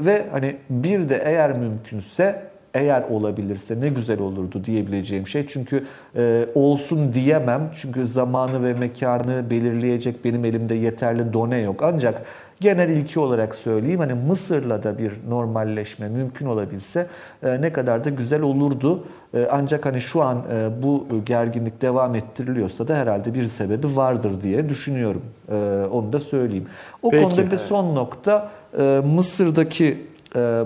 [0.00, 5.46] ve hani bir de eğer mümkünse eğer olabilirse ne güzel olurdu diyebileceğim şey.
[5.46, 5.84] Çünkü
[6.16, 7.70] e, olsun diyemem.
[7.74, 11.82] Çünkü zamanı ve mekanı belirleyecek benim elimde yeterli done yok.
[11.82, 12.22] Ancak
[12.60, 17.06] genel ilki olarak söyleyeyim hani Mısır'la da bir normalleşme mümkün olabilse
[17.42, 19.04] e, ne kadar da güzel olurdu.
[19.34, 24.40] E, ancak hani şu an e, bu gerginlik devam ettiriliyorsa da herhalde bir sebebi vardır
[24.40, 25.22] diye düşünüyorum.
[25.48, 25.54] E,
[25.92, 26.66] onu da söyleyeyim.
[27.02, 29.98] O Peki, konuda bir de son nokta e, Mısır'daki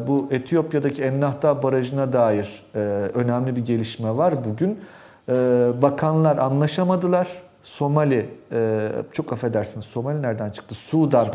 [0.07, 2.79] bu Etiyopya'daki Ennahda Barajı'na dair e,
[3.15, 4.81] önemli bir gelişme var bugün.
[5.29, 5.33] E,
[5.83, 7.29] bakanlar anlaşamadılar.
[7.63, 10.75] Somali, e, çok affedersiniz Somali nereden çıktı?
[10.75, 11.27] Sudan,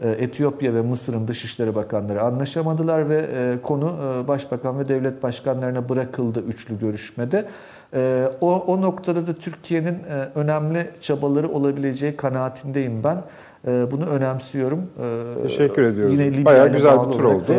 [0.00, 3.26] e, Etiyopya ve Mısır'ın Dışişleri Bakanları anlaşamadılar ve
[3.62, 3.94] konu
[4.28, 7.44] Başbakan ve devlet başkanlarına bırakıldı üçlü görüşmede.
[8.40, 9.98] O, o noktada da Türkiye'nin
[10.34, 13.22] önemli çabaları olabileceği kanaatindeyim ben.
[13.66, 14.90] E, bunu önemsiyorum.
[15.38, 16.12] E, Teşekkür ediyoruz.
[16.14, 17.52] Yine Bayağı güzel bir tur oldu.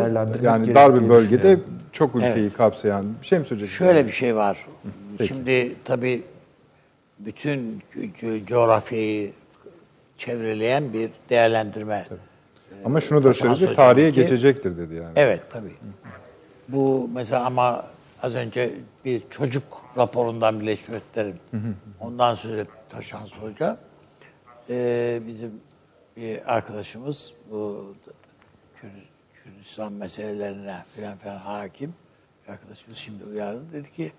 [0.44, 1.60] Yani dar bir bölgede
[1.92, 2.54] çok ülkeyi Evet.
[2.54, 3.90] kapsayan bir şey mi söyleyeceksiniz?
[3.90, 4.66] Şöyle bir şey var.
[5.18, 5.28] Peki.
[5.28, 6.24] Şimdi tabii
[7.20, 9.32] bütün co- coğrafyayı
[10.18, 12.06] çevreleyen bir değerlendirme.
[12.86, 15.12] Ama şunu da söyledi, tarihe ki- geçecektir dedi yani.
[15.16, 15.72] Evet tabii.
[16.68, 17.86] Bu mesela ama
[18.22, 18.74] az önce
[19.06, 19.64] bir çocuk
[19.98, 21.36] raporundan Birleşmiş Milletler'in
[22.00, 23.78] ondan söz etti Taşan Hoca.
[24.70, 25.52] Ee, bizim
[26.18, 27.94] bir arkadaşımız bu
[29.44, 31.94] Kürdistan meselelerine filan filan hakim
[32.48, 33.61] bir arkadaşımız şimdi uyardı.
[33.73, 34.11] Dedi ki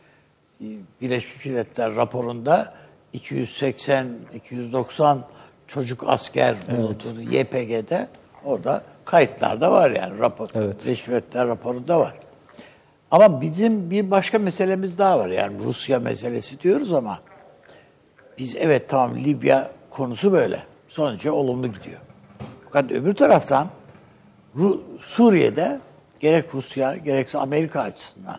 [1.01, 2.75] Birleşmiş Milletler raporunda
[3.15, 5.19] 280-290
[5.67, 8.09] çocuk asker bulunduğunu YPG'de
[8.45, 10.49] orada kayıtlarda var yani rapor.
[10.55, 10.85] Evet.
[10.85, 12.15] Birleşmiş Milletler raporunda var.
[13.11, 15.29] Ama bizim bir başka meselemiz daha var.
[15.29, 17.19] Yani Rusya meselesi diyoruz ama
[18.39, 20.63] biz evet tamam Libya konusu böyle.
[20.95, 22.01] Sonuçta olumlu gidiyor.
[22.65, 23.69] Fakat öbür taraftan
[24.57, 25.81] Ru- Suriye'de
[26.21, 28.37] gerek Rusya gerekse Amerika açısından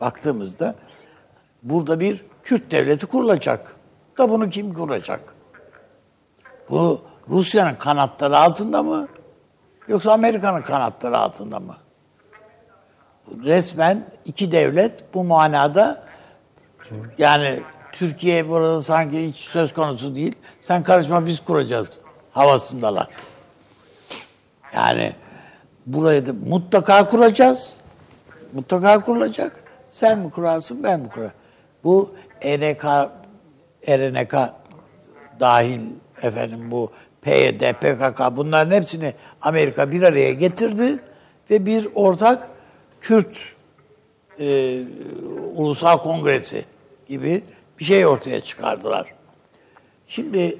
[0.00, 0.74] baktığımızda
[1.62, 3.76] burada bir Kürt devleti kurulacak.
[4.18, 5.20] Da bunu kim kuracak?
[6.70, 9.08] Bu Rusya'nın kanatları altında mı?
[9.88, 11.76] Yoksa Amerika'nın kanatları altında mı?
[13.44, 16.04] Resmen iki devlet bu manada
[17.18, 17.60] yani
[17.98, 20.34] Türkiye burada sanki hiç söz konusu değil.
[20.60, 21.90] Sen karışma biz kuracağız
[22.32, 23.08] havasındalar.
[24.74, 25.12] Yani
[25.86, 27.76] burayı da mutlaka kuracağız.
[28.52, 29.64] Mutlaka kurulacak.
[29.90, 31.32] Sen mi kurarsın ben mi kurarım?
[31.84, 32.84] Bu ENK,
[33.88, 34.34] RNK
[35.40, 35.80] dahil
[36.22, 36.90] efendim bu
[37.22, 40.98] PYD, PKK bunların hepsini Amerika bir araya getirdi
[41.50, 42.48] ve bir ortak
[43.00, 43.36] Kürt
[44.40, 44.78] e,
[45.56, 46.64] Ulusal Kongresi
[47.08, 47.42] gibi
[47.78, 49.06] bir şey ortaya çıkardılar.
[50.06, 50.58] Şimdi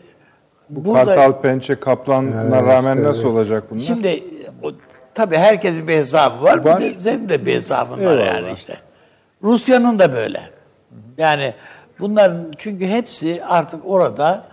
[0.71, 3.31] Bu Kartal, Pençe, Kaplan'a Evet, rağmen işte, nasıl evet.
[3.31, 3.81] olacak bunlar?
[3.81, 4.25] Şimdi
[4.63, 4.73] o,
[5.15, 6.65] tabii herkesin bir hesabı var.
[6.65, 6.81] Var.
[6.81, 8.27] Bir de senin de bir hesabın var Eyvallah.
[8.27, 8.77] yani işte.
[9.43, 10.41] Rusya'nın da böyle.
[11.19, 11.55] Yani
[12.01, 14.45] bunların çünkü hepsi artık orada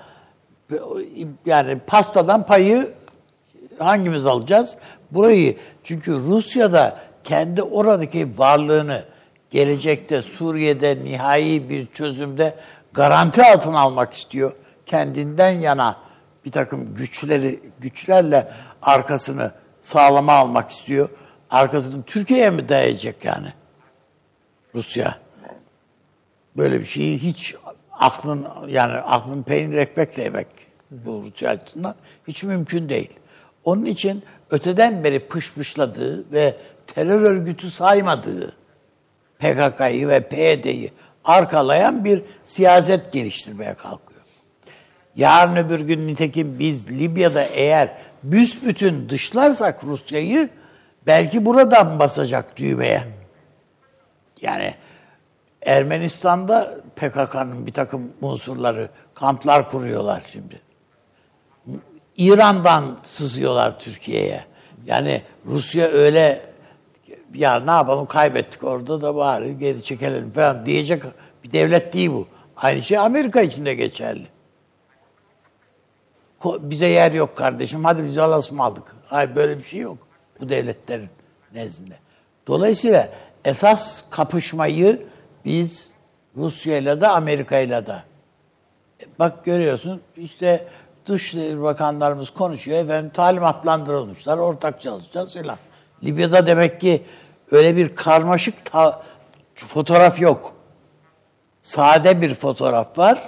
[1.45, 2.89] yani pastadan payı
[3.79, 4.77] hangimiz alacağız?
[5.11, 9.03] Burayı çünkü Rusya'da kendi oradaki varlığını
[9.53, 12.55] gelecekte Suriye'de nihai bir çözümde
[12.93, 14.51] garanti altına almak istiyor.
[14.85, 15.97] Kendinden yana
[16.45, 18.51] bir takım güçleri güçlerle
[18.81, 19.51] arkasını
[19.81, 21.09] sağlama almak istiyor.
[21.49, 23.53] Arkasını Türkiye'ye mi dayayacak yani?
[24.75, 25.15] Rusya.
[26.57, 27.55] Böyle bir şeyi hiç
[27.91, 30.47] aklın yani aklın peynir ekmekle yemek
[30.91, 31.95] bu Rusya açısından
[32.27, 33.19] hiç mümkün değil.
[33.63, 36.57] Onun için öteden beri pışpışladığı ve
[36.87, 38.62] terör örgütü saymadığı
[39.43, 40.91] PKK'yı ve PYD'yi
[41.25, 44.21] arkalayan bir siyaset geliştirmeye kalkıyor.
[45.15, 50.49] Yarın öbür gün nitekim biz Libya'da eğer büsbütün dışlarsak Rusya'yı
[51.07, 53.03] belki buradan basacak düğmeye.
[54.41, 54.73] Yani
[55.65, 60.61] Ermenistan'da PKK'nın bir takım unsurları kamplar kuruyorlar şimdi.
[62.17, 64.45] İran'dan sızıyorlar Türkiye'ye.
[64.85, 66.52] Yani Rusya öyle
[67.33, 71.03] ya ne yapalım kaybettik orada da bari geri çekelim falan diyecek
[71.43, 72.27] bir devlet değil bu.
[72.57, 74.27] Aynı şey Amerika için de geçerli.
[76.45, 78.95] Bize yer yok kardeşim hadi biz alasım aldık.
[79.05, 79.97] Hayır böyle bir şey yok
[80.39, 81.09] bu devletlerin
[81.53, 81.95] nezdinde.
[82.47, 83.09] Dolayısıyla
[83.45, 85.01] esas kapışmayı
[85.45, 85.91] biz
[86.37, 88.03] Rusya'yla da Amerika'yla da
[89.19, 90.67] Bak görüyorsun işte
[91.05, 92.77] Dışişleri Bakanlarımız konuşuyor.
[92.77, 94.37] Efendim talimatlandırılmışlar.
[94.37, 95.57] Ortak çalışacağız filan.
[96.03, 97.03] Libya'da demek ki
[97.51, 99.01] öyle bir karmaşık ta-
[99.55, 100.53] fotoğraf yok.
[101.61, 103.19] Sade bir fotoğraf var.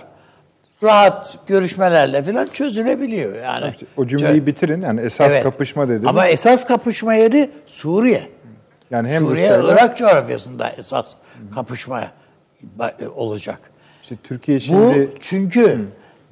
[0.83, 3.73] Rahat görüşmelerle filan çözülebiliyor yani.
[3.97, 4.81] o cümleyi Çö- bitirin.
[4.81, 5.43] Yani esas Evet.
[5.43, 6.07] kapışma dediniz.
[6.07, 8.29] Ama esas kapışma yeri Suriye.
[8.91, 11.13] yani hem Suriye, Rusya'yla Irak coğrafyasında esas
[11.55, 12.03] kapışma
[12.79, 13.59] ba- olacak.
[14.03, 15.85] işte Türkiye Bu şimdi çünkü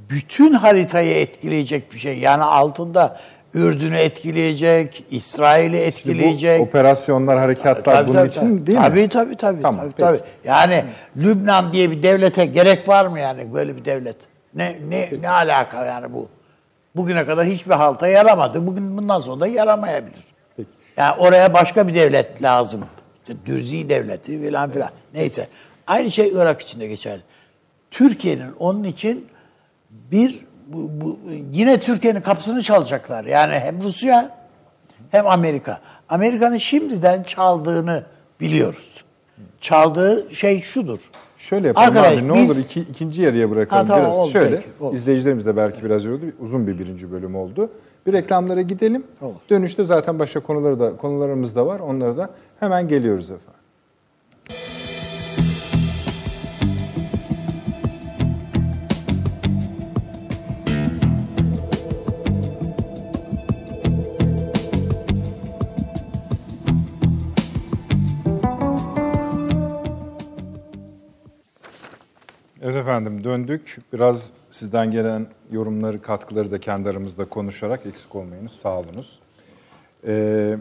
[0.10, 2.20] bütün haritayı etkileyecek bir şey.
[2.20, 3.20] Yani altında
[3.54, 6.60] Ürdün'ü etkileyecek, İsrail'i etkileyecek.
[6.60, 8.68] bu operasyonlar, harekatlar Tabii, bunun tabii, için tabii.
[8.68, 9.08] değil tabii, mi?
[9.10, 9.92] Tabii tabii Tamam, tabii.
[9.92, 10.02] peki.
[10.02, 10.20] tabii.
[10.46, 10.84] Yani
[11.18, 14.18] Lübnan diye bir devlete gerek var mı yani böyle bir devlet?
[14.56, 16.28] Ne ne ne alaka yani bu?
[16.96, 18.68] Bugüne kadar hiçbir halta yaramadı.
[18.68, 20.24] Bugün bundan sonra da yaramayabilir.
[20.98, 22.86] Yani oraya başka bir devlet lazım.
[23.22, 24.90] İşte Dürzi devleti filan filan.
[25.14, 25.48] Neyse.
[25.88, 27.22] Aynı şey Irak için de geçerli.
[27.92, 29.28] Türkiye'nin onun için
[29.92, 31.20] bir bu, bu,
[31.52, 33.24] yine Türkiye'nin kapısını çalacaklar.
[33.24, 34.30] Yani hem Rusya
[35.12, 35.80] hem Amerika.
[36.10, 38.04] Amerika'nın şimdiden çaldığını
[38.40, 39.04] biliyoruz.
[39.62, 41.00] Çaldığı şey şudur.
[41.38, 43.82] Şöyle yapalım Arkadaş, abi ne biz- olur iki, ikinci yarıya bırakalım.
[43.82, 44.16] Ha, tamam, biraz.
[44.18, 44.96] oldu, Şöyle peki, oldu.
[44.96, 46.26] izleyicilerimiz de belki biraz yoruldu.
[46.40, 47.70] Uzun bir birinci bölüm oldu.
[48.08, 49.04] Bir reklamlara gidelim.
[49.22, 49.34] Olur.
[49.50, 51.80] Dönüşte zaten başka konuları da konularımız da var.
[51.80, 52.30] Onlara da
[52.60, 53.53] hemen geliyoruz efendim.
[72.84, 73.78] Efendim döndük.
[73.94, 78.52] Biraz sizden gelen yorumları, katkıları da kendi aramızda konuşarak eksik olmayınız.
[78.52, 79.20] Sağ olunuz.
[80.08, 80.58] Ee,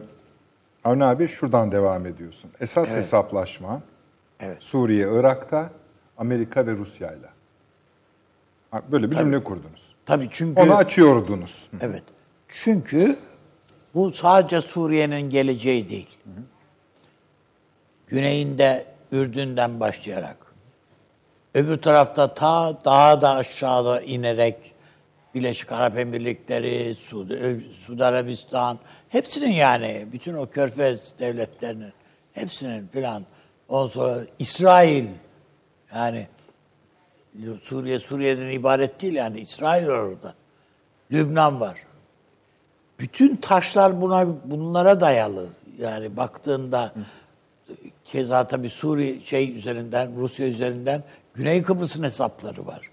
[0.85, 2.51] Avni abi şuradan devam ediyorsun.
[2.61, 3.83] Esas hesaplaşma
[4.41, 4.57] Evet.
[4.63, 5.71] Suriye, Irak'ta,
[6.19, 7.29] Amerika ve Rusya'yla.
[8.93, 9.95] Böyle bir cümle kurdunuz.
[10.07, 11.69] Tabii çünkü Onu açıyordunuz.
[11.81, 12.03] Evet.
[12.49, 13.17] Çünkü
[13.95, 16.19] bu sadece Suriye'nin geleceği değil.
[18.07, 20.42] Güneyinde Ürdün'den başlayarak
[21.55, 24.73] öbür tarafta ta daha da aşağıda inerek
[25.35, 31.93] Birleşik Arap Emirlikleri, Suudi, Suudi Arabistan hepsinin yani bütün o körfez devletlerinin
[32.33, 33.25] hepsinin filan
[33.69, 35.05] ondan sonra İsrail
[35.95, 36.27] yani
[37.63, 40.35] Suriye Suriye'den ibaret değil yani İsrail orada.
[41.13, 41.83] Lübnan var.
[42.99, 45.47] Bütün taşlar buna bunlara dayalı.
[45.79, 46.93] Yani baktığında
[48.05, 51.03] keza tabii Suriye şey üzerinden, Rusya üzerinden
[51.35, 52.91] Güney Kıbrıs'ın hesapları var.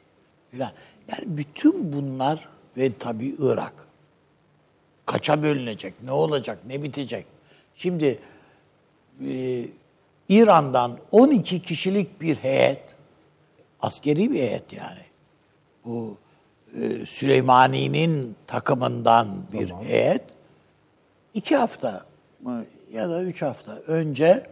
[0.52, 0.72] Filan.
[1.07, 3.74] Yani bütün bunlar ve tabii Irak.
[5.06, 7.26] Kaça bölünecek, ne olacak, ne bitecek?
[7.76, 8.20] Şimdi
[9.28, 9.66] e,
[10.30, 12.82] İran'dan 12 kişilik bir heyet,
[13.82, 15.02] askeri bir heyet yani.
[15.86, 16.18] Bu
[16.82, 20.24] e, Süleymani'nin takımından bir heyet
[21.34, 22.06] iki hafta
[22.41, 24.48] mı ya da üç hafta önce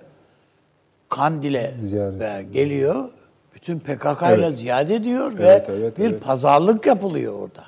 [1.10, 2.54] Kandil'e Ziyaret.
[2.54, 3.10] geliyor.
[3.58, 4.58] Bütün PKK ile Evet.
[4.58, 6.24] ziyaret ediyor Evet, ve evet, bir evet.
[6.24, 7.66] pazarlık yapılıyor orada.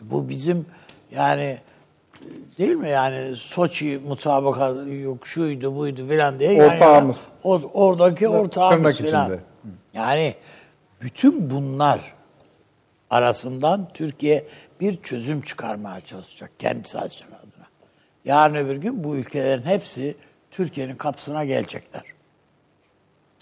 [0.00, 0.66] Bu bizim
[1.10, 1.58] yani
[2.58, 4.68] değil mi yani Soçi mutabaka
[5.02, 7.28] yok şuydu buydu filan diye Ortağımız.
[7.44, 9.24] o, oradaki ortağımız Tırnak filan.
[9.26, 9.40] içinde.
[9.94, 10.34] Yani
[11.00, 12.00] bütün bunlar
[13.10, 14.46] arasından Türkiye
[14.80, 17.18] bir çözüm çıkarmaya çalışacak kendisi adına.
[18.24, 20.14] Yarın öbür gün bu ülkelerin hepsi
[20.50, 22.02] Türkiye'nin kapısına gelecekler.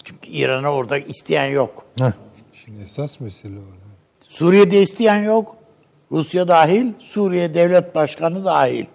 [0.07, 1.85] Çünkü İran'ı orada isteyen yok.
[1.99, 2.11] Heh,
[2.53, 3.61] şimdi esas mesele o.
[4.27, 5.55] Suriye'de isteyen yok.
[6.11, 8.85] Rusya dahil, Suriye devlet başkanı dahil.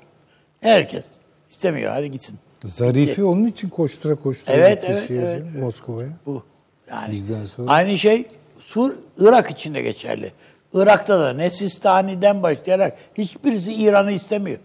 [0.61, 1.07] Herkes
[1.51, 1.93] istemiyor.
[1.93, 2.39] Hadi gitsin.
[2.65, 6.09] Zarifi onun için koştura koştura Evet, evet, şeye, evet, Moskova'ya.
[6.27, 6.45] Bu.
[6.91, 8.27] Yani Bizden sonra- aynı şey
[8.59, 10.33] Sur Irak için de geçerli.
[10.75, 14.59] Irak'ta da ne Sistani'den başlayarak hiçbirisi İran'ı istemiyor.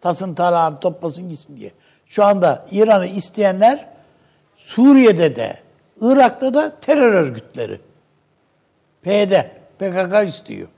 [0.00, 1.72] Tasın tarağın toplasın gitsin diye.
[2.06, 3.95] Şu anda İran'ı isteyenler
[4.56, 5.60] Suriye'de de
[6.00, 7.80] Irak'ta da terör örgütleri.
[9.02, 9.32] PYD,
[9.78, 10.68] PKK istiyor.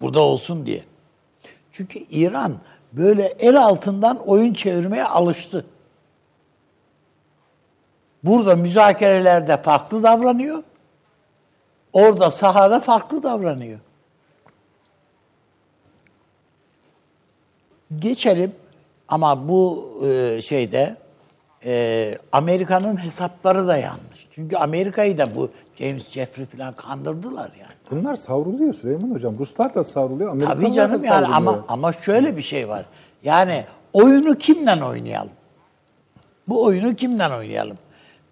[0.00, 0.84] Burada olsun diye.
[1.72, 2.58] Çünkü İran
[2.92, 5.66] böyle el altından oyun çevirmeye alıştı.
[8.24, 10.62] Burada müzakerelerde farklı davranıyor.
[11.92, 13.78] Orada sahada farklı davranıyor.
[17.98, 18.54] Geçelim
[19.08, 20.96] ama bu e, şeyde
[21.64, 24.28] e, Amerika'nın hesapları da yanlış.
[24.30, 27.72] Çünkü Amerika'yı da bu James Jeffrey falan kandırdılar yani.
[27.90, 29.38] Bunlar savruluyor Süleyman Hocam.
[29.38, 31.36] Ruslar da savruluyor, Amerikalılar Tabii canım da yani savruluyor.
[31.36, 32.84] ama ama şöyle bir şey var.
[33.24, 35.30] Yani oyunu kimden oynayalım?
[36.48, 37.76] Bu oyunu kimden oynayalım?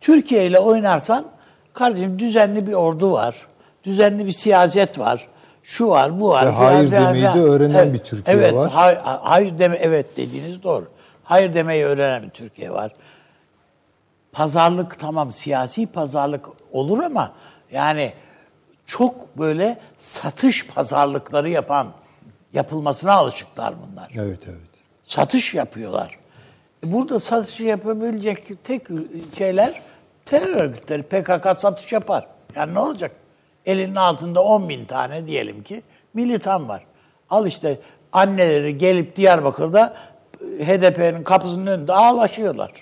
[0.00, 1.24] Türkiye ile oynarsan
[1.72, 3.36] kardeşim düzenli bir ordu var.
[3.84, 5.28] Düzenli bir siyaset var.
[5.62, 6.46] Şu var, bu var.
[6.46, 7.48] Ve hayır filan, demeyi de filan.
[7.48, 8.70] öğrenen bir Türkiye evet, var.
[8.70, 10.88] hay- hayır deme evet dediğiniz doğru.
[11.24, 12.92] Hayır demeyi öğrenen bir Türkiye var.
[14.32, 17.32] Pazarlık tamam siyasi pazarlık olur ama
[17.72, 18.12] yani
[18.86, 21.86] çok böyle satış pazarlıkları yapan
[22.52, 24.12] yapılmasına alışıklar bunlar.
[24.14, 24.70] Evet evet.
[25.04, 26.18] Satış yapıyorlar.
[26.86, 28.82] E Burada satış yapabilecek tek
[29.38, 29.82] şeyler
[30.26, 31.02] terör örgütleri.
[31.02, 32.26] PKK satış yapar.
[32.56, 33.12] Yani ne olacak?
[33.66, 35.82] Elinin altında 10 bin tane diyelim ki
[36.14, 36.84] militan var.
[37.30, 37.80] Al işte
[38.12, 39.96] anneleri gelip Diyarbakır'da
[40.40, 42.72] HDP'nin kapısının önünde ağlaşıyorlar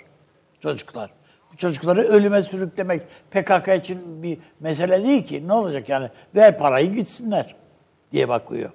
[0.61, 1.11] çocuklar.
[1.59, 5.49] Çocukları ölüme sürüklemek PKK için bir mesele değil ki.
[5.49, 6.09] Ne olacak yani?
[6.35, 7.57] Ver parayı gitsinler
[8.13, 8.71] diye bakıyor.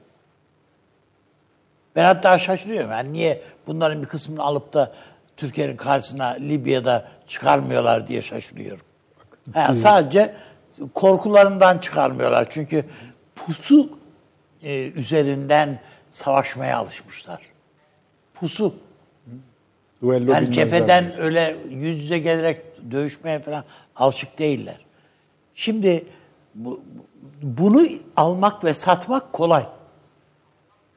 [1.95, 2.91] Ben hatta şaşırıyorum.
[2.91, 4.93] Yani niye bunların bir kısmını alıp da
[5.37, 8.85] Türkiye'nin karşısına Libya'da çıkarmıyorlar diye şaşırıyorum.
[9.53, 10.35] Ha, sadece
[10.93, 12.47] korkularından çıkarmıyorlar.
[12.49, 12.85] Çünkü
[13.35, 13.89] pusu
[14.63, 15.79] e, üzerinden
[16.11, 17.41] savaşmaya alışmışlar.
[18.33, 18.75] Pusu.
[20.03, 22.61] Duello Yani cepheden öyle yüz yüze gelerek
[22.91, 23.63] dövüşmeye falan
[23.95, 24.77] alışık değiller.
[25.55, 26.05] Şimdi
[26.55, 26.81] bu,
[27.41, 27.81] bunu
[28.15, 29.65] almak ve satmak kolay.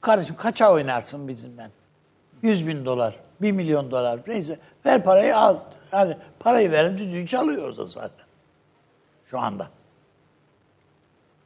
[0.01, 1.70] Kardeşim kaça oynarsın bizimle?
[2.43, 5.57] 100 bin dolar, 1 milyon dolar neyse ver parayı al.
[5.93, 8.27] Yani parayı veren düdüğü çalıyor da zaten.
[9.24, 9.69] Şu anda.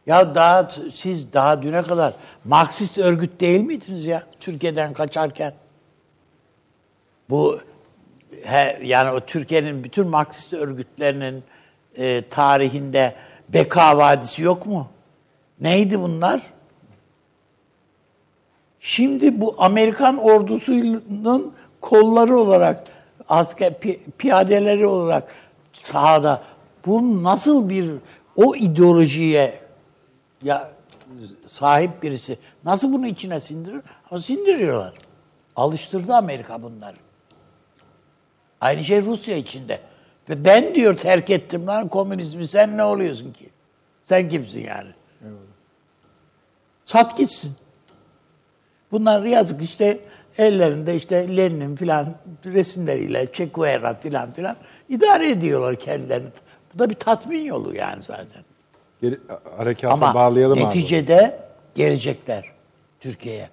[0.07, 2.15] Ya daha siz daha düne kadar
[2.45, 5.55] Marksist örgüt değil miydiniz ya Türkiye'den kaçarken?
[7.31, 7.61] Bu
[8.43, 11.45] he, yani o Türkiye'nin bütün Marksist örgütlerinin
[11.97, 13.15] e, tarihinde
[13.49, 14.89] Beka Vadisi yok mu?
[15.61, 16.43] Neydi bunlar?
[18.81, 22.85] Şimdi bu Amerikan ordusunun kolları olarak,
[23.29, 25.35] asker pi- piyadeleri olarak
[25.73, 26.43] sahada
[26.87, 27.91] bu nasıl bir
[28.37, 29.61] o ideolojiye
[30.43, 30.71] ya
[31.47, 33.81] sahip birisi nasıl bunu içine sindirir?
[34.11, 34.95] Ama sindiriyorlar.
[35.57, 36.97] Alıştırdı Amerika bunları.
[38.61, 39.81] Aynı şey Rusya içinde.
[40.29, 43.51] Ve ben diyor terk ettim lan komünizmi sen ne oluyorsun ki?
[44.05, 44.91] Sen kimsin yani?
[46.85, 47.53] Sat gitsin.
[48.93, 49.99] Bunlar yazık işte
[50.39, 52.15] ellerinde işte Lenin filan
[52.45, 54.57] resimleriyle Che Guevara filan filan
[54.89, 56.29] idare ediyorlar kendilerini.
[56.75, 58.43] Bu da bir tatmin yolu yani zaten.
[59.01, 59.21] Geri,
[59.57, 60.67] harekata Ama bağlayalım abi.
[60.67, 61.39] neticede
[61.75, 62.45] gelecekler
[63.01, 63.49] Türkiye'ye.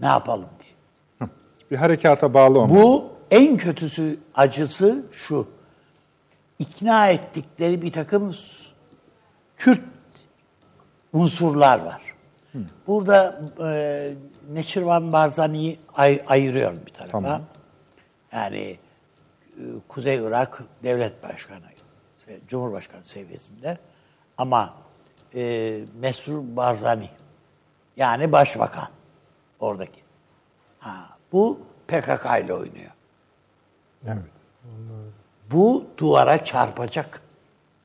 [0.00, 1.28] Ne yapalım diye.
[1.70, 2.74] Bir harekata bağlı onu.
[2.74, 5.48] Bu en kötüsü acısı şu.
[6.58, 8.34] İkna ettikleri bir takım
[9.56, 9.80] Kürt
[11.12, 12.02] unsurlar var.
[12.86, 14.14] Burada e,
[14.52, 17.12] Neçirvan Barzani'yi ay- ayırıyorum bir tarafa.
[17.12, 17.42] Tamam.
[18.32, 18.78] Yani
[19.56, 21.60] e, Kuzey Irak Devlet Başkanı,
[22.48, 23.78] Cumhurbaşkanı seviyesinde.
[24.38, 24.74] Ama
[25.34, 27.08] e, Mesrur Barzani
[27.96, 28.88] yani başbakan
[29.60, 30.00] oradaki.
[30.78, 32.90] Ha, bu PKK ile oynuyor.
[34.06, 34.22] Evet.
[35.50, 37.20] Bu duvara çarpacak.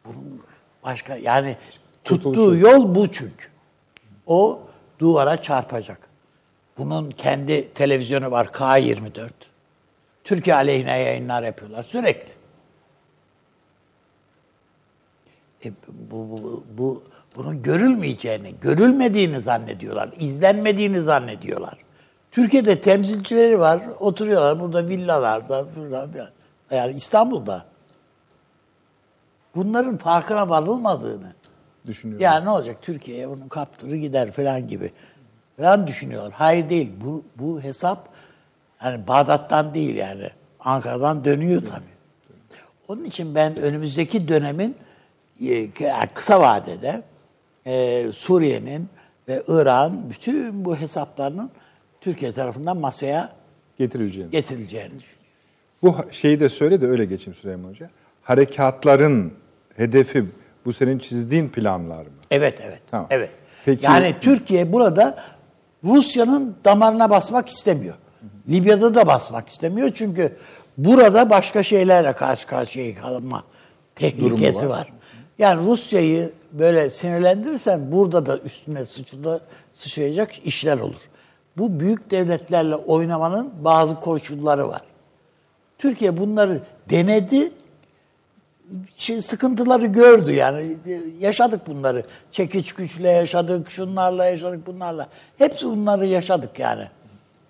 [0.06, 0.42] Bunun
[0.84, 1.58] başka yani
[2.04, 3.48] tuttuğu yol bu çünkü.
[4.28, 4.62] O
[5.00, 6.10] duvara çarpacak.
[6.78, 9.30] Bunun kendi televizyonu var K24.
[10.24, 12.34] Türkiye aleyhine yayınlar yapıyorlar sürekli.
[15.66, 17.04] E, bu, bu, bu,
[17.36, 20.10] bunun görülmeyeceğini, görülmediğini zannediyorlar.
[20.20, 21.78] izlenmediğini zannediyorlar.
[22.32, 23.82] Türkiye'de temsilcileri var.
[24.00, 25.66] Oturuyorlar burada villalarda.
[25.66, 26.10] falan.
[26.72, 27.66] Yani İstanbul'da.
[29.56, 31.34] Bunların farkına varılmadığını.
[31.86, 32.24] Düşünüyorum.
[32.24, 34.92] Ya ne olacak Türkiye'ye bunu kaptırır gider falan gibi.
[35.58, 36.32] Falan düşünüyorlar.
[36.32, 36.92] Hayır değil.
[37.06, 38.10] Bu, bu hesap
[38.84, 40.30] yani Bağdat'tan değil yani.
[40.60, 42.00] Ankara'dan dönüyor tabii.
[42.88, 44.78] Onun için ben önümüzdeki dönemin
[45.42, 45.70] e,
[46.14, 47.02] kısa vadede
[47.66, 48.90] e, Suriye'nin
[49.28, 51.52] ve Irak'ın bütün bu hesaplarının
[52.02, 53.30] Türkiye tarafından masaya
[53.78, 54.30] Getireceğim.
[54.32, 55.20] getirileceğini düşünüyorum.
[55.84, 57.90] Bu şeyi de söyle de öyle geçeyim Süleyman Hoca.
[58.24, 59.34] Harekatların
[59.76, 60.26] hedefi
[60.66, 62.12] bu senin çizdiğin planlar mı?
[62.32, 62.80] Evet, evet.
[62.92, 63.08] Tamam.
[63.10, 63.30] Evet.
[63.66, 65.24] Peki- yani Türkiye burada
[65.84, 67.96] Rusya'nın damarına basmak istemiyor.
[68.50, 70.36] Libya'da da basmak istemiyor çünkü
[70.78, 73.44] burada başka şeylerle karşı karşıya kalma
[73.96, 74.94] tehlikesi var.
[75.38, 79.40] Yani Rusya'yı böyle sinirlendirirsen burada da üstüne sıçra,
[79.74, 81.02] sıçrayacak işler olur.
[81.60, 84.82] Bu büyük devletlerle oynamanın bazı koşulları var.
[85.78, 86.60] Türkiye bunları
[86.90, 87.52] denedi,
[88.96, 90.78] şey, sıkıntıları gördü yani.
[91.20, 92.04] Yaşadık bunları.
[92.32, 95.08] Çekiç güçle yaşadık, şunlarla yaşadık, bunlarla.
[95.38, 96.88] Hepsi bunları yaşadık yani.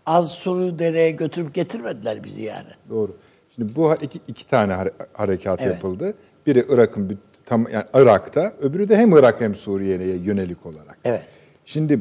[0.05, 2.69] Az suru dereye götürüp getirmediler bizi yani.
[2.89, 3.17] Doğru.
[3.55, 5.73] Şimdi bu iki, iki tane hare- harekat Evet.
[5.73, 6.13] yapıldı.
[6.45, 10.97] Biri Irak'ın tam yani Irak'ta, öbürü de hem Irak hem Suriye'ye yönelik olarak.
[11.05, 11.21] Evet.
[11.65, 11.99] Şimdi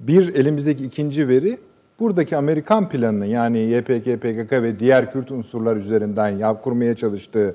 [0.00, 1.58] bir elimizdeki ikinci veri
[2.00, 7.54] buradaki Amerikan planını yani YPG, PKK ve diğer Kürt unsurlar üzerinden yap kurmaya çalıştığı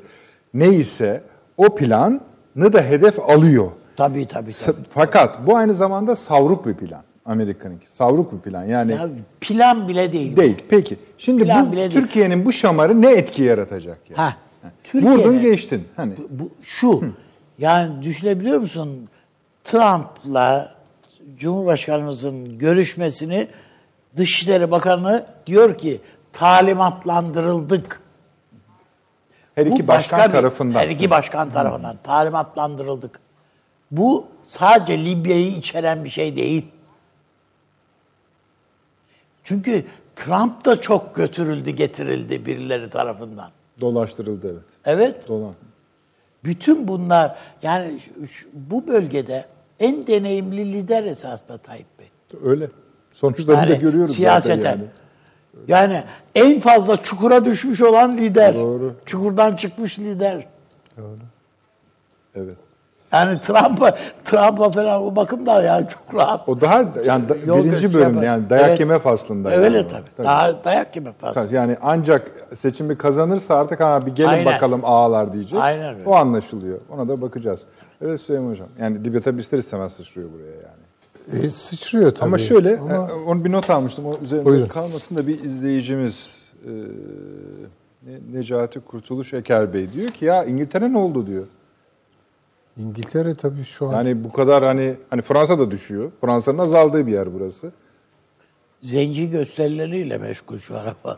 [0.53, 1.21] neyse
[1.57, 2.19] o planı
[2.73, 3.67] da hedef alıyor.
[3.95, 4.51] Tabii tabii.
[4.65, 4.77] Tabii.
[4.93, 7.01] Fakat bu aynı zamanda savruk bir plan.
[7.25, 7.91] Amerika'nınki.
[7.91, 8.63] Savruk bir plan.
[8.65, 9.09] Yani Ya
[9.41, 10.33] plan bile değil.
[10.33, 10.37] bu.
[10.41, 10.57] değil.
[10.69, 10.97] Peki.
[11.17, 11.89] Şimdi Plan bu.
[11.89, 14.17] Türkiye'nin bu şamarı ne etki yaratacak yani?
[14.17, 14.33] Ha.
[14.93, 15.83] Vurdun Türkiye'de- geçtin.
[15.95, 17.03] Hani Bu, şu,
[17.59, 18.89] yani düşünebiliyor musun?
[19.63, 20.71] Trump'la
[21.35, 23.47] Cumhurbaşkanımızın görüşmesini
[24.15, 26.01] Dışişleri Bakanı diyor ki
[26.33, 28.01] talimatlandırıldık.
[29.55, 30.79] her iki Bu başkan başka bir- tarafından.
[30.79, 33.19] Her iki başkan tarafından talimatlandırıldık.
[33.91, 36.65] Bu sadece Libya'yı içeren bir şey değil.
[39.43, 39.85] Çünkü
[40.15, 43.51] Trump da çok götürüldü, getirildi birileri tarafından.
[43.81, 44.63] Dolaştırıldı evet.
[44.85, 45.27] Evet.
[45.27, 45.53] Dolan.
[46.43, 49.45] Bütün bunlar yani şu- şu- bu bölgede
[49.79, 52.07] en deneyimli lider esasında Tayyip Bey.
[52.43, 52.69] Öyle.
[53.13, 54.69] Sonuçlarını da Yani görüyoruz siyaseten.
[54.69, 54.83] yani.
[55.67, 56.03] Yani
[56.35, 58.55] en fazla çukura düşmüş olan lider.
[58.55, 58.95] Doğru.
[59.05, 60.47] Çukurdan çıkmış lider.
[62.35, 62.57] Evet.
[63.13, 66.49] Yani Trump'a Trump'a falan o bakımda yani çok rahat.
[66.49, 68.79] O daha yani da- Yol birinci bölümde yani dayak Evet.
[68.79, 69.51] yeme faslında.
[69.51, 69.87] yani Öyle o.
[69.87, 70.03] tabii.
[70.27, 71.55] Daha dayak yeme faslı.
[71.55, 74.45] Yani ancak seçimi kazanırsa artık ha bir gelin Aynen.
[74.45, 75.59] bakalım ağalar diyecek.
[75.59, 76.05] Aynen öyle.
[76.09, 76.79] O anlaşılıyor.
[76.89, 77.61] Ona da bakacağız.
[78.01, 78.67] Evet Süleyman Hocam.
[78.79, 81.45] Yani Libya tabii ister istemez sıçrıyor buraya yani.
[81.45, 82.25] E, sıçrıyor tabii.
[82.27, 84.05] Ama şöyle, Ama e, onu bir not almıştım.
[84.05, 84.67] O üzerinde Buyurun.
[84.67, 86.69] kalmasın da bir izleyicimiz e,
[88.07, 91.43] Ne- Necati Kurtuluş Eker Bey diyor ki ya İngiltere ne oldu diyor.
[92.77, 96.11] İngiltere tabii şu an Yani bu kadar hani hani Fransa da düşüyor.
[96.21, 97.71] Fransa'nın azaldığı bir yer burası.
[98.79, 101.17] Zenci gösterileriyle meşgul şu araba.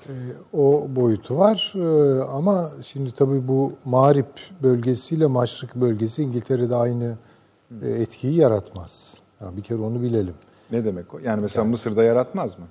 [0.54, 1.74] o boyutu var.
[1.76, 4.28] Ee, ama şimdi tabii bu Mağrip
[4.64, 7.18] bölgesiyle Maşrık bölgesi İngiltere'de aynı
[7.82, 9.18] e, etkiyi yaratmaz.
[9.42, 10.36] Yani bir kere onu bilelim.
[10.72, 11.20] Ne demek o?
[11.20, 12.66] Yani mesela Mısır'da yaratmaz mı?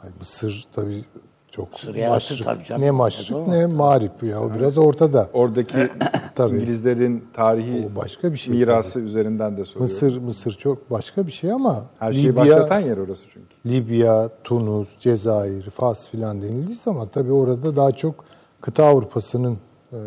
[0.00, 1.04] Ay Mısır tabii
[1.52, 2.82] çok Mısır yaratır tabii canım.
[2.82, 5.28] ne maşrık ne mağrip ya o biraz ortada.
[5.32, 5.90] Oradaki
[6.34, 6.56] Tabii.
[6.56, 9.82] İngilizlerin tarihi O başka bir şey mirası üzerinden de soruyorum.
[9.82, 13.76] Mısır Mısır çok başka bir şey ama Her şeyi başlatan yer orası çünkü.
[13.76, 18.14] Libya, Tunus, Cezayir, Fas filan denildiği zaman tabii orada daha çok
[18.60, 19.58] kıta Avrupa'sının
[19.92, 19.98] e,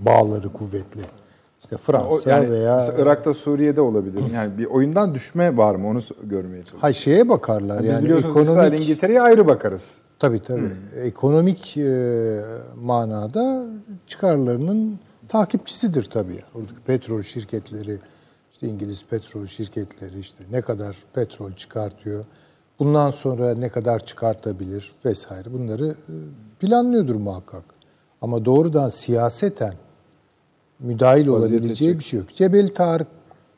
[0.00, 1.00] bağları kuvvetli.
[1.60, 4.22] İşte Fransa yani veya Irak'ta Suriye'de olabilir.
[4.34, 6.80] Yani bir oyundan düşme var mı onu görmeye çalışıyorum.
[6.80, 9.98] hay şeye bakarlar Biz yani biliyorsunuz İsrail, ekonomik İngiltere'ye ayrı bakarız.
[10.18, 10.70] Tabii tabii
[11.02, 12.40] ekonomik e,
[12.76, 13.66] manada
[14.06, 16.32] çıkarlarının takipçisidir tabii.
[16.32, 16.42] Yani.
[16.54, 17.98] Oradaki petrol şirketleri
[18.52, 22.24] işte İngiliz petrol şirketleri işte ne kadar petrol çıkartıyor.
[22.78, 26.12] Bundan sonra ne kadar çıkartabilir vesaire bunları e,
[26.60, 27.64] planlıyordur muhakkak.
[28.22, 29.74] Ama doğrudan siyaseten
[30.80, 32.28] müdahil Vaziyete olabileceği çık- bir şey yok.
[32.34, 33.06] Cebel Tarık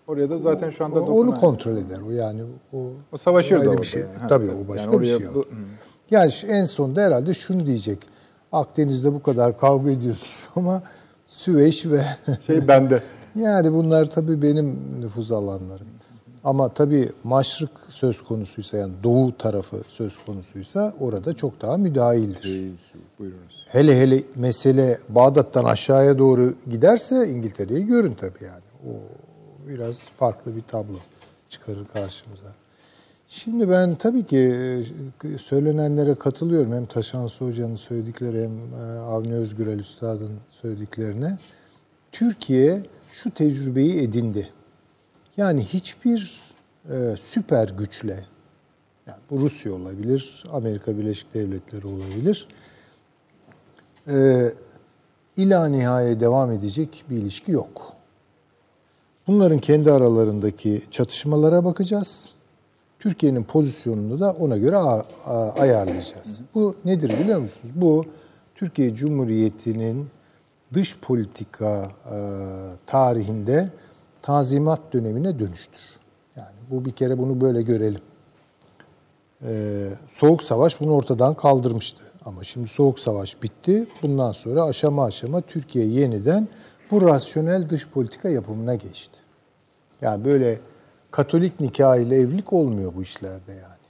[0.07, 1.99] Oraya da zaten şu anda onu dokunan- kontrol eder.
[2.09, 2.43] O yani
[2.73, 2.79] o,
[3.13, 4.03] O savaşır da ayrı orada bir şey.
[4.03, 4.29] yani.
[4.29, 5.35] Tabii o başka Yani bir şey.
[5.35, 5.45] bu- o.
[6.11, 7.99] Yani şu- en sonunda herhalde şunu diyecek.
[8.53, 10.83] Akdeniz'de bu kadar kavga ediyorsunuz ama
[11.27, 12.03] Süveyş ve
[12.47, 13.03] Şey bende.
[13.35, 15.87] yani bunlar tabii benim nüfuz alanlarım.
[16.45, 22.73] Ama tabii maşrık söz konusuysa yani doğu tarafı söz konusuysa orada çok daha müdahildir.
[23.19, 23.65] Buyurunuz.
[23.69, 28.63] Hele hele mesele Bağdat'tan aşağıya doğru giderse İngiltere'yi görün tabii yani.
[28.87, 28.93] O
[29.69, 30.97] biraz farklı bir tablo
[31.49, 32.47] çıkarır karşımıza.
[33.29, 34.39] Şimdi ben tabii ki
[35.25, 36.73] e, söylenenlere katılıyorum.
[36.73, 41.39] Hem Taşansı Hoca'nın söyledikleri hem e, Avni Özgürel Üstad'ın söylediklerine.
[42.13, 44.49] Türkiye şu tecrübeyi edindi.
[45.37, 46.41] Yani hiçbir
[46.91, 48.25] e, süper güçle,
[49.07, 52.49] yani bu Rusya olabilir, Amerika Birleşik Devletleri olabilir,
[54.09, 54.47] e,
[55.37, 57.93] ila nihaya devam edecek bir ilişki yok.
[59.27, 62.36] Bunların kendi aralarındaki çatışmalara bakacağız.
[62.99, 64.77] Türkiye'nin pozisyonunu da ona göre
[65.59, 66.41] ayarlayacağız.
[66.55, 67.75] Bu nedir biliyor musunuz?
[67.77, 68.05] Bu
[68.55, 70.07] Türkiye Cumhuriyeti'nin
[70.73, 72.17] dış politika e,
[72.87, 73.71] tarihinde
[74.23, 75.83] tanzimat dönemine dönüştür.
[76.37, 78.01] Yani bu bir kere bunu böyle görelim.
[79.43, 82.03] Ee, Soğuk Savaş bunu ortadan kaldırmıştı.
[82.25, 83.87] Ama şimdi Soğuk Savaş bitti.
[84.03, 86.49] Bundan sonra aşama aşama Türkiye yeniden
[86.91, 89.19] bu rasyonel dış politika yapımına geçti.
[90.01, 90.59] Yani böyle
[91.17, 93.87] Katolik nikah ile evlilik olmuyor bu işlerde yani.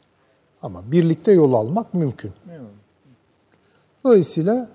[0.63, 2.33] Ama birlikte yol almak mümkün.
[4.05, 4.69] Dolayısıyla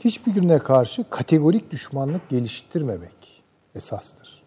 [0.00, 3.42] hiçbirine karşı kategorik düşmanlık geliştirmemek
[3.74, 4.44] esastır.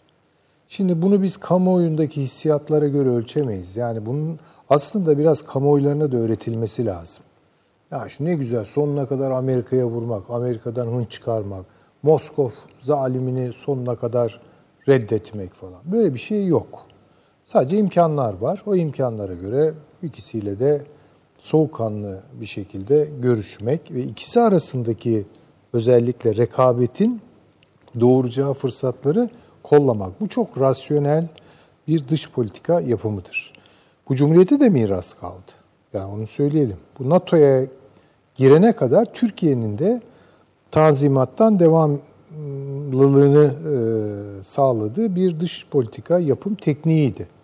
[0.67, 3.77] Şimdi bunu biz kamuoyundaki hissiyatlara göre ölçemeyiz.
[3.77, 4.39] Yani bunun
[4.69, 7.23] aslında biraz kamuoylarına da öğretilmesi lazım.
[7.91, 11.65] Ya şu ne güzel sonuna kadar Amerika'ya vurmak, Amerika'dan hun çıkarmak,
[12.03, 12.49] Moskov
[12.79, 14.41] zalimini sonuna kadar
[14.87, 15.81] reddetmek falan.
[15.85, 16.88] Böyle bir şey yok.
[17.51, 18.63] Sadece imkanlar var.
[18.65, 19.73] O imkanlara göre
[20.03, 20.81] ikisiyle de
[21.39, 25.25] soğukkanlı bir şekilde görüşmek ve ikisi arasındaki
[25.73, 27.21] özellikle rekabetin
[27.99, 29.29] doğuracağı fırsatları
[29.63, 30.21] kollamak.
[30.21, 31.27] Bu çok rasyonel
[31.87, 33.53] bir dış politika yapımıdır.
[34.09, 35.51] Bu Cumhuriyete de miras kaldı.
[35.93, 36.77] Yani onu söyleyelim.
[36.99, 37.65] Bu NATO'ya
[38.35, 40.01] girene kadar Türkiye'nin de
[40.71, 43.73] tanzimattan devamlılığını e,
[44.43, 47.38] sağladığı bir dış politika yapım tekniğiydi.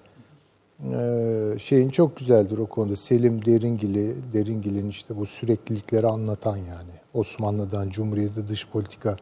[0.84, 2.96] Ee, şeyin çok güzeldir o konuda.
[2.96, 6.92] Selim Deringili, Deringil'in işte bu süreklilikleri anlatan yani.
[7.14, 9.18] Osmanlı'dan Cumhuriyet'e dış politika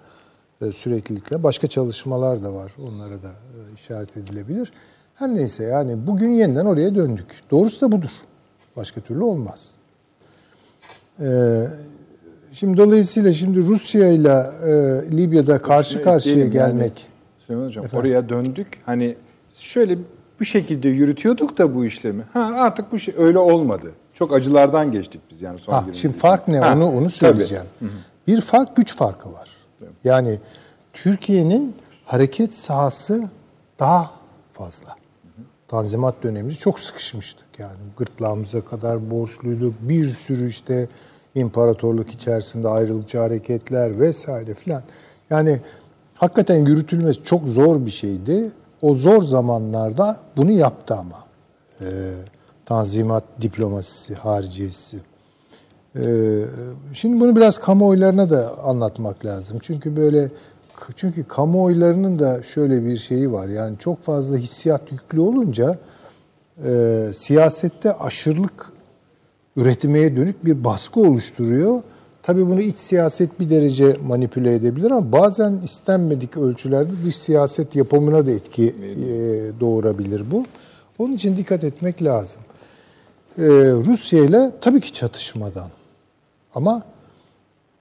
[0.61, 2.75] e, süreklilikle başka çalışmalar da var.
[2.88, 4.73] Onlara da e, işaret edilebilir.
[5.15, 7.41] Her neyse yani bugün yeniden oraya döndük.
[7.51, 8.11] Doğrusu da budur.
[8.75, 9.71] Başka türlü olmaz.
[11.19, 11.63] Ee,
[12.51, 14.30] şimdi dolayısıyla şimdi Rusya ile
[14.63, 14.71] e,
[15.17, 16.71] Libya'da karşı karşıya ekleyelim yani.
[16.71, 17.07] gelmek
[17.39, 18.67] Süleyman Hocam oraya döndük.
[18.85, 19.15] Hani
[19.57, 19.97] şöyle
[20.43, 22.23] bir şekilde yürütüyorduk da bu işlemi.
[22.33, 23.91] Ha artık bu şey öyle olmadı.
[24.13, 26.59] Çok acılardan geçtik biz yani son Ha, 20 şimdi fark ne?
[26.59, 27.09] Ha, onu onu tabii.
[27.09, 27.65] söyleyeceğim.
[28.27, 29.49] Bir fark güç farkı var.
[30.03, 30.39] Yani
[30.93, 31.75] Türkiye'nin
[32.05, 33.29] hareket sahası
[33.79, 34.11] daha
[34.51, 34.95] fazla.
[35.67, 37.45] Tanzimat döneminde çok sıkışmıştık.
[37.59, 39.73] Yani gırtlağımıza kadar borçluyduk.
[39.81, 40.87] Bir sürü işte
[41.35, 44.83] imparatorluk içerisinde ayrılıkçı hareketler vesaire filan.
[45.29, 45.61] Yani
[46.15, 48.51] hakikaten yürütülmesi çok zor bir şeydi.
[48.84, 51.23] O zor zamanlarda bunu yaptı ama.
[51.81, 51.85] Ee,
[52.65, 54.97] tanzimat diplomasisi, hariciyesi.
[55.95, 56.45] Ee,
[56.93, 59.57] şimdi bunu biraz kamuoylarına da anlatmak lazım.
[59.61, 60.31] Çünkü böyle
[60.95, 63.47] çünkü kamuoylarının da şöyle bir şeyi var.
[63.47, 65.77] Yani çok fazla hissiyat yüklü olunca
[66.65, 68.72] e, siyasette aşırılık
[69.55, 71.81] üretmeye dönük bir baskı oluşturuyor
[72.23, 78.25] Tabii bunu iç siyaset bir derece manipüle edebilir ama bazen istenmedik ölçülerde dış siyaset yapımına
[78.25, 79.09] da etki e,
[79.59, 80.45] doğurabilir bu.
[80.99, 82.41] Onun için dikkat etmek lazım.
[83.37, 83.43] Ee,
[83.85, 85.69] Rusya ile tabii ki çatışmadan.
[86.55, 86.83] Ama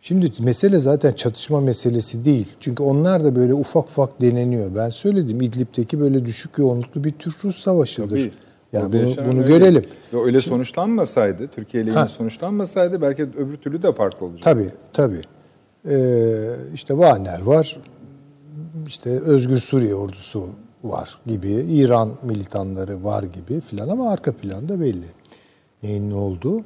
[0.00, 2.48] şimdi mesele zaten çatışma meselesi değil.
[2.60, 4.74] Çünkü onlar da böyle ufak ufak deneniyor.
[4.74, 8.08] Ben söyledim İdlib'deki böyle düşük yoğunluklu bir Türk Rus savaşıdır.
[8.08, 8.32] Tabii.
[8.72, 9.42] Yani bunu, bunu öyle.
[9.42, 9.84] görelim.
[10.12, 14.42] Ve öyle sonuçlanmasaydı, Türkiye ile ilgili sonuçlanmasaydı belki öbür türlü de farklı olacak.
[14.44, 15.22] Tabii, tabii.
[15.88, 17.76] Ee, işte Wagner var,
[18.86, 20.48] işte Özgür Suriye ordusu
[20.84, 25.06] var gibi, İran militanları var gibi filan ama arka planda belli
[25.82, 26.60] neyin ne olduğu.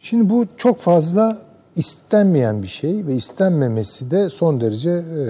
[0.00, 1.38] Şimdi bu çok fazla
[1.76, 5.24] istenmeyen bir şey ve istenmemesi de son derece e,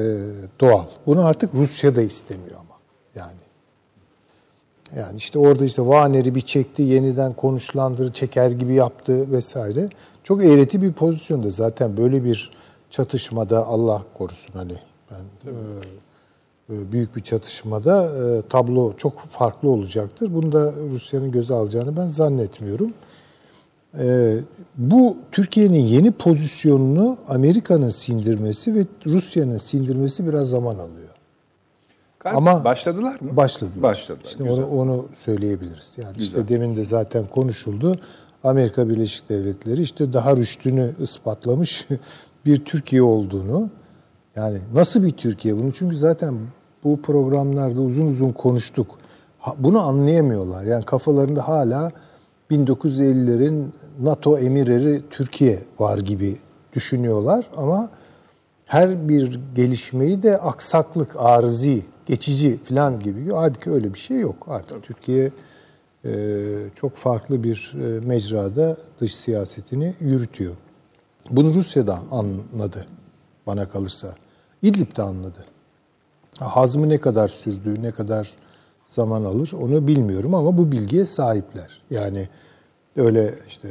[0.61, 0.87] doğal.
[1.07, 2.64] Bunu artık Rusya da istemiyor.
[4.97, 9.89] Yani işte orada işte Wagner'i bir çekti, yeniden konuşlandırı, çeker gibi yaptı vesaire.
[10.25, 11.51] Çok eğreti bir pozisyonda.
[11.51, 12.53] Zaten böyle bir
[12.91, 14.75] çatışmada Allah korusun hani
[15.11, 15.55] ben e,
[16.71, 20.35] e, büyük bir çatışmada e, tablo çok farklı olacaktır.
[20.35, 22.95] Bunu da Rusya'nın göze alacağını ben zannetmiyorum.
[23.99, 24.37] E,
[24.77, 31.04] bu Türkiye'nin yeni pozisyonunu Amerika'nın sindirmesi ve Rusya'nın sindirmesi biraz zaman alıyor.
[32.25, 33.37] Galiba Ama- başladılar mı?
[33.37, 33.83] Başladılar.
[33.83, 34.25] Başladılar.
[34.25, 34.59] İşte Güzel.
[34.59, 35.93] onu, onu söyleyebiliriz.
[35.97, 36.23] Yani Güzel.
[36.27, 37.99] işte demin de zaten konuşuldu.
[38.45, 41.89] Amerika Birleşik Devletleri işte daha rüştünü ispatlamış
[42.47, 43.71] bir Türkiye olduğunu.
[44.37, 45.73] Yani nasıl bir Türkiye bunu?
[45.73, 46.35] Çünkü zaten
[46.85, 48.99] bu programlarda uzun uzun konuştuk.
[49.59, 50.65] Bunu anlayamıyorlar.
[50.65, 51.93] Yani kafalarında hala
[52.51, 53.65] 1950'lerin
[54.03, 56.37] NATO emirleri Türkiye var gibi
[56.73, 57.89] düşünüyorlar ama
[58.67, 63.33] her bir gelişmeyi de aksaklık, arızi, geçici falan gibi.
[63.33, 64.47] Halbuki öyle bir şey yok.
[64.49, 65.33] Artık Türkiye
[66.05, 66.13] e,
[66.75, 70.57] çok farklı bir e, mecrada dış siyasetini yürütüyor.
[71.31, 72.87] Bunu Rusya'da anladı
[73.47, 74.15] bana kalırsa.
[74.63, 75.45] İdlib'de anladı.
[76.41, 78.31] Hazmı ne kadar sürdüğü, ne kadar
[78.87, 81.83] zaman alır onu bilmiyorum ama bu bilgiye sahipler.
[81.91, 82.29] Yani
[82.97, 83.69] öyle işte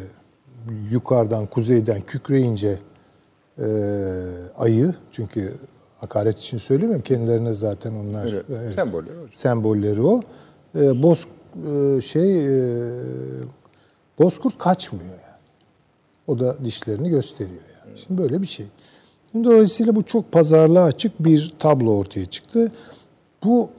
[0.91, 2.79] yukarıdan, kuzeyden kükreyince
[3.59, 3.67] e,
[4.57, 5.57] ayı, çünkü
[6.03, 9.33] hakaret için söylemiyorum, kendilerine zaten onlar Evet, evet, semboller hocam.
[9.33, 10.21] sembolleri o.
[10.75, 11.27] E, boz
[11.69, 12.79] e, şey e,
[14.19, 15.39] bozkurt kaçmıyor yani.
[16.27, 17.97] O da dişlerini gösteriyor yani.
[17.97, 18.65] Şimdi böyle bir şey.
[19.31, 22.71] Şimdi dolayısıyla bu çok pazarlığa açık bir tablo ortaya çıktı.
[23.43, 23.69] Bu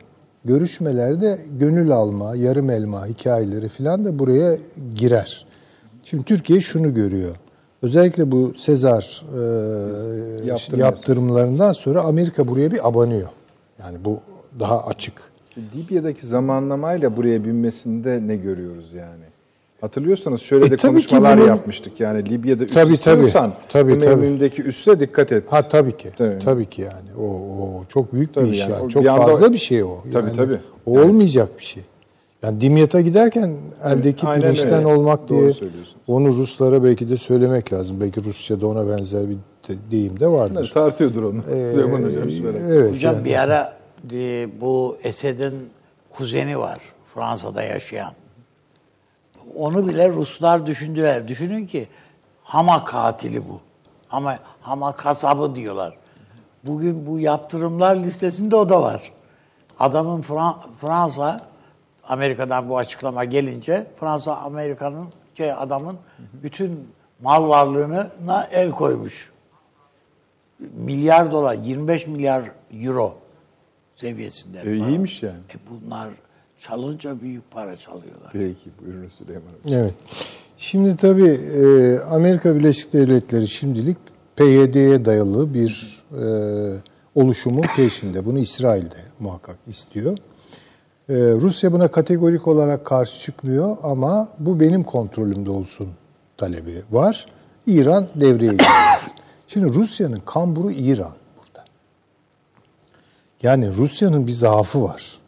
[0.44, 4.56] görüşmelerde gönül alma, yarım elma hikayeleri falan da buraya
[4.94, 5.46] girer.
[6.05, 7.36] Şimdi Türkiye şunu görüyor.
[7.89, 13.28] Özellikle bu Sezar e, Yaptırım yaptırımlarından sonra Amerika buraya bir abanıyor.
[13.78, 14.20] Yani bu
[14.61, 15.15] daha açık.
[15.77, 19.24] Libya'daki zamanlamayla buraya binmesinde ne görüyoruz yani?
[19.81, 22.01] Hatırlıyorsanız şöyle E, de konuşmalar bunun- yapmıştık.
[22.01, 22.94] Yani Libya'da üs Tabii, tabii.
[22.94, 24.12] istiyorsan Tabii, bunun tabii.
[24.12, 25.44] emrindeki üsse dikkat et.
[25.52, 26.11] Ha tabii ki.
[26.19, 26.39] Tabii.
[26.44, 27.09] Tabii, ki yani.
[27.20, 28.73] O, o çok büyük Tabii bir iş yani.
[28.73, 28.89] yani.
[28.90, 29.89] Çok bir anda- fazla bir şey o.
[30.12, 30.59] Tabii, yani, tabii.
[30.86, 31.82] O olmayacak bir şey.
[32.44, 34.86] Yani Dimyat'a giderken eldeki aynen pirinçten öyle.
[34.86, 35.50] olmak diye
[36.06, 38.00] onu Ruslara belki de söylemek lazım.
[38.00, 39.34] Belki Rusça'da ona benzer bir
[39.68, 40.70] de- deyim de vardır.
[40.74, 41.38] Tartıyordur onu.
[41.50, 42.28] Ee, Süleyman Hocam
[42.68, 42.92] evet.
[42.92, 43.24] Hocam yani.
[43.24, 43.76] bir ara
[44.12, 45.54] e, bu Esed'in
[46.10, 46.78] kuzeni var
[47.14, 48.12] Fransa'da yaşayan.
[49.56, 51.28] Onu bile Ruslar düşündüler.
[51.28, 51.88] Düşünün ki
[52.42, 53.60] Hama katili bu.
[54.10, 55.96] Ama Hama kasabı diyorlar.
[56.64, 59.12] Bugün bu yaptırımlar listesinde o da var.
[59.80, 61.36] Adamın Fra- Fransa
[62.09, 65.97] Amerika'dan bu açıklama gelince Fransa Amerika'nın şey adamın
[66.43, 66.89] bütün
[67.22, 69.35] mal varlığına el koymuş
[70.76, 73.14] milyar dolar, 25 milyar euro
[73.97, 74.60] seviyesinde.
[74.64, 75.39] E, iyiymiş yani.
[75.55, 76.09] E bunlar
[76.60, 78.31] çalınca büyük para çalıyorlar.
[78.32, 79.81] Peki buyurun Süleyman Hocam.
[79.81, 79.94] Evet.
[80.56, 83.97] Şimdi tabii e, Amerika Birleşik Devletleri şimdilik
[84.36, 86.24] PYD'ye dayalı bir e,
[87.14, 88.26] oluşumun peşinde.
[88.26, 90.18] Bunu İsrail de muhakkak istiyor.
[91.09, 95.89] E, Rusya buna kategorik olarak karşı çıkmıyor ama bu benim kontrolümde olsun
[96.36, 97.26] talebi var.
[97.66, 98.70] İran devreye giriyor.
[99.48, 101.64] Şimdi Rusya'nın kamburu İran burada.
[103.43, 105.18] Yani Rusya'nın bir zaafı var.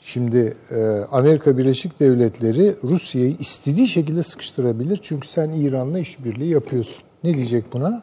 [0.00, 5.00] Şimdi e, Amerika Birleşik Devletleri Rusya'yı istediği şekilde sıkıştırabilir.
[5.02, 7.04] Çünkü sen İran'la işbirliği yapıyorsun.
[7.24, 8.02] Ne diyecek buna?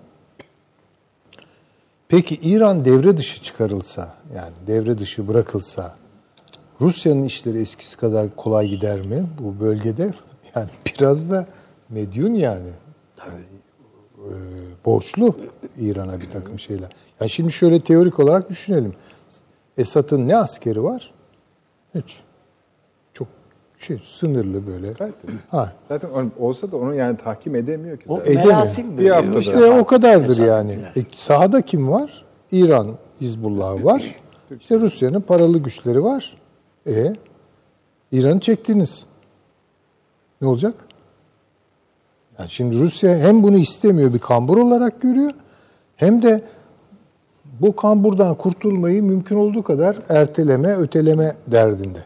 [2.08, 5.96] Peki İran devre dışı çıkarılsa, yani devre dışı bırakılsa
[6.82, 10.12] Rusya'nın işleri eskisi kadar kolay gider mi bu bölgede?
[10.56, 11.48] Yani biraz da
[11.90, 12.70] medyun yani.
[13.20, 13.44] Yani,
[14.18, 14.34] e,
[14.86, 15.36] borçlu
[15.80, 16.90] İran'a bir takım şeyler.
[17.20, 18.94] Yani şimdi şöyle teorik olarak düşünelim.
[19.78, 21.14] Esad'ın ne askeri var?
[21.96, 22.20] Hiç.
[23.14, 23.28] Çok
[23.78, 24.94] Şey sınırlı böyle.
[24.94, 25.12] Tabii.
[25.50, 25.74] Ha.
[25.90, 26.10] Zaten
[26.40, 28.04] olsa da onu yani tahkim edemiyor ki.
[28.08, 28.32] O zaten.
[28.32, 28.54] Edemiyor.
[28.54, 29.40] merasim Bir haftada.
[29.40, 30.74] İşte o kadardır Hesap yani.
[30.96, 32.26] E, sahada kim var?
[32.52, 32.88] İran
[33.22, 34.16] Hizbullah var.
[34.60, 36.38] İşte Rusya'nın paralı güçleri var.
[36.88, 37.16] E
[38.12, 39.06] İran'ı çektiniz.
[40.42, 40.74] Ne olacak?
[42.40, 45.32] Yani şimdi Rusya hem bunu istemiyor bir kambur olarak görüyor
[45.96, 46.42] hem de
[47.60, 52.00] bu kamburdan kurtulmayı mümkün olduğu kadar erteleme, öteleme derdinde.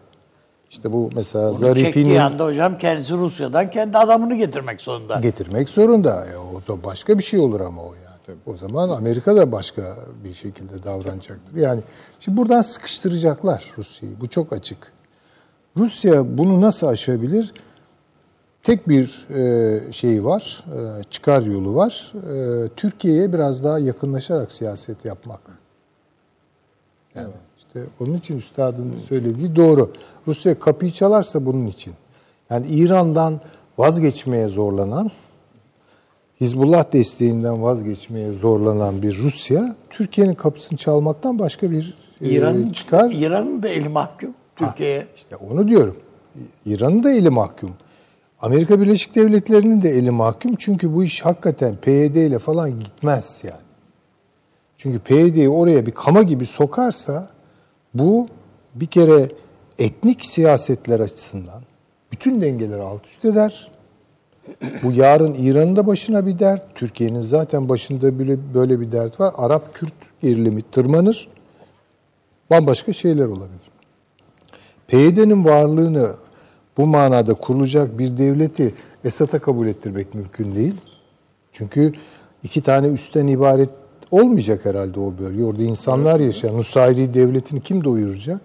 [0.69, 5.19] İşte bu mesela Zarif'in Çektiği anda hocam kendisi Rusya'dan kendi adamını getirmek zorunda.
[5.19, 6.25] getirmek zorunda.
[6.25, 7.93] E, o zaman başka bir şey olur ama o
[8.27, 8.39] yani.
[8.45, 11.55] O zaman Amerika da başka bir şekilde davranacaktır.
[11.55, 11.83] Yani
[12.19, 14.21] şimdi buradan sıkıştıracaklar Rusya'yı.
[14.21, 14.91] Bu çok açık.
[15.77, 17.53] Rusya bunu nasıl aşabilir?
[18.63, 22.13] Tek bir e, şeyi var, e, çıkar yolu var.
[22.15, 25.41] E, Türkiye'ye biraz daha yakınlaşarak siyaset yapmak.
[27.15, 29.93] Yani işte onun için üstadın söylediği doğru.
[30.27, 31.93] Rusya kapıyı çalarsa bunun için.
[32.49, 33.41] Yani İran'dan
[33.77, 35.11] vazgeçmeye zorlanan,
[36.41, 43.11] Hizbullah desteğinden vazgeçmeye zorlanan bir Rusya, Türkiye'nin kapısını çalmaktan başka bir e, İran'ın çıkar.
[43.11, 45.07] İran'ın da eli mahkum Türkiye'ye.
[45.15, 45.97] İşte onu diyorum.
[46.65, 47.73] İran'ın da eli mahkum.
[48.41, 50.55] Amerika Birleşik Devletleri'nin de eli mahkum.
[50.55, 53.61] Çünkü bu iş hakikaten PYD ile falan gitmez yani.
[54.77, 57.29] Çünkü PYD'yi oraya bir kama gibi sokarsa
[57.93, 58.27] bu
[58.75, 59.29] bir kere
[59.79, 61.63] etnik siyasetler açısından
[62.11, 63.71] bütün dengeleri alt üst eder.
[64.83, 66.75] Bu yarın İran'ın da başına bir dert.
[66.75, 69.33] Türkiye'nin zaten başında böyle, böyle bir dert var.
[69.37, 71.27] Arap-Kürt gerilimi tırmanır.
[72.49, 73.71] Bambaşka şeyler olabilir.
[74.87, 76.15] PYD'nin varlığını
[76.77, 78.73] bu manada kurulacak bir devleti
[79.03, 80.75] Esad'a kabul ettirmek mümkün değil.
[81.51, 81.93] Çünkü
[82.43, 83.69] iki tane üstten ibaret
[84.11, 85.43] olmayacak herhalde o bölge.
[85.43, 86.53] Orada insanlar yaşar.
[86.53, 88.41] Nusayri devletini kim doyuracak?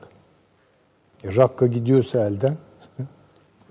[1.25, 2.57] E, Rakka gidiyorsa elden.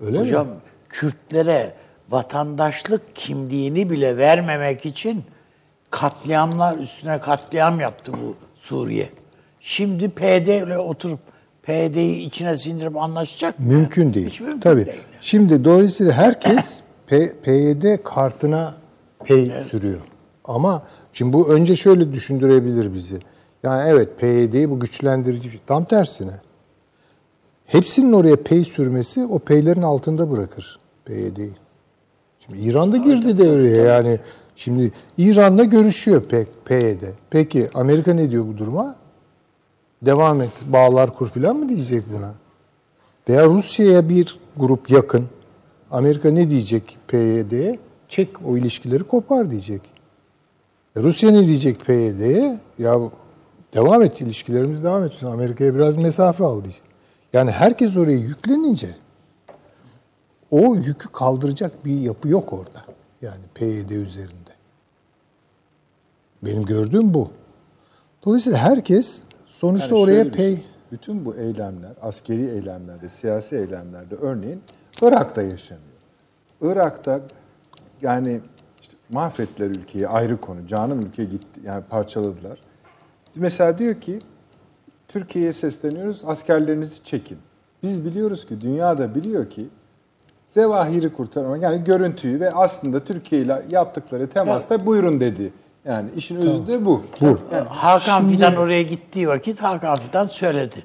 [0.06, 0.54] Öyle Hocam mi?
[0.88, 1.74] Kürtlere
[2.10, 5.24] vatandaşlık kimliğini bile vermemek için
[5.90, 9.10] katliamlar üstüne katliam yaptı bu Suriye.
[9.60, 11.20] Şimdi PD ile oturup
[11.62, 13.66] PD'yi içine sindirip anlaşacak mı?
[13.66, 14.26] Mümkün değil.
[14.26, 14.86] Hiç mümkün Tabii.
[14.86, 14.96] değil.
[15.20, 18.74] Şimdi dolayısıyla herkes P- PYD kartına
[19.18, 20.00] pay sürüyor.
[20.44, 23.18] Ama şimdi bu önce şöyle düşündürebilir bizi.
[23.62, 25.60] Yani evet PYD'yi bu güçlendirici.
[25.66, 26.32] Tam tersine.
[27.66, 31.50] Hepsinin oraya pay sürmesi o paylerin altında bırakır PYD'yi.
[32.46, 34.18] Şimdi İran'da girdi devreye yani.
[34.56, 36.22] Şimdi İran'la görüşüyor
[36.64, 37.02] PYD.
[37.30, 38.96] Peki Amerika ne diyor bu duruma?
[40.02, 42.34] Devam et, bağlar kur filan mı diyecek buna?
[43.28, 45.26] Veya Rusya'ya bir grup yakın.
[45.90, 47.78] Amerika ne diyecek PYD'ye?
[48.08, 49.82] Çek o ilişkileri kopar diyecek.
[50.96, 52.60] E Rusya ne diyecek PYD'ye?
[52.78, 52.98] Ya
[53.74, 55.26] devam et ilişkilerimiz devam etsin.
[55.26, 56.82] Amerika'ya biraz mesafe al diyecek.
[57.32, 58.88] Yani herkes oraya yüklenince
[60.50, 62.84] o yükü kaldıracak bir yapı yok orada.
[63.22, 64.50] Yani PYD üzerinde.
[66.42, 67.30] Benim gördüğüm bu.
[68.24, 74.62] Dolayısıyla herkes sonuçta Yani oraya pay şey, Bütün bu eylemler, askeri eylemlerde, siyasi eylemlerde örneğin
[75.02, 75.86] Irak'ta yaşanıyor.
[76.60, 77.20] Irak'ta
[78.02, 78.40] yani
[78.80, 80.66] işte mahvettiler ülkeyi ayrı konu.
[80.66, 82.60] Canım ülke gitti yani parçaladılar.
[83.34, 84.18] Mesela diyor ki
[85.08, 87.38] Türkiye'ye sesleniyoruz askerlerinizi çekin.
[87.82, 89.68] Biz biliyoruz ki dünya da biliyor ki
[90.46, 95.52] Zevahiri kurtarmak yani görüntüyü ve aslında Türkiye ile yaptıkları temasta buyurun dedi.
[95.84, 97.02] Yani işin özü de bu.
[97.20, 97.38] Bu.
[97.68, 100.84] Hakan Fidan oraya gittiği vakit Hakan Fidan söyledi.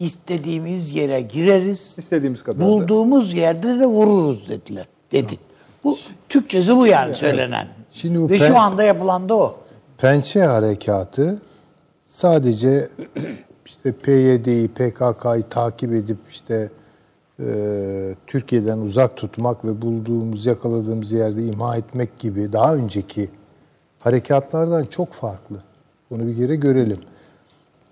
[0.00, 2.64] İstediğimiz yere gireriz, İstediğimiz kadar da.
[2.64, 4.86] bulduğumuz yerde de vururuz dediler.
[5.12, 5.38] Dedi.
[5.84, 5.96] Bu
[6.28, 7.68] Türkçesi bu yani söylenen.
[7.92, 9.56] Şimdi bu Ve pe- şu anda yapılan da o.
[9.98, 11.42] Pençe harekatı
[12.06, 12.88] sadece
[13.66, 16.70] işte PYD'yi, PKK'yı takip edip işte
[17.46, 23.28] e, Türkiye'den uzak tutmak ve bulduğumuz, yakaladığımız yerde imha etmek gibi daha önceki
[23.98, 25.62] harekatlardan çok farklı.
[26.10, 26.98] Bunu bir kere görelim.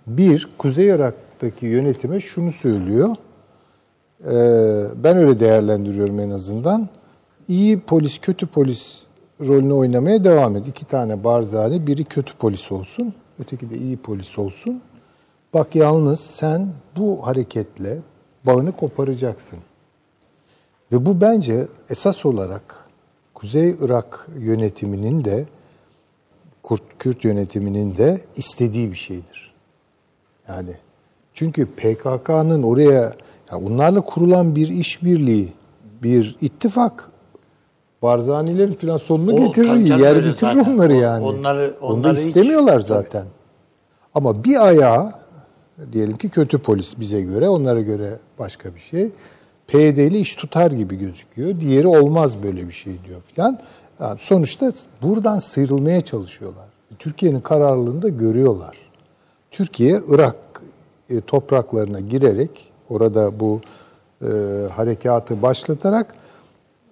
[0.07, 3.09] Bir, Kuzey Irak'taki yönetime şunu söylüyor.
[4.25, 6.89] Ee, ben öyle değerlendiriyorum en azından.
[7.49, 9.03] İyi polis, kötü polis
[9.41, 10.69] rolünü oynamaya devam et.
[10.69, 14.83] İki tane Barzani, biri kötü polis olsun, öteki de iyi polis olsun.
[15.55, 17.99] Bak yalnız sen bu hareketle
[18.47, 19.59] bağını koparacaksın.
[20.93, 22.77] Ve bu bence esas olarak
[23.35, 25.47] Kuzey Irak yönetiminin de
[26.63, 29.53] Kurt, Kürt yönetiminin de istediği bir şeydir.
[30.49, 30.75] Yani
[31.35, 33.13] çünkü PKK'nın oraya
[33.53, 35.53] yani onlarla kurulan bir işbirliği,
[36.03, 37.11] bir ittifak
[38.03, 40.73] Barzanilerin falan sonunu O, getirir, tabii yer bitirir zaten.
[40.75, 41.25] onları yani.
[41.25, 43.27] onları- onları hiç- istemiyorlar zaten.
[44.15, 45.13] Ama bir ayağı
[45.93, 49.11] diyelim ki kötü polis bize göre, onlara göre başka bir şey.
[49.67, 51.61] PYD'li iş tutar gibi gözüküyor.
[51.61, 53.59] Diğeri olmaz böyle bir şey diyor filan.
[54.01, 54.73] Yani sonuçta
[55.03, 56.69] buradan sıyrılmaya çalışıyorlar.
[56.99, 58.77] Türkiye'nin kararlılığını da görüyorlar.
[59.51, 60.37] Türkiye Irak
[61.11, 63.61] e, topraklarına girerek orada bu
[64.23, 64.27] e,
[64.73, 66.15] harekatı başlatarak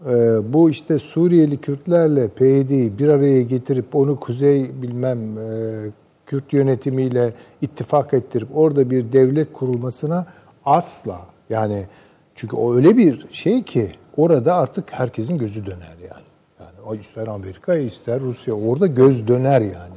[0.06, 0.12] e,
[0.52, 5.90] bu işte Suriyeli Kürtlerle PYD'yi bir araya getirip onu Kuzey bilmem e,
[6.26, 10.26] Kürt yönetimiyle ittifak ettirip orada bir devlet kurulmasına
[10.64, 11.20] asla
[11.50, 11.86] yani
[12.34, 16.26] çünkü o öyle bir şey ki orada artık herkesin gözü döner yani.
[16.60, 19.94] Yani ister Amerika ister Rusya orada göz döner yani.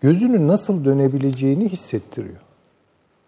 [0.00, 2.40] Gözünün nasıl dönebileceğini hissettiriyor.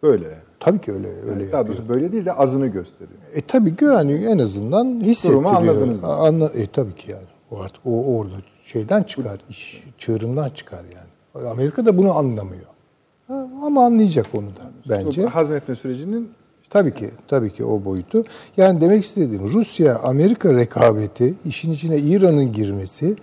[0.03, 0.39] Böyle.
[0.61, 1.89] Tabii ki öyle öyle Daha yapıyor.
[1.89, 3.19] böyle değil de azını gösteriyor.
[3.35, 5.45] E tabii ki yani en azından hissettiriyor.
[5.45, 6.09] Durumu anladınız mı?
[6.09, 7.27] Anla, e tabii ki yani.
[7.51, 8.35] O artık o orada
[8.65, 11.12] şeyden çıkar, iş çığırından çıkar yani.
[11.35, 12.67] Amerika da bunu anlamıyor.
[13.63, 15.23] Ama anlayacak onu da bence.
[15.23, 16.31] Bu hazmetme sürecinin
[16.73, 18.25] Tabii ki, tabii ki o boyutu.
[18.57, 23.17] Yani demek istediğim Rusya-Amerika rekabeti, işin içine İran'ın girmesi,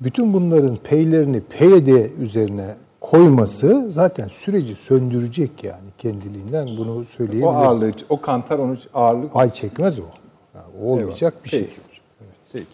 [0.00, 7.82] bütün bunların peylerini PYD üzerine koyması zaten süreci söndürecek yani kendiliğinden bunu o söyleyebiliriz.
[7.82, 10.02] ağırlığı, o kantar onu ağırlık Ay çekmez o.
[10.54, 11.44] Yani o olmayacak Eyvallah.
[11.44, 11.68] bir şey.
[12.52, 12.66] Peki.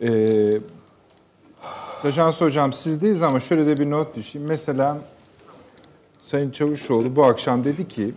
[0.00, 0.12] Peki.
[0.12, 0.60] Ee,
[2.06, 4.48] Tajans Hocam sizdeyiz ama şöyle de bir not düşeyim.
[4.48, 4.98] Mesela
[6.22, 8.14] Sayın Çavuşoğlu bu akşam dedi ki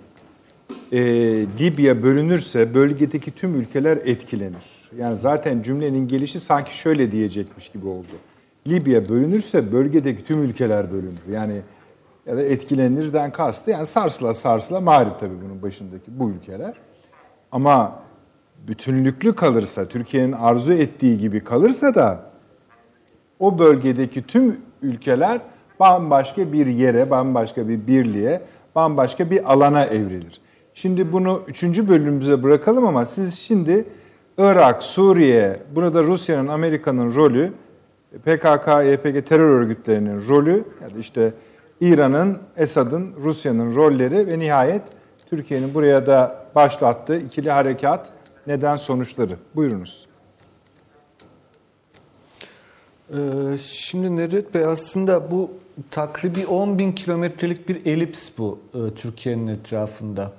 [0.91, 1.01] e,
[1.59, 4.89] Libya bölünürse bölgedeki tüm ülkeler etkilenir.
[4.97, 8.07] Yani zaten cümlenin gelişi sanki şöyle diyecekmiş gibi oldu.
[8.67, 11.27] Libya bölünürse bölgedeki tüm ülkeler bölünür.
[11.31, 11.61] Yani
[12.25, 16.73] ya da etkilenirden kastı yani sarsıla sarsıla mağrip tabii bunun başındaki bu ülkeler.
[17.51, 17.99] Ama
[18.67, 22.28] bütünlüklü kalırsa, Türkiye'nin arzu ettiği gibi kalırsa da
[23.39, 25.41] o bölgedeki tüm ülkeler
[25.79, 28.41] bambaşka bir yere, bambaşka bir birliğe,
[28.75, 30.41] bambaşka bir alana evrilir.
[30.73, 33.85] Şimdi bunu üçüncü bölümümüze bırakalım ama siz şimdi
[34.37, 37.51] Irak, Suriye, burada Rusya'nın, Amerika'nın rolü,
[38.11, 41.33] PKK, YPG terör örgütlerinin rolü, ya da işte
[41.81, 44.81] İran'ın, Esad'ın, Rusya'nın rolleri ve nihayet
[45.29, 48.09] Türkiye'nin buraya da başlattığı ikili harekat
[48.47, 49.35] neden sonuçları.
[49.55, 50.08] Buyurunuz.
[53.13, 55.51] Ee, Şimdi Nedret Bey aslında bu
[55.91, 60.31] takribi 10 bin kilometrelik bir elips bu e, Türkiye'nin etrafında.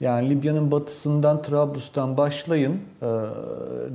[0.00, 3.06] Yani Libya'nın batısından Trablus'tan başlayın, e,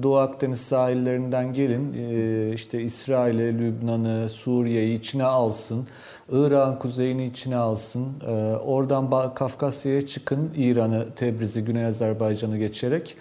[0.04, 5.88] Doğu Akdeniz sahillerinden gelin, e, işte İsrail'i, Lübnan'ı, Suriye'yi içine alsın,
[6.32, 13.16] Irak'ın kuzeyini içine alsın, e, oradan Kafkasya'ya çıkın, İran'ı, Tebriz'i, Güney Azerbaycan'ı geçerek,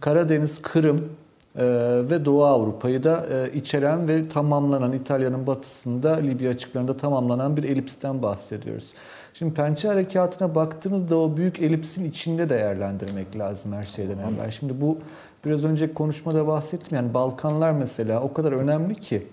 [0.00, 1.08] Karadeniz, Kırım,
[1.56, 1.64] ee,
[2.10, 8.22] ve Doğu Avrupa'yı da e, içeren ve tamamlanan İtalya'nın batısında Libya açıklarında tamamlanan bir elipsten
[8.22, 8.86] bahsediyoruz.
[9.34, 14.50] Şimdi Pençe Harekatı'na baktığınızda o büyük elipsin içinde değerlendirmek lazım her şeyden evvel.
[14.50, 14.98] Şimdi bu
[15.44, 19.26] biraz önceki konuşmada bahsettim yani Balkanlar mesela o kadar önemli ki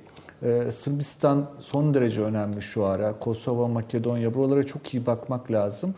[0.44, 3.20] ee, Sırbistan son derece önemli şu ara.
[3.20, 5.96] Kosova, Makedonya buralara çok iyi bakmak lazım.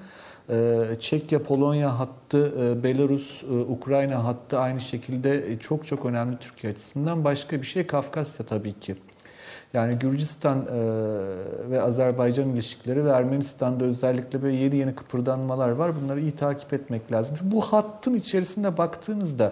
[0.52, 6.38] Ee, Çekya, Polonya hattı, e, Belarus, e, Ukrayna hattı aynı şekilde e, çok çok önemli
[6.38, 7.24] Türkiye açısından.
[7.24, 8.96] Başka bir şey Kafkasya tabii ki.
[9.74, 10.66] Yani Gürcistan
[11.72, 15.92] ve Azerbaycan ilişkileri ve Ermenistan'da özellikle böyle yeni yeni kıpırdanmalar var.
[16.04, 17.38] Bunları iyi takip etmek lazım.
[17.38, 19.52] Şimdi bu hattın içerisinde baktığınızda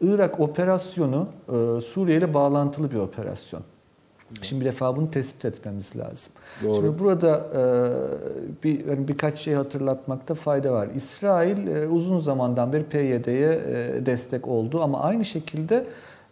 [0.00, 1.28] Irak operasyonu
[1.86, 3.62] Suriye ile bağlantılı bir operasyon.
[4.42, 6.32] Şimdi bir defa bunu tespit etmemiz lazım.
[6.64, 6.74] Doğru.
[6.74, 7.62] Şimdi burada e,
[8.64, 10.88] bir yani birkaç şey hatırlatmakta fayda var.
[10.94, 15.84] İsrail e, uzun zamandan beri PYD'ye e, destek oldu ama aynı şekilde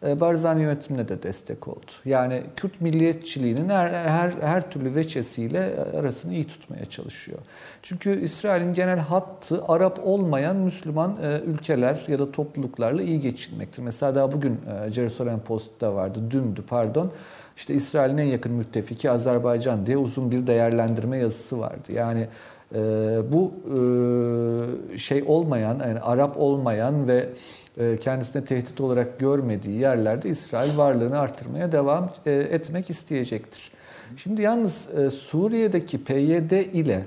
[0.07, 1.91] e, Barzani yönetimine de destek oldu.
[2.05, 7.39] Yani Kürt milliyetçiliğinin her, her, her türlü veçesiyle arasını iyi tutmaya çalışıyor.
[7.83, 13.83] Çünkü İsrail'in genel hattı Arap olmayan Müslüman e, ülkeler ya da topluluklarla iyi geçinmektir.
[13.83, 17.13] Mesela daha bugün e, Jerusalem Post'ta vardı, dündü pardon.
[17.57, 21.93] İşte İsrail'in en yakın müttefiki Azerbaycan diye uzun bir değerlendirme yazısı vardı.
[21.93, 22.27] Yani
[22.75, 22.79] e,
[23.33, 23.53] bu
[24.95, 27.29] e, şey olmayan, yani Arap olmayan ve
[27.79, 33.71] e, kendisine tehdit olarak görmediği yerlerde İsrail varlığını artırmaya devam e, etmek isteyecektir.
[34.17, 37.05] Şimdi yalnız e, Suriye'deki PYD ile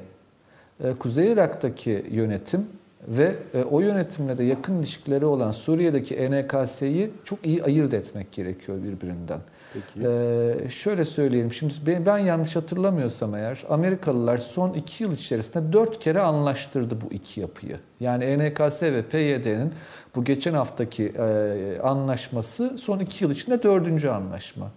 [0.84, 2.66] e, Kuzey Irak'taki yönetim
[3.08, 8.78] ve e, o yönetimle de yakın ilişkileri olan Suriye'deki ENKS'yi çok iyi ayırt etmek gerekiyor
[8.84, 9.40] birbirinden.
[9.74, 10.08] Peki.
[10.08, 11.54] Ee, şöyle söyleyelim.
[11.54, 17.14] Şimdi ben, ben yanlış hatırlamıyorsam eğer Amerikalılar son iki yıl içerisinde dört kere anlaştırdı bu
[17.14, 17.78] iki yapıyı.
[18.00, 19.74] Yani ENKS ve PYD'nin
[20.16, 24.72] bu geçen haftaki e, anlaşması son iki yıl içinde dördüncü anlaşma.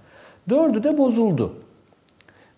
[0.49, 1.55] Dördü de bozuldu.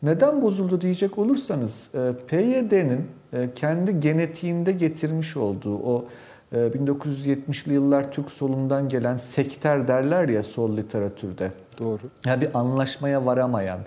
[0.03, 6.05] Neden bozuldu diyecek olursanız e, PYD'nin e, kendi genetiğinde getirmiş olduğu o
[6.53, 11.51] e, 1970'li yıllar Türk solundan gelen sekter derler ya sol literatürde.
[11.79, 12.01] Doğru.
[12.27, 13.79] Yani bir anlaşmaya varamayan,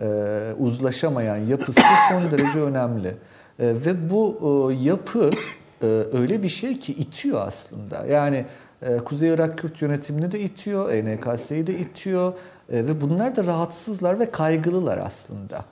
[0.00, 0.06] e,
[0.58, 3.08] uzlaşamayan yapısı son derece önemli.
[3.08, 3.14] E,
[3.58, 4.38] ve bu
[4.70, 5.30] e, yapı
[6.12, 8.06] öyle bir şey ki itiyor aslında.
[8.06, 8.44] Yani
[9.04, 12.32] Kuzey Irak Kürt yönetimini de itiyor, ENKS'yi de itiyor
[12.70, 15.64] ve bunlar da rahatsızlar ve kaygılılar aslında.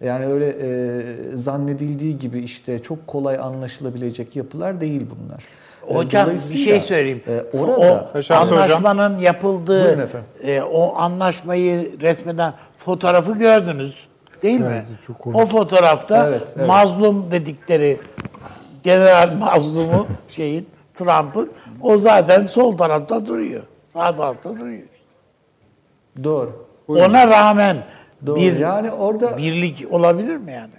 [0.00, 5.44] Yani öyle e, zannedildiği gibi işte çok kolay anlaşılabilecek yapılar değil bunlar.
[5.88, 7.22] Hocam bir şey söyleyeyim.
[7.26, 8.38] e, o orada hocam.
[8.42, 10.08] anlaşmanın Buyurun yapıldığı
[10.42, 14.08] e, o anlaşmayı resmeden fotoğrafı gördünüz.
[14.42, 14.86] Değil mi?
[15.06, 15.38] çok komik.
[15.38, 16.68] O fotoğrafta Evet, evet.
[16.68, 17.98] mazlum dedikleri
[18.82, 21.50] general mazlumu şeyin Trump'ın
[21.82, 23.62] o zaten sol tarafta duruyor.
[23.88, 24.86] Sağ tarafta duruyor.
[26.24, 26.66] doğru.
[26.88, 27.76] Ona rağmen
[28.26, 28.36] Doğru.
[28.36, 30.70] bir yani orada birlik olabilir mi yani?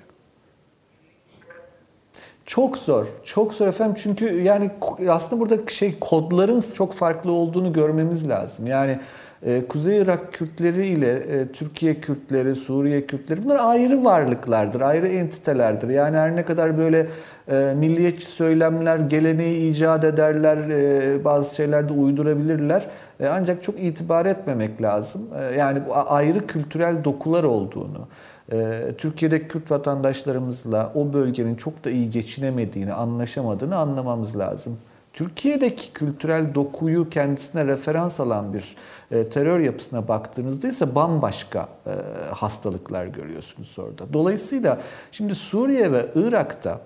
[2.46, 3.06] Çok zor.
[3.24, 4.72] Çok zor efendim çünkü yani
[5.10, 8.68] aslında burada şey kodların çok farklı olduğunu görmemiz lazım.
[8.68, 9.00] Yani
[9.46, 15.90] e, Kuzey Irak Kürtleri ile e, Türkiye Kürtleri, Suriye Kürtleri bunlar ayrı varlıklardır, ayrı entitelerdir.
[15.90, 17.08] Yani her ne kadar böyle
[17.48, 22.86] e, milliyetçi söylemler, geleneği icat ederler, e, bazı şeyler de uydurabilirler.
[23.20, 25.22] E, ancak çok itibar etmemek lazım.
[25.40, 28.08] E, yani ayrı kültürel dokular olduğunu,
[28.52, 34.78] ee, Türkiye'deki Kürt vatandaşlarımızla o bölgenin çok da iyi geçinemediğini, anlaşamadığını anlamamız lazım.
[35.14, 38.76] Türkiye'deki kültürel dokuyu kendisine referans alan bir
[39.12, 41.92] e, terör yapısına baktığınızda ise bambaşka e,
[42.32, 44.14] hastalıklar görüyorsunuz orada.
[44.14, 44.82] Dolayısıyla
[45.12, 46.82] şimdi Suriye ve Irak'ta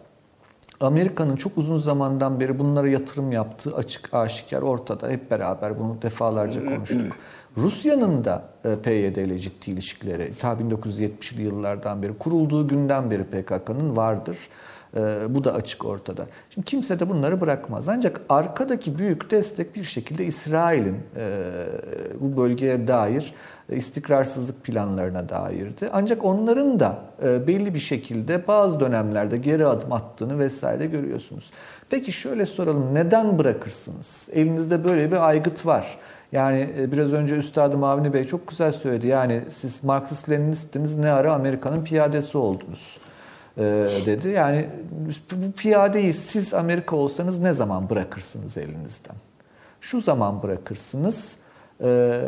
[0.80, 5.10] Amerika'nın çok uzun zamandan beri bunlara yatırım yaptığı açık aşikar ortada.
[5.10, 7.02] Hep beraber bunu defalarca konuştuk.
[7.62, 13.98] Rusya'nın da e, PYD ile ciddi ilişkileri ta 1970'li yıllardan beri kurulduğu günden beri PKK'nın
[13.98, 14.38] vardır.
[14.96, 16.26] E, Bu da açık ortada.
[16.50, 17.90] Şimdi kimse de bunları bırakmaz.
[17.90, 21.44] Ancak arkadaki büyük destek bir şekilde İsrail'in e,
[22.20, 23.34] bu bölgeye dair
[23.70, 25.90] istikrarsızlık planlarına dairdi.
[25.94, 31.52] Ancak onların da belli bir şekilde bazı dönemlerde geri adım attığını vesaire görüyorsunuz.
[31.90, 34.30] Peki şöyle soralım neden bırakırsınız?
[34.34, 35.98] Elinizde böyle bir aygıt var.
[36.32, 39.08] Yani e, biraz önce Üstadım Avni Bey çok güzel söyledi.
[39.08, 42.98] Yani siz Marksist-Leninistsiniz ne ara Amerika'nın piyadesi oldunuz
[43.58, 43.64] e,
[44.06, 44.28] dedi.
[44.28, 49.16] Yani bu piyadeyi siz Amerika olsanız ne zaman bırakırsınız elinizden?
[49.82, 51.36] Şu zaman bırakırsınız
[51.84, 52.22] e,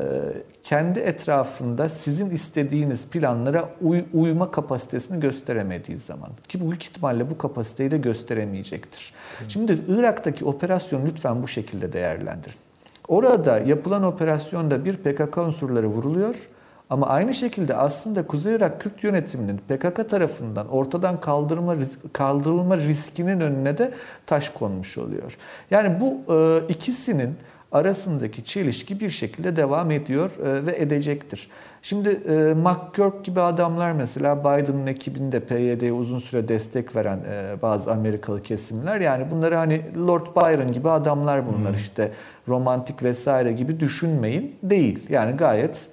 [0.63, 6.29] kendi etrafında sizin istediğiniz planlara uy- uyma kapasitesini gösteremediği zaman.
[6.47, 9.13] Ki büyük ihtimalle bu kapasiteyi de gösteremeyecektir.
[9.47, 12.70] Şimdi Irak'taki operasyonu lütfen bu şekilde değerlendirin.
[13.07, 16.49] Orada yapılan operasyonda bir PKK unsurları vuruluyor.
[16.89, 21.75] Ama aynı şekilde aslında Kuzey Irak Kürt yönetiminin PKK tarafından ortadan kaldırılma,
[22.13, 23.93] kaldırılma riskinin önüne de
[24.25, 25.37] taş konmuş oluyor.
[25.71, 27.35] Yani bu e, ikisinin
[27.71, 31.49] arasındaki çelişki bir şekilde devam ediyor e, ve edecektir.
[31.81, 37.91] Şimdi e, McGurk gibi adamlar mesela Biden'ın ekibinde PYD'ye uzun süre destek veren e, bazı
[37.91, 42.11] Amerikalı kesimler yani bunları hani Lord Byron gibi adamlar bunlar işte
[42.47, 44.99] romantik vesaire gibi düşünmeyin değil.
[45.09, 45.87] Yani gayet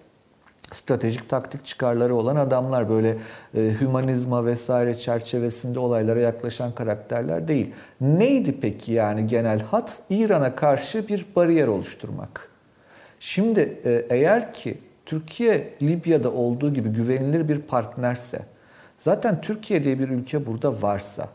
[0.73, 3.17] stratejik taktik çıkarları olan adamlar böyle
[3.55, 7.73] e, hümanizma vesaire çerçevesinde olaylara yaklaşan karakterler değil.
[8.01, 9.99] Neydi peki yani genel hat?
[10.11, 12.49] İran'a karşı bir bariyer oluşturmak.
[13.21, 18.39] Şimdi e, eğer ki Türkiye Libya'da olduğu gibi güvenilir bir partnerse,
[18.99, 21.29] zaten Türkiye diye bir ülke burada varsa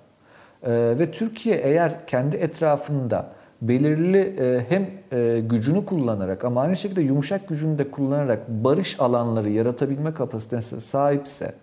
[0.64, 3.32] e, ve Türkiye eğer kendi etrafında
[3.68, 9.50] belirli e, hem e, gücünü kullanarak ama aynı şekilde yumuşak gücünü de kullanarak barış alanları
[9.50, 11.54] yaratabilme kapasitesine sahipse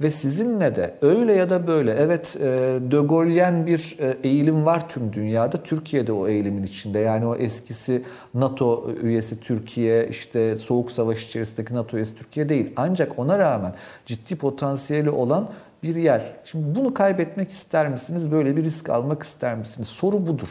[0.00, 2.42] ve sizinle de öyle ya da böyle evet e,
[2.90, 5.62] De Gaulle'yen bir eğilim var tüm dünyada.
[5.62, 6.98] Türkiye'de o eğilimin içinde.
[6.98, 8.02] Yani o eskisi
[8.34, 12.72] NATO üyesi Türkiye, işte Soğuk Savaş içerisindeki NATO üyesi Türkiye değil.
[12.76, 13.74] Ancak ona rağmen
[14.06, 15.48] ciddi potansiyeli olan
[15.82, 16.22] bir yer.
[16.44, 18.32] Şimdi bunu kaybetmek ister misiniz?
[18.32, 19.88] Böyle bir risk almak ister misiniz?
[19.88, 20.48] Soru budur.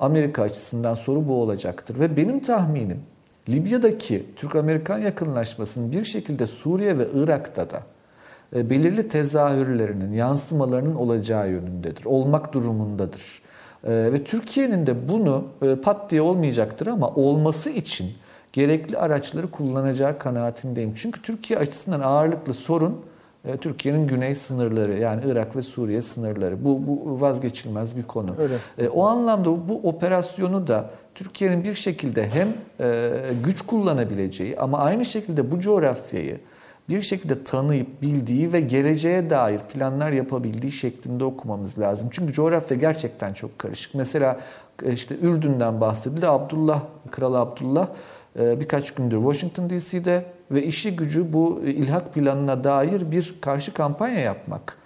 [0.00, 2.00] Amerika açısından soru bu olacaktır.
[2.00, 3.00] Ve benim tahminim
[3.48, 7.82] Libya'daki Türk-Amerikan yakınlaşmasının bir şekilde Suriye ve Irak'ta da
[8.56, 12.04] e, belirli tezahürlerinin, yansımalarının olacağı yönündedir.
[12.04, 13.42] Olmak durumundadır.
[13.84, 18.10] E, Ve Türkiye'nin de bunu e, pat diye olmayacaktır ama olması için
[18.52, 20.92] gerekli araçları kullanacağı kanaatindeyim.
[20.94, 23.00] Çünkü Türkiye açısından ağırlıklı sorun
[23.60, 26.64] Türkiye'nin güney sınırları yani Irak ve Suriye sınırları.
[26.64, 28.30] Bu, bu vazgeçilmez bir konu.
[28.38, 28.54] Öyle.
[28.78, 32.48] E, o anlamda bu operasyonu da Türkiye'nin bir şekilde hem
[32.80, 33.10] e,
[33.44, 36.40] güç kullanabileceği ama aynı şekilde bu coğrafyayı
[36.88, 42.08] bir şekilde tanıyıp bildiği ve geleceğe dair planlar yapabildiği şeklinde okumamız lazım.
[42.10, 43.94] Çünkü coğrafya gerçekten çok karışık.
[43.94, 44.40] Mesela
[44.84, 46.26] e, işte Ürdün'den bahsedildi.
[46.26, 47.88] Abdullah, Kral Abdullah
[48.38, 54.20] e, birkaç gündür Washington DC'de ve işi gücü bu ilhak planına dair bir karşı kampanya
[54.20, 54.76] yapmak.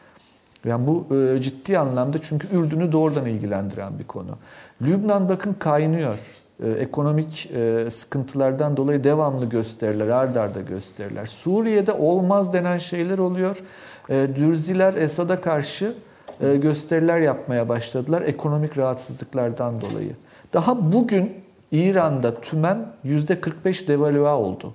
[0.65, 4.39] Yani bu e, ciddi anlamda çünkü Ürdün'ü doğrudan ilgilendiren bir konu.
[4.82, 6.19] Lübnan bakın kaynıyor.
[6.62, 11.27] E, ekonomik e, sıkıntılardan dolayı devamlı gösteriler, ard arda gösteriler.
[11.27, 13.62] Suriye'de olmaz denen şeyler oluyor.
[14.09, 15.95] E, Dürziler Esad'a karşı
[16.41, 20.12] e, gösteriler yapmaya başladılar ekonomik rahatsızlıklardan dolayı.
[20.53, 21.32] Daha bugün
[21.73, 24.74] İran'da tümen %45 devalüa oldu.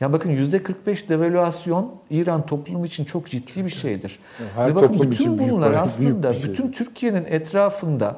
[0.00, 4.18] Ya bakın %45 devalüasyon İran toplumu için çok ciddi bir şeydir.
[4.54, 6.42] Her Ve bakın toplum bütün bunlar aslında şey.
[6.42, 8.16] bütün Türkiye'nin etrafında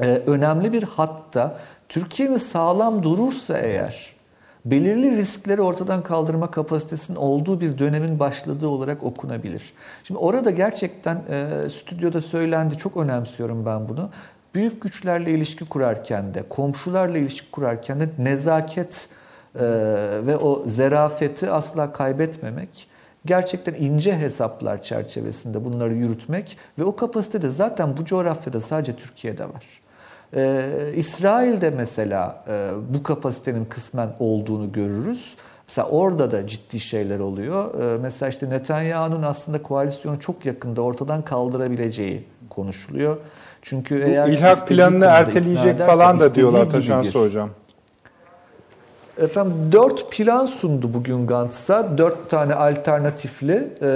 [0.00, 1.58] e, önemli bir hatta
[1.88, 4.12] Türkiye'nin sağlam durursa eğer
[4.64, 9.72] belirli riskleri ortadan kaldırma kapasitesinin olduğu bir dönemin başladığı olarak okunabilir.
[10.04, 14.10] Şimdi orada gerçekten e, stüdyoda söylendi çok önemsiyorum ben bunu.
[14.54, 19.08] Büyük güçlerle ilişki kurarken de, komşularla ilişki kurarken de nezaket
[19.54, 19.62] e,
[20.26, 22.90] ve o zerafeti asla kaybetmemek
[23.26, 29.80] gerçekten ince hesaplar çerçevesinde bunları yürütmek ve o kapasitede zaten bu coğrafyada sadece Türkiye'de var.
[30.34, 35.34] Ee, İsrail'de mesela e, bu kapasitenin kısmen olduğunu görürüz.
[35.68, 37.80] Mesela orada da ciddi şeyler oluyor.
[37.80, 43.16] Ee, mesela işte Netanyahu'nun aslında koalisyonu çok yakında ortadan kaldırabileceği konuşuluyor.
[43.62, 47.50] Çünkü Bu eğer ilhak planını erteleyecek ederse falan da diyorlar Taşansı hocam.
[49.20, 51.98] Efendim dört plan sundu bugün Gantz'a.
[51.98, 53.70] Dört tane alternatifli.
[53.82, 53.86] Ee,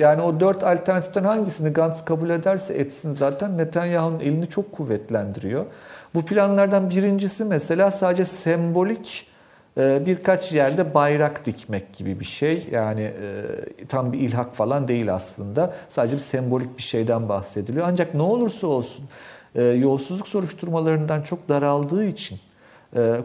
[0.00, 5.64] yani o dört alternatiften hangisini Gantz kabul ederse etsin zaten Netanyahu'nun elini çok kuvvetlendiriyor.
[6.14, 9.26] Bu planlardan birincisi mesela sadece sembolik
[9.80, 12.68] e, birkaç yerde bayrak dikmek gibi bir şey.
[12.70, 13.44] Yani e,
[13.88, 15.74] tam bir ilhak falan değil aslında.
[15.88, 17.86] Sadece bir sembolik bir şeyden bahsediliyor.
[17.88, 19.04] Ancak ne olursa olsun
[19.54, 22.38] e, yolsuzluk soruşturmalarından çok daraldığı için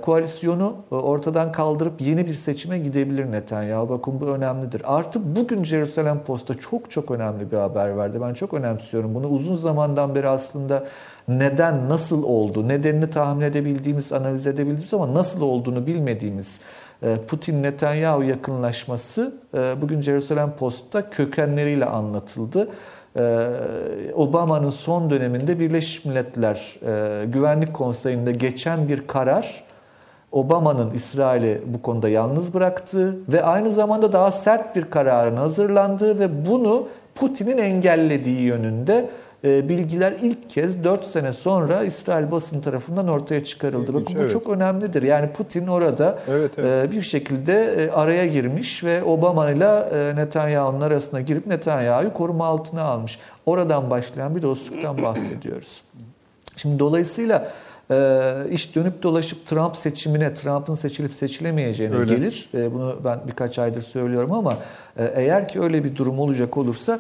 [0.02, 3.90] koalisyonu e, ortadan kaldırıp yeni bir seçime gidebilir Netanyahu.
[3.90, 4.82] Bakın bu önemlidir.
[4.86, 8.22] Artı bugün Jerusalem Post'ta çok çok önemli bir haber verdi.
[8.22, 9.28] Ben çok önemsiyorum bunu.
[9.28, 10.86] Uzun zamandan beri aslında
[11.28, 16.60] neden, nasıl oldu, nedenini tahmin edebildiğimiz, analiz edebildiğimiz ama nasıl olduğunu bilmediğimiz
[17.04, 22.70] e, Putin-Netanyahu yakınlaşması e, bugün Jerusalem Post'ta kökenleriyle anlatıldı.
[23.18, 23.50] Ee,
[24.16, 29.64] Obama'nın son döneminde Birleşmiş Milletler e, Güvenlik Konseyi'nde geçen bir karar
[30.32, 36.46] Obama'nın İsrail'i bu konuda yalnız bıraktığı ve aynı zamanda daha sert bir kararın hazırlandığı ve
[36.46, 39.10] bunu Putin'in engellediği yönünde
[39.44, 43.92] bilgiler ilk kez 4 sene sonra İsrail basın tarafından ortaya çıkarıldı.
[43.92, 44.32] İlginç, Bakın bu evet.
[44.32, 45.04] çok önemlidir.
[45.04, 46.90] Yani Putin orada Evet, evet.
[46.90, 52.46] e, bir şekilde e, araya girmiş ve Obama ile e, Netanyahu'nun arasına girip Netanyahu'yu koruma
[52.46, 53.20] altına almış.
[53.46, 55.82] Oradan başlayan bir dostluktan bahsediyoruz.
[56.58, 57.52] Şimdi dolayısıyla
[58.52, 62.16] iş dönüp dolaşıp Trump seçimine, Trump'ın seçilip seçilemeyeceğine Öyle.
[62.16, 62.50] gelir.
[62.54, 64.54] Bunu ben birkaç aydır söylüyorum ama
[64.98, 67.00] eğer ki öyle bir durum olacak olursa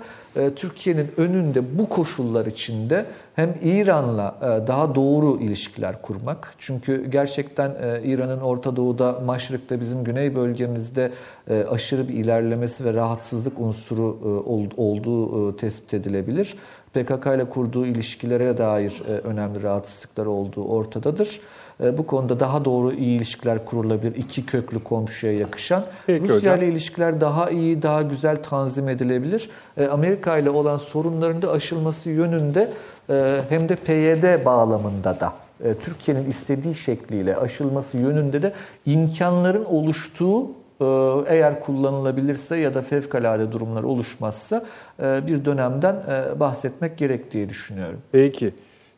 [0.55, 3.05] Türkiye'nin önünde bu koşullar içinde
[3.35, 6.53] hem İran'la e, daha doğru ilişkiler kurmak.
[6.57, 11.11] Çünkü gerçekten e, İran'ın Orta Doğu'da, Maşrık'ta bizim güney bölgemizde
[11.49, 16.55] e, aşırı bir ilerlemesi ve rahatsızlık unsuru e, ol- olduğu e, tespit edilebilir.
[16.93, 21.39] PKK ile kurduğu ilişkilere dair e, önemli rahatsızlıklar olduğu ortadadır.
[21.84, 24.15] E, Bu konuda daha doğru iyi ilişkiler kurulabilir.
[24.15, 25.84] iki köklü komşuya yakışan.
[26.07, 26.57] Peki Rusya hocam.
[26.57, 29.49] ile ilişkiler daha iyi, daha güzel tanzim edilebilir.
[29.77, 32.69] E, Amerika ile olan sorunların da aşılması yönünde
[33.10, 35.34] e, hem de PYD bağlamında da
[35.64, 38.53] e, Türkiye'nin istediği şekliyle aşılması yönünde de
[38.85, 40.43] imkanların oluştuğu
[40.81, 40.85] e,
[41.27, 44.65] eğer kullanılabilirse ya da fevkalade durumlar oluşmazsa
[44.99, 45.95] bir dönemden
[46.39, 47.99] bahsetmek gerek diye düşünüyorum.
[48.11, 48.53] Peki.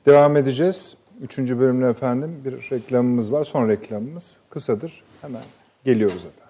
[0.06, 0.96] Devam edeceğiz.
[1.22, 3.44] Üçüncü bölümde efendim bir reklamımız var.
[3.44, 5.04] Son reklamımız kısadır.
[5.22, 5.42] Hemen
[5.86, 6.46] geliyoruz efendim.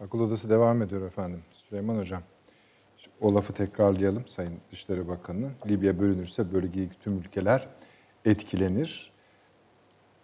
[0.00, 1.42] Akıl Odası devam ediyor efendim.
[1.52, 2.22] Süleyman Hocam.
[3.20, 5.52] O lafı tekrarlayalım Sayın Dışişleri Bakanı'nın.
[5.66, 7.68] Libya bölünürse bölgedeki tüm ülkeler
[8.24, 9.12] etkilenir.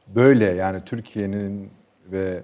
[0.06, 1.70] Böyle yani Türkiye'nin
[2.06, 2.42] ve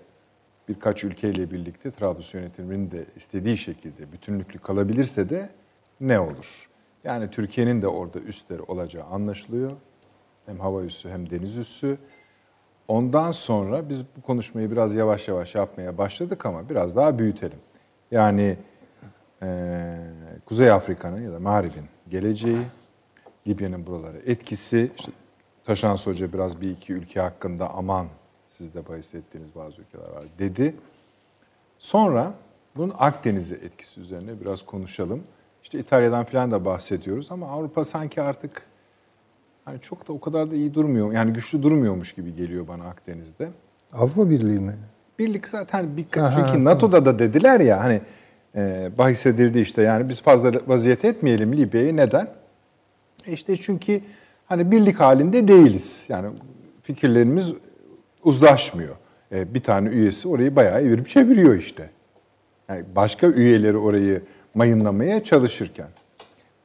[0.69, 5.51] birkaç ülkeyle birlikte Trablus yönetiminin de istediği şekilde bütünlüklü kalabilirse de
[6.01, 6.71] ne olur?
[7.05, 9.71] Yani Türkiye'nin de orada üstleri olacağı anlaşılıyor.
[10.47, 11.99] Hem hava üssü hem deniz üssü.
[12.89, 17.59] ondan sonra biz bu konuşmayı biraz yavaş yavaş yapmaya başladık ama biraz daha büyütelim.
[18.11, 18.57] Yani
[19.43, 19.97] e,
[20.47, 22.63] Kuzey Afrika'nın ya da Mağrib'in geleceği,
[23.47, 25.13] Libya'nın buralara etkisi, işte
[25.65, 28.07] Taşans Hoca biraz bir iki ülke hakkında aman
[28.49, 30.75] siz de bahsettiğiniz bazı ülkeler var dedi.
[31.79, 32.35] Sonra
[32.77, 35.23] bunun Akdeniz'e etkisi üzerine biraz konuşalım.
[35.63, 38.63] İşte İtalya'dan falan da bahsediyoruz ama Avrupa sanki artık
[39.65, 41.13] hani çok da o kadar da iyi durmuyor.
[41.13, 43.51] Yani güçlü durmuyormuş gibi geliyor bana Akdeniz'de.
[43.93, 44.75] Avrupa Birliği mi?
[45.19, 46.65] Birlik zaten bir Aha, çünkü.
[46.65, 48.01] NATO'da da dediler ya hani
[48.57, 52.29] e, bahis edildi işte yani biz fazla vaziyet etmeyelim Libya'yı neden?
[53.27, 54.01] E işte çünkü
[54.47, 56.05] hani birlik halinde değiliz.
[56.09, 56.29] Yani
[56.83, 57.53] fikirlerimiz
[58.25, 58.97] uzlaşmıyor.
[59.33, 61.91] E, bir tane üyesi orayı bayağı evirip çeviriyor işte.
[62.69, 64.23] Yani başka üyeleri orayı
[64.55, 65.89] mayınlamaya çalışırken.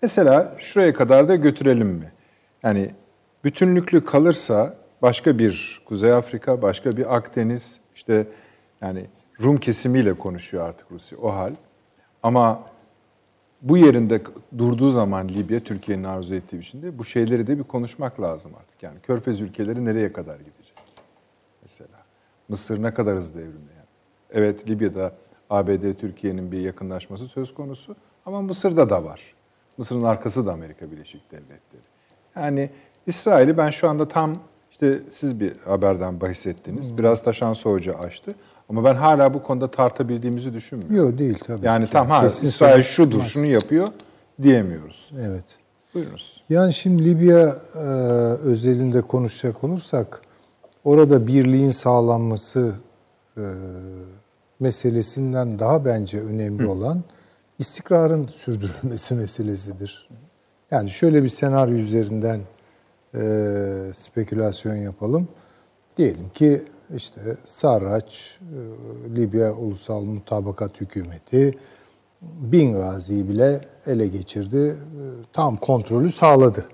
[0.02, 2.12] Mesela şuraya kadar da götürelim mi?
[2.64, 2.92] Yani
[3.44, 8.28] bütünlüklü kalırsa başka bir Kuzey Afrika, başka bir Akdeniz, işte
[8.82, 9.06] yani
[9.42, 11.52] Rum kesimiyle konuşuyor artık Rusya o hal.
[12.26, 12.64] Ama
[13.62, 14.22] bu yerinde
[14.58, 18.84] durduğu zaman Libya, Türkiye'nin arzu ettiği biçimde bu şeyleri de bir konuşmak lazım artık.
[18.84, 20.74] Yani Körfez ülkeleri nereye kadar gidecek?
[21.62, 21.98] Mesela
[22.50, 23.86] Mısır ne kadar hızlı evrimleyen?
[24.32, 25.14] Evet Libya'da
[25.50, 27.96] ABD Türkiye'nin bir yakınlaşması söz konusu
[28.26, 29.22] ama Mısır'da da var.
[29.78, 31.84] Mısır'ın arkası da Amerika Birleşik Devletleri.
[32.36, 32.70] Yani
[33.08, 34.34] İsrail'i ben şu anda tam
[34.72, 36.98] işte siz bir haberden bahsettiniz.
[36.98, 38.32] Biraz Taşan Hoca açtı.
[38.70, 40.96] Ama ben hala bu konuda tartabildiğimizi düşünmüyorum.
[40.98, 41.66] Yok değil tabii.
[41.66, 43.28] Yani tam ha İsrail şudur, çıkmaz.
[43.28, 43.88] şunu yapıyor
[44.44, 45.12] diyemiyoruz.
[45.20, 45.44] Evet.
[45.94, 46.44] Buyurunuz.
[46.50, 47.80] Yani şimdi Libya e,
[48.44, 50.22] özelinde konuşacak olursak
[50.84, 52.76] orada birliğin sağlanması
[53.38, 53.44] e,
[54.60, 57.04] meselesinden daha bence önemli olan
[57.60, 60.10] istikrarın sürdürülmesi meselesidir.
[60.72, 62.42] Yani şöyle bir senaryo üzerinden
[63.16, 63.22] e,
[63.98, 65.28] spekülasyon yapalım.
[65.98, 66.64] Diyelim ki
[66.96, 71.58] işte Sarraç, e, Libya Ulusal Mutabakat Hükümeti
[72.22, 74.58] Bingazi'yi bile ele geçirdi.
[74.58, 75.04] E,
[75.34, 76.66] Tam kontrolü sağladı.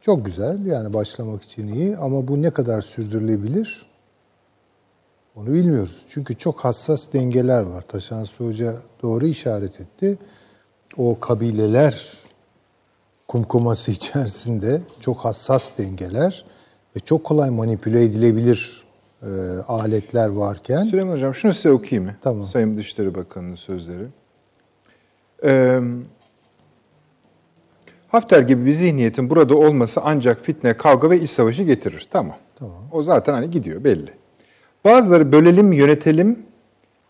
[0.00, 3.86] Çok güzel yani başlamak için iyi ama bu ne kadar sürdürülebilir
[5.36, 6.04] onu bilmiyoruz.
[6.08, 7.82] Çünkü çok hassas dengeler var.
[7.82, 10.18] Taşansı Hoca doğru işaret etti.
[10.96, 12.12] O kabileler
[13.28, 16.44] kumkuması içerisinde çok hassas dengeler
[16.96, 18.84] ve çok kolay manipüle edilebilir
[19.22, 19.26] e,
[19.68, 22.16] aletler varken Süleyman Hocam şunu size okuyayım mı?
[22.22, 22.46] Tamam.
[22.46, 24.06] Sayın Dışişleri Bakanı'nın sözleri.
[25.44, 25.80] Ee,
[28.08, 32.08] Hafter gibi bir zihniyetin burada olması ancak fitne, kavga ve iç savaşı getirir.
[32.10, 32.36] Tamam.
[32.58, 32.82] Tamam.
[32.92, 34.10] O zaten hani gidiyor belli.
[34.84, 36.38] Bazıları bölelim, yönetelim.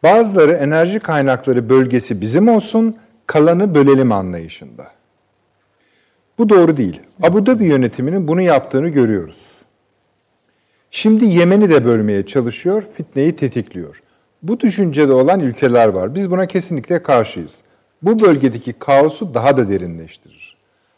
[0.02, 2.96] Bazıları enerji kaynakları bölgesi bizim olsun,
[3.26, 4.86] kalanı bölelim anlayışında.
[6.38, 7.00] Bu doğru değil.
[7.22, 9.53] Abu Dhabi yönetiminin bunu yaptığını görüyoruz.
[10.96, 14.02] Şimdi Yemen'i de bölmeye çalışıyor, fitneyi tetikliyor.
[14.42, 16.14] Bu düşüncede olan ülkeler var.
[16.14, 17.60] Biz buna kesinlikle karşıyız.
[18.02, 20.56] Bu bölgedeki kaosu daha da derinleştirir.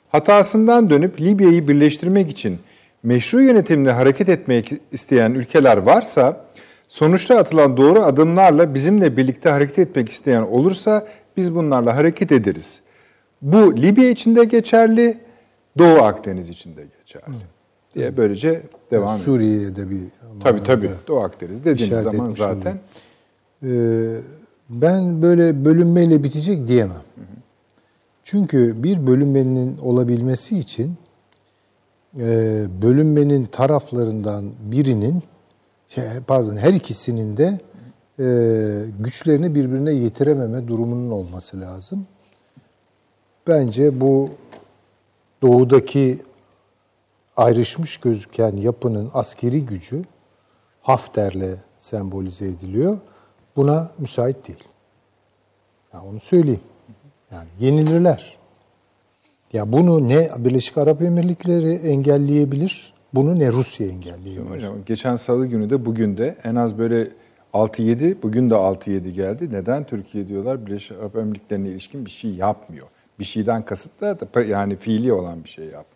[0.09, 2.59] Hatasından dönüp Libya'yı birleştirmek için
[3.03, 6.45] meşru yönetimle hareket etmek isteyen ülkeler varsa,
[6.89, 11.07] sonuçta atılan doğru adımlarla bizimle birlikte hareket etmek isteyen olursa
[11.37, 12.81] biz bunlarla hareket ederiz.
[13.43, 15.19] Bu Libya için de geçerli,
[15.79, 17.56] Doğu Akdeniz için de geçerli.
[17.97, 19.19] Diye böylece devam ediyor.
[19.19, 20.01] Suriye'ye de bir
[20.43, 20.87] Tabii tabii.
[20.87, 22.81] manada Doğu Akdeniz dediğiniz zaman zaten
[23.63, 24.21] Ee,
[24.71, 27.03] ben böyle bölünmeyle bitecek diyemem.
[28.23, 30.95] Çünkü bir bölünmenin olabilmesi için
[32.21, 35.23] e, bölünmenin taraflarından birinin,
[35.89, 37.61] şey, pardon her ikisinin de
[38.19, 38.27] e,
[39.01, 42.07] güçlerini birbirine yetirememe durumunun olması lazım.
[43.47, 44.31] Bence bu
[45.43, 46.19] doğudaki
[47.37, 50.05] ayrışmış gözüken yapının askeri gücü
[50.83, 52.99] Hafter'le sembolize ediliyor.
[53.57, 54.65] Buna müsait değil.
[55.93, 56.61] Ya onu söyleyeyim.
[57.31, 58.37] Yani yenilirler.
[59.53, 64.69] Ya bunu ne Birleşik Arap Emirlikleri engelleyebilir, bunu ne Rusya engelleyebilir.
[64.87, 67.09] Geçen salı günü de bugün de en az böyle
[67.55, 69.49] 6-7, bugün de 6-7 geldi.
[69.53, 72.87] Neden Türkiye diyorlar Birleşik Arap Emirlikleri'ne ilişkin bir şey yapmıyor.
[73.19, 75.96] Bir şeyden kasıt da yani fiili olan bir şey yapmıyor.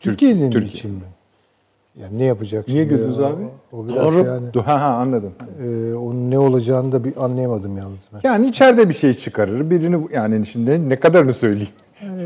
[0.00, 0.72] Türkiye'nin Türkiye.
[0.72, 1.00] için mi?
[2.00, 2.94] Yani ne yapacak Niye şimdi?
[3.00, 3.42] güldünüz O- abi?
[3.72, 4.26] O biraz Doğru.
[4.26, 5.32] yani Ha ha anladım.
[5.62, 8.20] e, onun ne olacağını da bir anlayamadım yalnız ben.
[8.24, 9.70] Yani içeride bir şey çıkarır.
[9.70, 11.72] Birini yani şimdi ne kadarını söyleyeyim.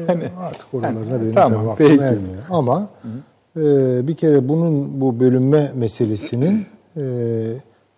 [0.09, 2.43] Yani artık oralarına benim Tamam, tabii aklım ermiyor.
[2.51, 2.89] Ama
[3.57, 3.61] e,
[4.09, 6.67] bir kere bunun bu bölünme meselesinin
[6.97, 7.03] e,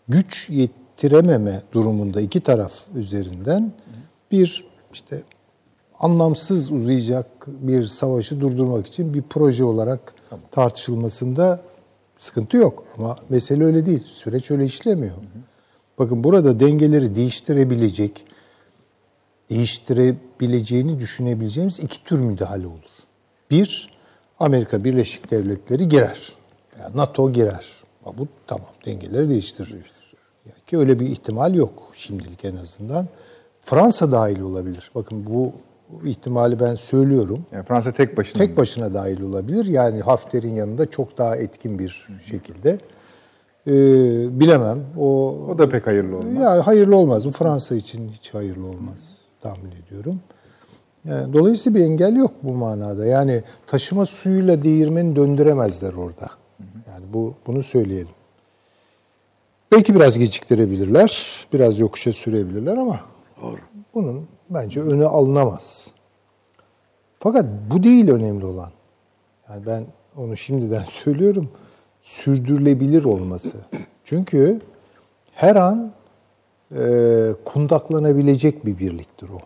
[0.09, 3.73] güç yettirememe durumunda iki taraf üzerinden
[4.31, 5.23] bir işte
[6.01, 10.15] anlamsız uzayacak bir savaşı durdurmak için bir proje olarak
[10.51, 11.61] tartışılmasında
[12.17, 14.05] Sıkıntı yok ama mesele öyle değil.
[14.07, 15.15] Süreç öyle işlemiyor.
[15.99, 18.25] Bakın burada dengeleri değiştirebilecek,
[19.51, 22.91] değiştirebileceğini düşünebileceğimiz iki tür müdahale olur.
[23.51, 23.91] Bir,
[24.39, 26.33] Amerika Birleşik Devletleri girer.
[26.81, 27.71] Yani NATO girer.
[28.19, 29.93] Bu tamam dengeleri değiştirir.
[30.47, 33.09] Yani ki öyle bir ihtimal yok şimdilik en azından.
[33.61, 34.91] Fransa dahil olabilir.
[34.95, 35.53] Bakın bu
[36.05, 37.45] ihtimali ben söylüyorum.
[37.53, 38.43] Yani Fransa tek başına.
[38.43, 39.67] Tek başına dahil olabilir.
[39.67, 42.79] Yani Hafter'in yanında çok daha etkin bir şekilde.
[43.67, 43.73] Ee,
[44.41, 44.79] bilemem.
[44.99, 46.43] O, O da pek hayırlı olmaz.
[46.43, 47.25] ya hayırlı olmaz.
[47.25, 50.21] Bu Fransa için hiç hayırlı olmaz tahmin ediyorum.
[51.05, 53.07] Yani, dolayısıyla bir engel yok bu manada.
[53.07, 56.31] Yani taşıma suyuyla değirmeni döndüremezler orada.
[56.89, 58.09] Yani bu bunu söyleyelim.
[59.73, 63.01] Belki biraz geciktirebilirler, biraz yokuşa sürebilirler ama
[63.95, 65.93] bunun bence önü alınamaz.
[67.19, 68.71] Fakat bu değil önemli olan.
[69.49, 71.49] Yani ben onu şimdiden söylüyorum.
[72.03, 73.57] Sürdürülebilir olması.
[74.05, 74.61] Çünkü
[75.33, 75.93] her an
[76.77, 76.83] e,
[77.45, 79.41] kundaklanabilecek bir birliktir o.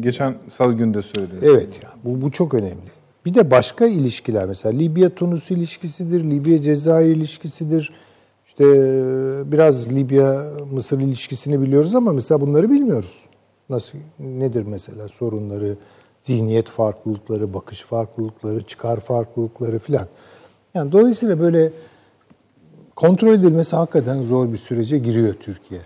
[0.00, 1.42] Geçen salı günü de söylediniz.
[1.42, 2.90] Evet yani bu, bu çok önemli.
[3.26, 7.92] Bir de başka ilişkiler mesela Libya-Tunus ilişkisidir, Libya-Cezayir ilişkisidir.
[8.50, 8.64] İşte
[9.52, 13.26] biraz Libya-Mısır ilişkisini biliyoruz ama mesela bunları bilmiyoruz.
[13.68, 15.76] Nasıl nedir mesela sorunları,
[16.22, 20.06] zihniyet farklılıkları, bakış farklılıkları, çıkar farklılıkları filan.
[20.74, 21.72] Yani dolayısıyla böyle
[22.96, 25.80] kontrol edilmesi hakikaten zor bir sürece giriyor Türkiye.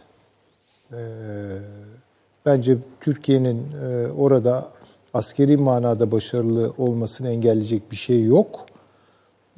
[0.93, 0.97] Ee,
[2.47, 4.69] bence Türkiye'nin e, orada
[5.15, 8.67] askeri manada başarılı olmasını engelleyecek bir şey yok.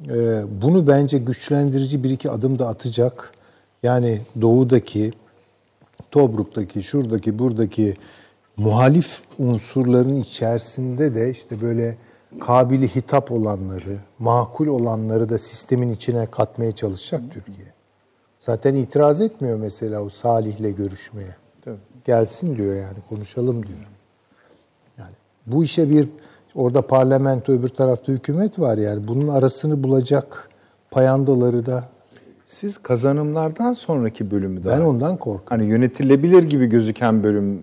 [0.05, 3.31] Ee, bunu bence güçlendirici bir iki adım da atacak.
[3.83, 5.11] Yani doğudaki,
[6.11, 7.95] Tobruk'taki, şuradaki, buradaki
[8.57, 11.97] muhalif unsurların içerisinde de işte böyle
[12.39, 17.67] kabili hitap olanları, makul olanları da sistemin içine katmaya çalışacak Türkiye.
[18.37, 21.35] Zaten itiraz etmiyor mesela o Salih'le görüşmeye.
[21.61, 21.77] Tabii.
[22.05, 23.87] Gelsin diyor yani konuşalım diyor.
[24.97, 25.13] Yani
[25.45, 26.09] bu işe bir
[26.57, 30.49] orada parlamento öbür tarafta hükümet var yani bunun arasını bulacak
[30.91, 31.83] payandaları da
[32.45, 35.45] Siz kazanımlardan sonraki bölümü daha ben ondan korkuyorum.
[35.49, 37.61] hani yönetilebilir gibi gözüken bölüm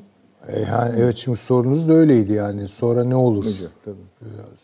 [0.48, 3.44] E, yani evet şimdi sorunuz da öyleydi yani sonra ne olur?
[3.84, 3.94] tabii.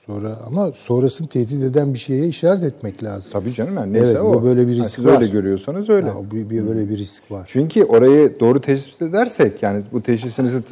[0.06, 3.30] Sonra ama sonrasını tehdit eden bir şeye işaret etmek lazım.
[3.32, 4.34] Tabii canım yani neyse Evet, o.
[4.34, 5.12] bu böyle bir Ha, risk siz var.
[5.20, 6.06] öyle görüyorsanız öyle.
[6.06, 7.44] Ya, bir, bir böyle bir risk var.
[7.46, 10.62] Çünkü orayı doğru tespit edersek yani bu teşhisinizi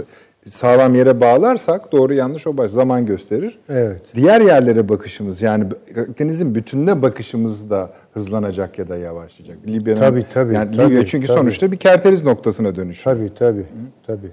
[0.50, 3.58] sağlam yere bağlarsak doğru yanlış o baş zaman gösterir.
[3.68, 4.02] Evet.
[4.14, 5.66] Diğer yerlere bakışımız yani
[5.96, 9.58] Akdeniz'in bütününe bakışımız da hızlanacak ya da yavaşlayacak.
[9.66, 11.38] Libya'nın Tabii, tabii, yani tabii, Libya çünkü tabii.
[11.38, 13.16] sonuçta bir kerteriz noktasına dönüşüyor.
[13.16, 13.66] Tabii tabii.
[14.06, 14.30] Tabii.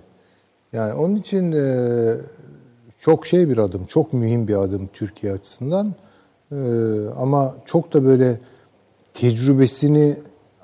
[0.73, 1.65] Yani onun için e,
[2.99, 5.93] çok şey bir adım, çok mühim bir adım Türkiye açısından.
[6.51, 6.55] E,
[7.17, 8.39] ama çok da böyle
[9.13, 10.15] tecrübesini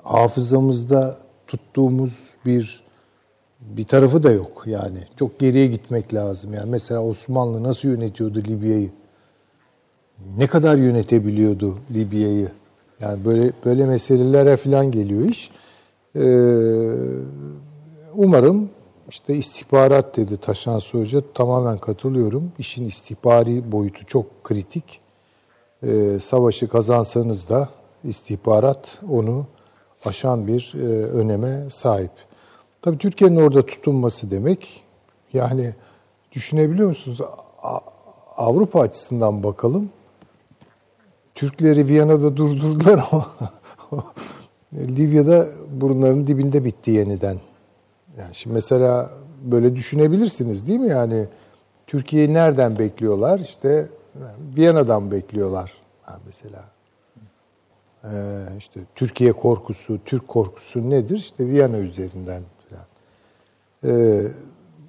[0.02, 1.16] hafızamızda
[1.46, 2.82] tuttuğumuz bir
[3.76, 4.98] bir tarafı da yok yani.
[5.18, 6.54] Çok geriye gitmek lazım.
[6.54, 8.90] Yani mesela Osmanlı nasıl yönetiyordu Libya'yı?
[10.36, 12.48] Ne kadar yönetebiliyordu Libya'yı?
[13.00, 15.50] Yani böyle böyle meselelere falan geliyor iş.
[16.16, 16.20] Ee,
[18.14, 18.70] umarım
[19.08, 21.20] işte istihbarat dedi Taşansı Hoca.
[21.34, 22.52] Tamamen katılıyorum.
[22.58, 25.00] İşin istihbari boyutu çok kritik.
[25.82, 27.68] Ee, savaşı kazansanız da
[28.04, 29.46] istihbarat onu
[30.04, 32.10] aşan bir e, öneme sahip.
[32.82, 34.84] Tabii Türkiye'nin orada tutunması demek
[35.32, 35.74] yani
[36.32, 37.20] düşünebiliyor musunuz?
[38.36, 39.90] Avrupa açısından bakalım.
[41.34, 43.26] Türkleri Viyana'da durdurdular ama
[44.74, 47.38] Libya'da burunların dibinde bitti yeniden.
[48.18, 49.10] Yani şimdi mesela
[49.44, 50.88] böyle düşünebilirsiniz değil mi?
[50.88, 51.26] Yani
[51.86, 53.38] Türkiye'yi nereden bekliyorlar?
[53.38, 53.88] İşte
[54.56, 55.72] Viyana'dan bekliyorlar
[56.26, 56.64] mesela.
[58.04, 58.08] Ee,
[58.58, 61.16] işte Türkiye korkusu, Türk korkusu nedir?
[61.16, 62.42] İşte Viyana üzerinden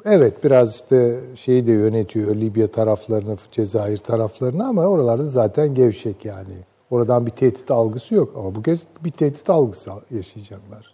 [0.05, 6.53] evet biraz işte şeyi de yönetiyor Libya taraflarını, Cezayir taraflarını ama oralarda zaten gevşek yani.
[6.91, 10.93] Oradan bir tehdit algısı yok ama bu kez bir tehdit algısı yaşayacaklar.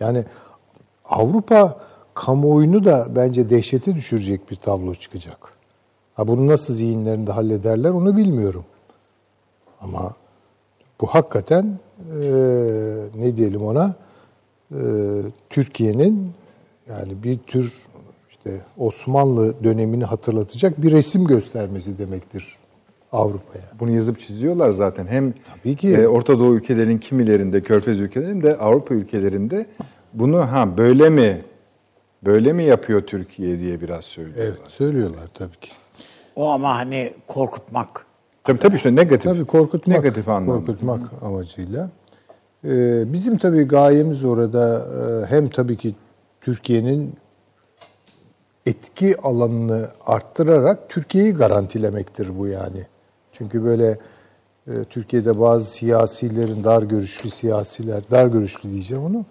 [0.00, 0.24] Yani
[1.04, 1.76] Avrupa
[2.14, 5.38] kamuoyunu da bence dehşete düşürecek bir tablo çıkacak.
[6.14, 8.64] Ha bunu nasıl zihinlerinde hallederler onu bilmiyorum.
[9.80, 10.14] Ama
[11.00, 11.78] bu hakikaten
[12.22, 12.24] e,
[13.14, 13.94] ne diyelim ona
[14.70, 14.80] e,
[15.50, 16.32] Türkiye'nin
[16.98, 17.72] yani bir tür
[18.30, 22.54] işte Osmanlı dönemini hatırlatacak bir resim göstermesi demektir
[23.12, 23.64] Avrupa'ya.
[23.80, 25.06] Bunu yazıp çiziyorlar zaten.
[25.06, 25.88] Hem Tabii ki.
[25.94, 29.66] e, Orta Doğu ülkelerin kimilerinde, Körfez ülkelerinde, Avrupa ülkelerinde
[30.12, 31.40] bunu ha böyle mi
[32.24, 34.44] böyle mi yapıyor Türkiye diye biraz söylüyorlar.
[34.44, 35.70] Evet söylüyorlar tabii ki.
[36.36, 38.06] O ama hani korkutmak
[38.44, 39.24] Tabii tabii işte negatif.
[39.32, 40.54] Tabii korkutmak, Negatif anlamda.
[40.66, 41.90] korkutmak amacıyla.
[42.64, 44.86] Ee, bizim tabii gayemiz orada
[45.22, 45.94] e, hem tabii ki
[46.42, 47.14] Türkiye'nin
[48.66, 52.86] etki alanını arttırarak Türkiye'yi garantilemektir bu yani.
[53.32, 53.98] Çünkü böyle
[54.66, 59.24] e, Türkiye'de bazı siyasilerin dar görüşlü siyasiler, dar görüşlü diyeceğim onu.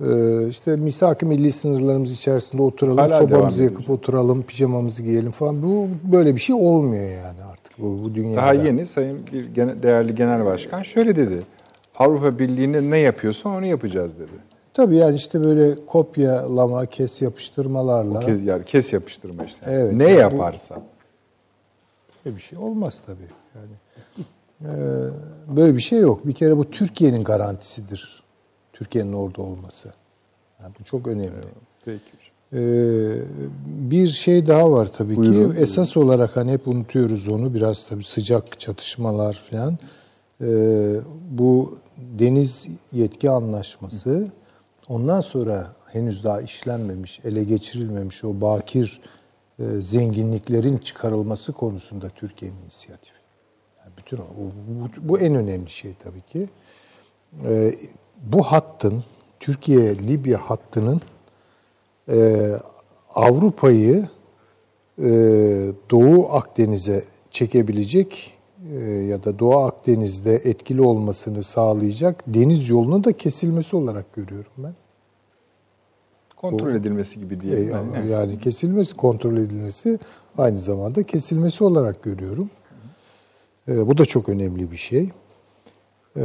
[0.00, 5.62] E, işte misak-ı milli sınırlarımız içerisinde oturalım, Hala sobamızı yakıp oturalım, pijamamızı giyelim falan.
[5.62, 8.36] Bu böyle bir şey olmuyor yani artık bu, bu dünyada.
[8.36, 11.42] Daha yeni Sayın bir gene- değerli genel başkan şöyle dedi.
[11.96, 14.51] Avrupa Birliği'ne ne yapıyorsa onu yapacağız dedi.
[14.74, 19.58] Tabii yani işte böyle kopyalama, kes yapıştırmalarla Kes, yani kes yapıştırma işte.
[19.66, 20.82] Evet, ne yani yaparsa.
[22.24, 23.28] böyle bir şey olmaz tabii.
[23.54, 23.72] Yani
[24.60, 24.72] e,
[25.56, 26.26] böyle bir şey yok.
[26.26, 28.22] Bir kere bu Türkiye'nin garantisidir.
[28.72, 29.92] Türkiye'nin orada olması.
[30.62, 31.30] Yani bu çok önemli.
[31.84, 32.02] Peki.
[32.52, 33.22] Ee,
[33.66, 35.52] bir şey daha var tabii Buyurun.
[35.54, 35.58] ki.
[35.60, 37.54] Esas olarak hani hep unutuyoruz onu.
[37.54, 39.78] Biraz tabii sıcak çatışmalar falan.
[40.40, 40.96] Ee,
[41.30, 41.78] bu
[42.18, 44.30] deniz yetki anlaşması
[44.92, 49.00] ondan sonra henüz daha işlenmemiş, ele geçirilmemiş o bakir
[49.58, 53.18] e, zenginliklerin çıkarılması konusunda Türkiye'nin inisiyatifi.
[53.78, 54.22] Yani bütün o,
[54.68, 56.48] bu, bu en önemli şey tabii ki.
[57.44, 57.74] Ee,
[58.22, 59.04] bu hattın
[59.40, 61.00] Türkiye-Libya hattının
[62.08, 62.48] e,
[63.10, 64.08] Avrupa'yı
[64.98, 65.08] e,
[65.90, 68.38] Doğu Akdeniz'e çekebilecek
[68.72, 74.74] e, ya da Doğu Akdeniz'de etkili olmasını sağlayacak deniz yolunun da kesilmesi olarak görüyorum ben.
[76.42, 77.74] Kontrol edilmesi gibi E, diyelim.
[77.94, 78.02] ben.
[78.02, 79.98] yani kesilmesi, kontrol edilmesi
[80.38, 82.50] aynı zamanda kesilmesi olarak görüyorum.
[83.68, 85.10] E, bu da çok önemli bir şey.
[86.16, 86.22] E,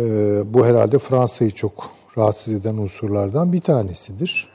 [0.54, 4.50] bu herhalde Fransa'yı çok rahatsız eden unsurlardan bir tanesidir.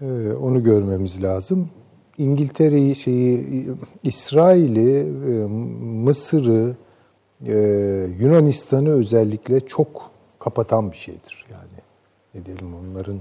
[0.00, 1.70] E, onu görmemiz lazım.
[2.18, 3.66] İngiltere'yi, şeyi,
[4.02, 4.98] İsrail'i,
[5.32, 5.46] e,
[6.04, 6.76] Mısır'ı,
[7.46, 7.54] e,
[8.20, 11.46] Yunanistan'ı özellikle çok kapatan bir şeydir.
[11.52, 11.80] Yani
[12.34, 13.20] ne diyelim onların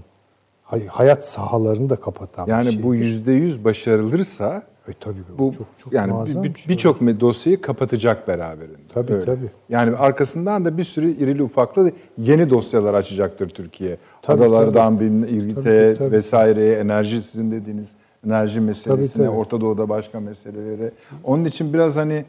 [0.78, 2.84] hayat sahalarını da kapatan bir Yani şeydir.
[2.84, 6.74] bu yüzde yüz başarılırsa E, tabii bu çok çok yani muazzam bir- bir şey.
[6.74, 8.78] birçok bir dosyayı kapatacak beraberinde.
[8.94, 9.26] Tabii, Öyle.
[9.26, 9.50] tabii.
[9.70, 13.98] Yani arkasından da bir sürü irili ufaklı yeni dosyalar açacaktır Türkiye.
[14.22, 16.12] Tabii, Adalardan bir Tabii, tabii.
[16.12, 17.92] vesaireye, enerji sizin dediğiniz
[18.28, 19.36] enerji meselesine, tabii.
[19.38, 20.92] Orta Doğu'da başka meselelere.
[21.24, 22.26] Onun için biraz hani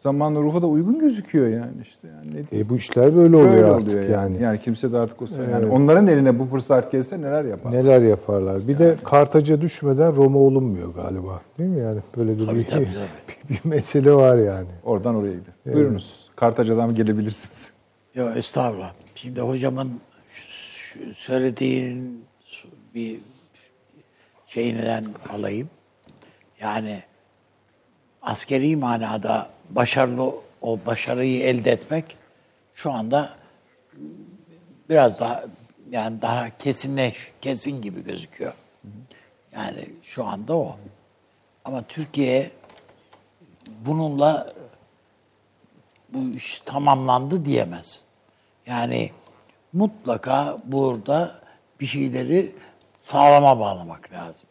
[0.00, 2.08] zaman ruhu da uygun gözüküyor yani işte.
[2.08, 2.60] Yani ne?
[2.60, 4.42] E, bu işler böyle oluyor Böyle artık oluyor yani.
[4.42, 7.72] Yani kimse de artık o yani onların eline bu fırsat gelse neler yapar?
[7.72, 8.68] Neler yaparlar.
[8.68, 11.40] Bir de Kartaca düşmeden Roma olunmuyor galiba.
[11.58, 12.00] Değil mi yani?
[12.16, 12.86] Böyle de bir, tabii,
[13.48, 14.68] bir, bir mesele var yani.
[14.84, 15.76] Oradan oraya gidiyor.
[15.76, 16.28] Buyurunuz.
[16.36, 17.70] Kartaca'dan gelebilirsiniz.
[18.14, 18.92] Yok estağfurullah.
[19.14, 19.90] Şimdi hocamın
[21.14, 22.24] söylediğin
[22.94, 23.20] bir
[24.46, 25.68] şeyinden alayım.
[26.60, 27.02] Yani
[28.22, 32.16] askeri manada başarılı o başarıyı elde etmek
[32.74, 33.30] şu anda
[34.88, 35.44] biraz daha
[35.90, 38.52] yani daha kesinleş kesin gibi gözüküyor.
[39.52, 40.76] Yani şu anda o.
[41.64, 42.50] Ama Türkiye
[43.86, 44.52] bununla
[46.08, 48.04] bu iş tamamlandı diyemez.
[48.66, 49.10] Yani
[49.72, 51.40] mutlaka burada
[51.80, 52.52] bir şeyleri
[53.00, 54.48] sağlama bağlamak lazım.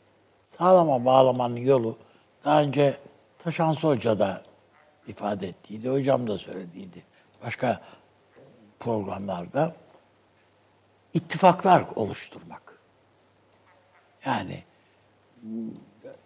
[0.57, 1.97] Sağlama bağlamanın yolu
[2.45, 2.97] daha önce
[3.39, 4.41] Taşansı Hoca da
[5.07, 7.03] ifade ettiydi, hocam da söylediydi.
[7.45, 7.81] Başka
[8.79, 9.73] programlarda
[11.13, 12.79] ittifaklar oluşturmak.
[14.25, 14.63] Yani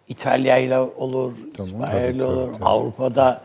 [0.08, 3.42] İtalya ile olur, İsrail ile olur, Avrupa'da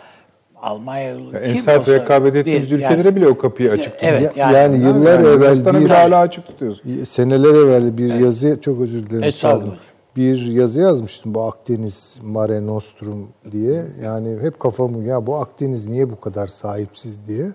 [0.61, 1.33] Almanya ile olur.
[1.33, 4.13] Ya en kim sert olsa rekabet ettiğimiz yani- ülkelere bile o kapıyı açık tutuyor.
[4.13, 7.09] Evet, Ya- yani, yani yıllar Yani evvel bir hala açık tutuyoruz.
[7.09, 9.23] seneler evvel bir yazı çok özür dilerim.
[9.23, 9.77] Estağfurullah.
[10.17, 13.85] Bir yazı yazmıştım bu Akdeniz Mare Nostrum diye.
[14.03, 17.45] Yani hep kafamı ya bu Akdeniz niye bu kadar sahipsiz diye.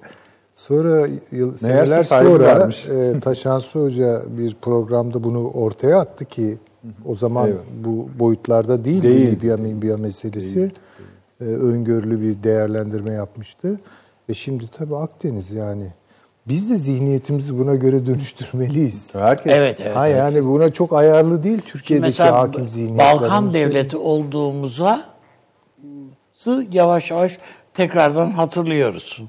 [0.54, 2.86] Sonra yıl, seneler sonra varmış.
[2.88, 6.58] e, Taşansı Hoca bir programda bunu ortaya attı ki
[7.06, 7.58] o zaman Evet.
[7.84, 9.30] bu boyutlarda değildi Değil.
[9.30, 10.72] Libya Libya meselesi.
[11.40, 13.80] E, öngörülü bir değerlendirme yapmıştı.
[14.28, 15.86] E şimdi tabii Akdeniz yani.
[16.48, 19.14] Biz de zihniyetimizi buna göre dönüştürmeliyiz.
[19.14, 19.96] Herkes Evet, evet.
[19.96, 23.14] Ha yani buna çok ayarlı değil Şimdi Türkiye'deki mesela hakim zihniyetler.
[23.14, 25.04] Balkan devleti olduğumuza
[26.70, 27.36] yavaş yavaş
[27.74, 29.22] tekrardan hatırlıyoruz.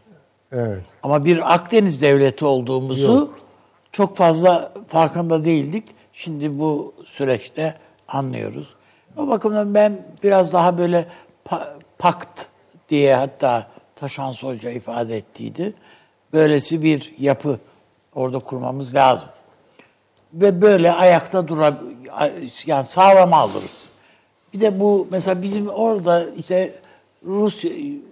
[0.52, 0.84] Evet.
[1.04, 3.32] Ama bir Akdeniz devleti olduğumuzu
[3.92, 5.84] çok fazla farkında değildik.
[6.14, 7.76] Şimdi bu süreçte
[8.08, 8.76] anlıyoruz.
[9.18, 11.06] O bakımdan ben biraz daha böyle
[11.50, 12.46] pa- pakt
[12.90, 15.74] diye hatta Taşansı Hoca ifade ettiydi.
[16.34, 17.60] Böylesi bir yapı
[18.16, 19.30] orada kurmamız lazım.
[20.34, 21.78] Ve böyle ayakta dura
[22.66, 23.90] yani sağlam alırız.
[24.54, 26.74] Bir de bu mesela bizim orada işte
[27.26, 27.72] Rusya,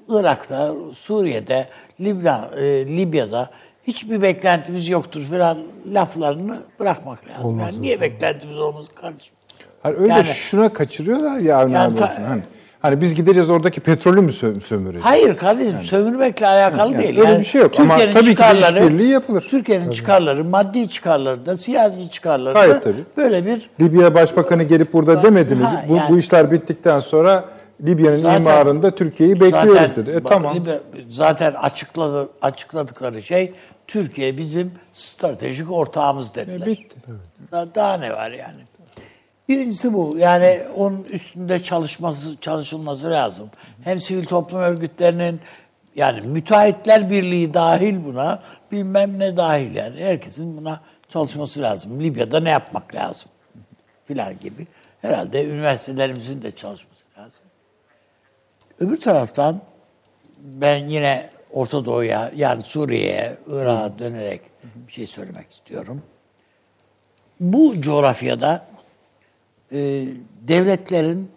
[0.09, 1.67] Irak'ta, Suriye'de,
[1.99, 2.61] Libya, e,
[2.97, 3.49] Libya'da
[3.87, 5.57] hiçbir beklentimiz yoktur falan
[5.93, 7.59] laflarını bırakmak lazım.
[7.59, 9.33] yani niye beklentimiz olmaz kardeşim?
[9.83, 12.29] Hani öyle Yani- şuna kaçırıyorlar ya Yani ta-.
[12.29, 12.41] Hani,
[12.81, 15.05] hani biz gideceğiz oradaki petrolü mü sö- sömüreceğiz?
[15.05, 17.19] Hayır kardeşim sömürmekle alakalı Yani değil.
[17.19, 19.41] öyle bir şey yok ama Türkiye'nin tabii ki de çıkarları- işbirliği yapılır.
[19.49, 23.01] Türkiye'nin çıkarları, maddi çıkarları da, siyasi çıkarları Gayet da tabii.
[23.17, 25.63] böyle bir Libya Başbakanı gelip burada demedi mi?
[25.63, 27.43] Ha, Bu, yani- bu işler bittikten sonra
[27.85, 30.09] Libya'nın imarında Türkiye'yi bekliyoruz Zaten- dedi.
[30.17, 30.55] E tamam.
[30.57, 30.79] Libya-
[31.09, 33.53] Zaten açıkladı, açıkladıkları şey
[33.87, 36.67] Türkiye bizim stratejik ortağımız dediler.
[36.67, 36.95] E, bitti.
[37.51, 38.61] Daha, daha ne var yani?
[39.51, 40.17] Birincisi bu.
[40.17, 43.49] Yani onun üstünde çalışması çalışılması lazım.
[43.83, 45.39] Hem sivil toplum örgütlerinin
[45.95, 48.41] yani müteahhitler birliği dahil buna
[48.71, 51.99] bilmem ne dahil yani herkesin buna çalışması lazım.
[51.99, 53.31] Libya'da ne yapmak lazım
[54.05, 54.67] filan gibi.
[55.01, 57.41] Herhalde üniversitelerimizin de çalışması lazım.
[58.79, 59.61] Öbür taraftan
[60.37, 64.41] ben yine Orta Doğu'ya yani Suriye'ye, Irak'a dönerek
[64.87, 66.01] bir şey söylemek istiyorum.
[67.39, 68.70] Bu coğrafyada
[69.71, 70.07] e,
[70.41, 71.31] devletlerin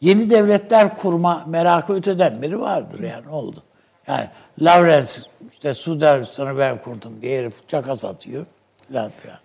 [0.00, 3.62] yeni devletler kurma merakı öteden beri vardır yani oldu.
[4.06, 4.28] Yani
[4.60, 5.12] Lawrence
[5.52, 8.46] işte Suudi Arabistan'ı ben kurdum diye herif çakas atıyor
[8.88, 9.38] filan filan.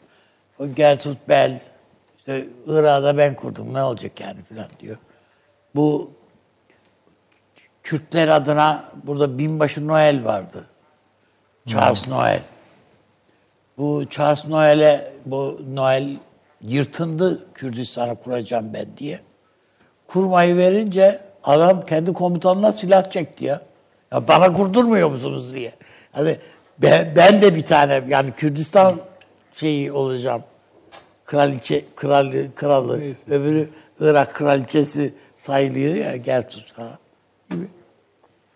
[0.60, 1.62] O Gertrude Bell
[2.18, 4.98] işte Irak'da ben kurdum ne olacak yani filan diyor.
[5.76, 6.12] Bu
[7.84, 10.66] Kürtler adına burada binbaşı Noel vardı.
[11.66, 12.42] Charles Noel.
[13.78, 16.18] Bu Charles Noel'e bu Noel
[16.68, 19.20] yırtındı Kürdistan'ı kuracağım ben diye.
[20.08, 23.62] Kurmayı verince adam kendi komutanına silah çekti ya.
[24.12, 25.72] Ya bana kurdurmuyor musunuz diye.
[26.12, 26.38] Hani
[26.78, 28.94] ben, ben de bir tane yani Kürdistan
[29.54, 30.44] şeyi olacağım.
[31.26, 33.02] Kraliçe, kralı, kralı.
[33.30, 33.70] Öbürü
[34.00, 36.98] Irak kraliçesi sayılıyor ya Gertrud ha.
[37.50, 37.68] gibi.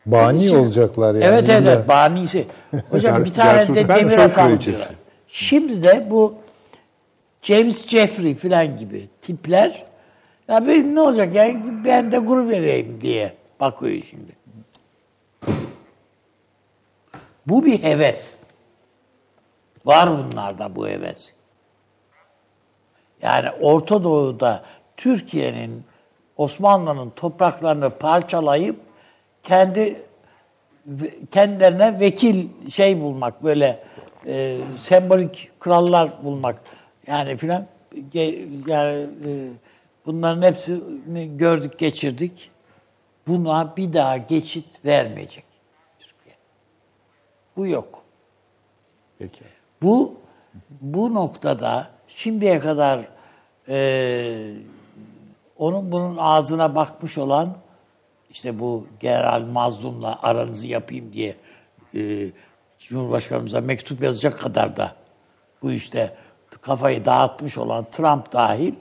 [0.06, 1.24] Bani Için- olacaklar yani.
[1.24, 2.48] Evet evet, evet banisi.
[2.90, 4.66] Hocam bir tane Gertrude de demir kraliçesi.
[4.66, 4.90] diyorlar.
[5.28, 6.36] Şimdi de bu
[7.42, 9.84] James Jeffrey falan gibi tipler
[10.48, 14.40] ya benim ne olacak yani ben de grup vereyim diye bakıyor şimdi.
[17.48, 18.40] Bu bir heves.
[19.86, 21.34] Var bunlarda bu heves.
[23.22, 24.64] Yani Orta Doğu'da
[24.98, 25.84] Türkiye'nin
[26.38, 28.80] Osmanlı'nın topraklarını parçalayıp
[29.44, 30.02] kendi
[31.32, 33.84] kendilerine vekil şey bulmak böyle
[34.26, 36.62] e, sembolik krallar bulmak
[37.10, 37.66] yani filan
[38.68, 39.50] yani e,
[40.06, 42.52] bunların hepsini gördük geçirdik.
[43.28, 45.44] Buna bir daha geçit vermeyecek
[46.00, 46.36] Türkiye.
[47.58, 48.04] Bu yok.
[49.20, 49.42] Peki.
[49.82, 50.18] Bu
[50.82, 53.08] bu noktada şimdiye kadar
[53.68, 54.54] e,
[55.58, 57.58] onun bunun ağzına bakmış olan
[58.30, 61.36] işte bu General Mazlum'la aranızı yapayım diye
[61.96, 62.32] e,
[62.80, 64.96] Cumhurbaşkanımıza mektup yazacak kadar da
[65.62, 66.16] bu işte
[66.62, 68.74] kafayı dağıtmış olan Trump dahil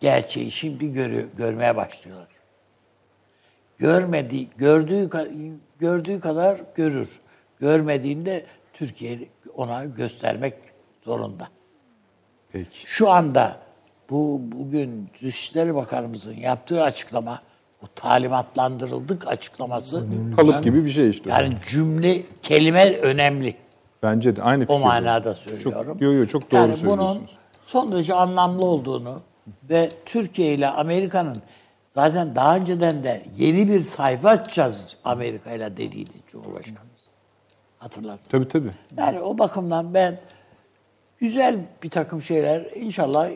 [0.00, 2.28] gerçeği şimdi görüyor, görmeye başlıyorlar.
[3.78, 5.10] Görmediği, gördüğü
[5.78, 7.08] gördüğü kadar görür.
[7.60, 9.18] Görmediğinde Türkiye
[9.54, 10.54] ona göstermek
[11.04, 11.48] zorunda.
[12.52, 12.78] Peki.
[12.84, 13.60] Şu anda
[14.10, 17.42] bu bugün Dışişleri Bakanımızın yaptığı açıklama,
[17.82, 20.06] o talimatlandırıldık açıklaması
[20.36, 21.30] Kalıp gibi bir şey işte.
[21.30, 23.56] yani cümle, kelime önemli.
[24.06, 24.86] Bence de aynı O fikirdeyim.
[24.88, 25.92] manada söylüyorum.
[25.92, 27.30] Çok, yo, yo, çok doğru yani bunun söylüyorsunuz.
[27.66, 29.22] son derece anlamlı olduğunu
[29.70, 31.36] ve Türkiye ile Amerika'nın
[31.88, 36.86] zaten daha önceden de yeni bir sayfa açacağız Amerika ile dediydi Cumhurbaşkanımız.
[37.78, 38.28] Hatırlarsın.
[38.30, 38.70] Tabii tabii.
[38.98, 40.18] Yani o bakımdan ben
[41.18, 43.30] güzel bir takım şeyler inşallah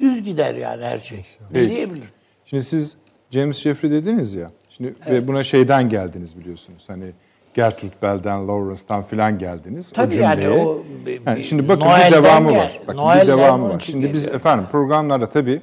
[0.00, 1.24] düz gider yani her şey.
[1.50, 2.08] Ne diyebilirim?
[2.44, 2.96] Şimdi siz
[3.30, 4.50] James Jeffrey dediniz ya.
[4.70, 6.84] Şimdi ve buna şeyden geldiniz biliyorsunuz.
[6.86, 7.12] Hani
[7.54, 9.90] Gertrude Bell'den, Lawrence'dan filan geldiniz.
[9.92, 10.64] Tabii o yani cümleye.
[10.66, 12.80] o bir- Yani şimdi bakın Noel'den bir devamı gel- var.
[12.86, 13.80] Bakın Noel'den bir devamı var.
[13.80, 15.60] Şimdi biz efendim programlarda tabii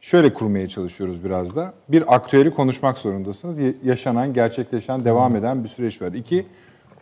[0.00, 1.72] şöyle kurmaya çalışıyoruz biraz da.
[1.88, 3.58] Bir aktüeli konuşmak zorundasınız.
[3.58, 6.12] Ya- Yaşanan, gerçekleşen, devam eden bir süreç var.
[6.12, 6.46] İki,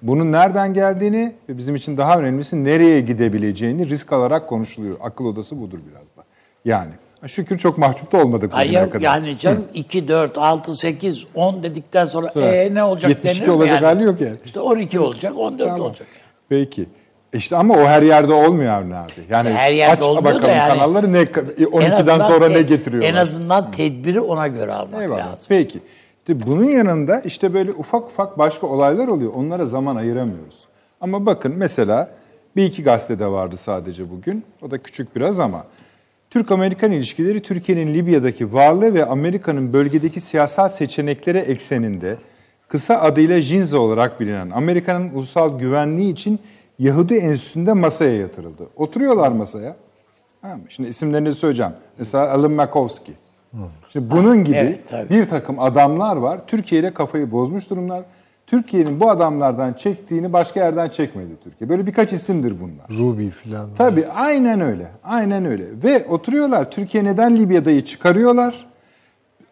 [0.03, 4.97] bunun nereden geldiğini ve bizim için daha önemlisi nereye gidebileceğini risk alarak konuşuluyor.
[5.03, 6.23] Akıl odası budur biraz da.
[6.65, 6.91] Yani
[7.27, 9.01] şükür çok mahcup da olmadık Ay bugüne ya- kadar.
[9.01, 13.49] yani canım 2, 4, 6, 8, 10 dedikten sonra Sonra e ne olacak 72 denir
[13.49, 13.85] olacak yani?
[13.87, 14.37] hali yok yani.
[14.45, 15.81] İşte 12 olacak, 14 Tamam.
[15.87, 16.07] olacak.
[16.49, 16.87] Peki.
[17.33, 18.95] İşte ama o her yerde olmuyor abi.
[19.31, 20.69] Yani Her yerde aç olmuyor da bakalım yani.
[20.79, 23.11] kanalları ne En 12'den azından sonra te- ne getiriyorlar.
[23.11, 25.31] En azından tedbiri ona göre almak Eyvallah.
[25.33, 25.47] lazım.
[25.49, 25.81] Peki.
[26.29, 29.33] Bunun yanında işte böyle ufak ufak başka olaylar oluyor.
[29.35, 30.65] Onlara zaman ayıramıyoruz.
[31.01, 32.11] Ama bakın mesela
[32.57, 34.45] bir iki gazetede vardı sadece bugün.
[34.63, 35.65] O da küçük biraz ama
[36.31, 42.17] Türk-Amerikan ilişkileri Türkiye'nin Libya'daki varlığı ve Amerika'nın bölgedeki siyasal seçenekleri ekseninde
[42.69, 46.39] kısa adıyla JINZA olarak bilinen Amerika'nın ulusal güvenliği için
[46.79, 48.67] Yahudi Enstitüsü'nde masaya yatırıldı.
[48.77, 49.77] Oturuyorlar masaya.
[50.69, 51.73] Şimdi isimlerini söyleyeceğim.
[51.99, 53.17] Mesela Alan Makovsky.
[53.93, 55.11] Şimdi bunun gibi Evet, tabii.
[55.11, 56.41] bir takım adamlar var.
[56.47, 58.03] Türkiye ile kafayı bozmuş durumlar.
[58.49, 61.71] Türkiye'nin bu adamlardan çektiğini başka yerden çekmedi Türkiye.
[61.71, 62.99] Böyle birkaç isimdir bunlar.
[62.99, 63.69] Ruby filan.
[63.79, 64.89] Tabii aynen öyle.
[65.05, 65.65] Aynen öyle.
[65.85, 68.67] Ve oturuyorlar Türkiye neden Libya'dayı çıkarıyorlar?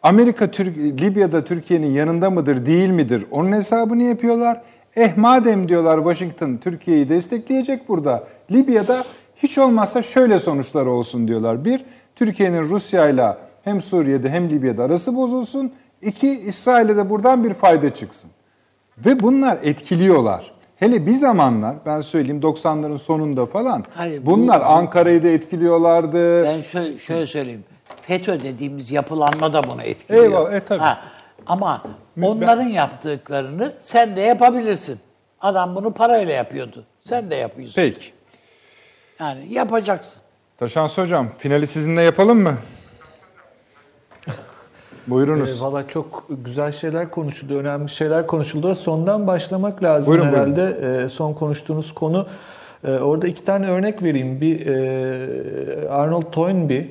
[0.02, 3.24] Amerika Türk Libya'da Türkiye'nin yanında mıdır, değil midir?
[3.30, 4.62] Onun hesabını yapıyorlar.
[4.96, 8.24] Eh madem diyorlar Washington Türkiye'yi destekleyecek burada.
[8.50, 9.04] Libya'da
[9.36, 11.64] hiç olmazsa şöyle sonuçlar olsun diyorlar.
[11.64, 11.84] Bir,
[12.16, 15.72] Türkiye'nin Rusya'yla hem Suriye'de hem Libya'da arası bozulsun.
[16.02, 18.30] İki, İsrail'e de buradan bir fayda çıksın.
[18.98, 20.52] Ve bunlar etkiliyorlar.
[20.76, 26.44] Hele bir zamanlar ben söyleyeyim 90'ların sonunda falan Hayır, bu- bunlar Ankara'yı da etkiliyorlardı.
[26.44, 27.64] Ben şöyle, şöyle söyleyeyim.
[28.02, 30.24] FETÖ dediğimiz yapılanma da bunu etkiliyor.
[30.24, 30.80] Eyvallah, e, tabii.
[30.80, 31.00] Ha,
[31.46, 31.82] ama
[32.22, 34.98] onların yaptıklarını sen de yapabilirsin.
[35.40, 36.84] Adam bunu parayla yapıyordu.
[37.04, 37.74] Sen de yapıyorsun.
[37.76, 38.12] Peki.
[39.20, 40.22] Yani yapacaksın.
[40.58, 42.54] Taşans Hocam finali sizinle yapalım mı?
[45.06, 45.60] Buyurunuz.
[45.62, 48.74] E, Valla çok güzel şeyler konuşuldu, önemli şeyler konuşuldu.
[48.74, 50.78] Sondan başlamak lazım Buyurun, herhalde.
[51.04, 52.26] E, son konuştuğunuz konu.
[52.84, 54.40] E, orada iki tane örnek vereyim.
[54.40, 56.88] Bir e, Arnold Toynbee,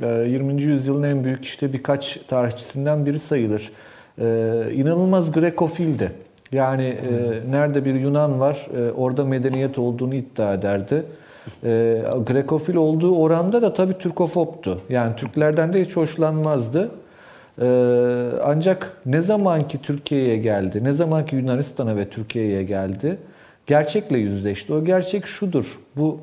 [0.00, 0.62] e, 20.
[0.62, 3.72] yüzyılın en büyük işte birkaç tarihçisinden biri sayılır.
[4.20, 4.24] E,
[4.72, 6.12] inanılmaz Grekofildi.
[6.52, 11.02] Yani e, nerede bir Yunan var, e, orada medeniyet olduğunu iddia ederdi.
[11.64, 14.78] E, Grekofil olduğu oranda da tabii Türkofobtu.
[14.88, 16.90] Yani Türklerden de hiç hoşlanmazdı.
[17.60, 23.18] Ee, ancak ne zaman ki Türkiye'ye geldi, ne zaman ki Yunanistan'a ve Türkiye'ye geldi,
[23.66, 24.72] gerçekle yüzleşti.
[24.72, 26.18] O gerçek şudur, bu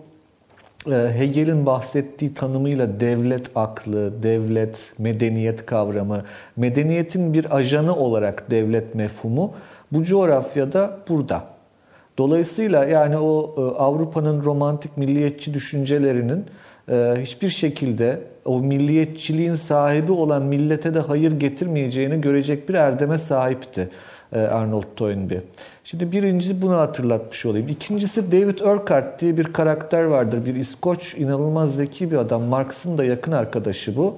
[0.92, 6.24] e, Hegel'in bahsettiği tanımıyla devlet aklı, devlet, medeniyet kavramı,
[6.56, 9.54] medeniyetin bir ajanı olarak devlet mefhumu
[9.92, 11.44] bu coğrafyada burada.
[12.18, 16.46] Dolayısıyla yani o e, Avrupa'nın romantik milliyetçi düşüncelerinin
[16.90, 23.90] e, hiçbir şekilde o milliyetçiliğin sahibi olan millete de hayır getirmeyeceğini görecek bir erdeme sahipti
[24.34, 25.42] e, Arnold Toynbee.
[25.84, 27.68] Şimdi birincisi bunu hatırlatmış olayım.
[27.68, 30.46] İkincisi David Urquhart diye bir karakter vardır.
[30.46, 32.42] Bir İskoç inanılmaz zeki bir adam.
[32.44, 34.16] Marx'ın da yakın arkadaşı bu.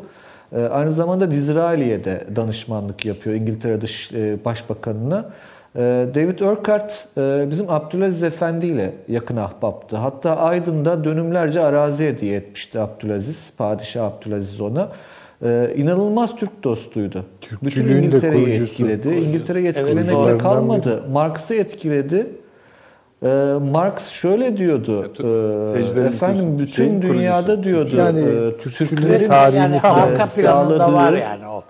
[0.52, 2.04] E, Aynı zamanda Dizraeli'ye
[2.36, 5.26] danışmanlık yapıyor İngiltere Dış e, Başbakanı'na.
[5.78, 5.82] E,
[6.16, 9.98] David Urquhart e, bizim Abdülaziz Efendi ile yakın ahbaptı.
[9.98, 14.88] Hatta Aydın'da dönümlerce arazi hediye etmişti Abdülaziz, Padişah Abdülaziz ona.
[15.46, 17.26] E, inanılmaz Türk dostuydu.
[17.42, 18.64] Bütün Türkçülüğün de İngiltere'yi kurucusu.
[18.88, 19.16] etkiledi.
[19.16, 20.38] İngiltere'yi Evet, etkilemekle doğru.
[20.38, 21.04] kalmadı.
[21.12, 22.28] Marx'ı etkiledi.
[23.24, 23.28] E,
[23.72, 25.12] Marx şöyle diyordu.
[25.96, 27.64] E, efendim bütün dünyada kurucusu.
[27.64, 27.96] diyordu.
[27.98, 31.62] Yani e, Türklerin tarihini yani planında sağladığı- var yani o.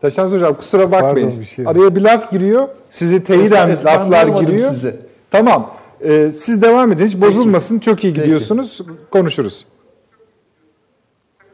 [0.00, 1.26] Taşans Hocam kusura bakmayın.
[1.28, 1.66] Pardon, bir şey.
[1.66, 2.68] Araya bir laf giriyor.
[2.90, 4.70] Sizi teyiden ben laflar giriyor.
[4.70, 4.96] sizi.
[5.30, 5.70] Tamam.
[6.00, 7.06] Ee, siz devam edin.
[7.06, 7.78] Hiç bozulmasın.
[7.78, 8.80] Çok iyi gidiyorsunuz.
[9.10, 9.66] Konuşuruz.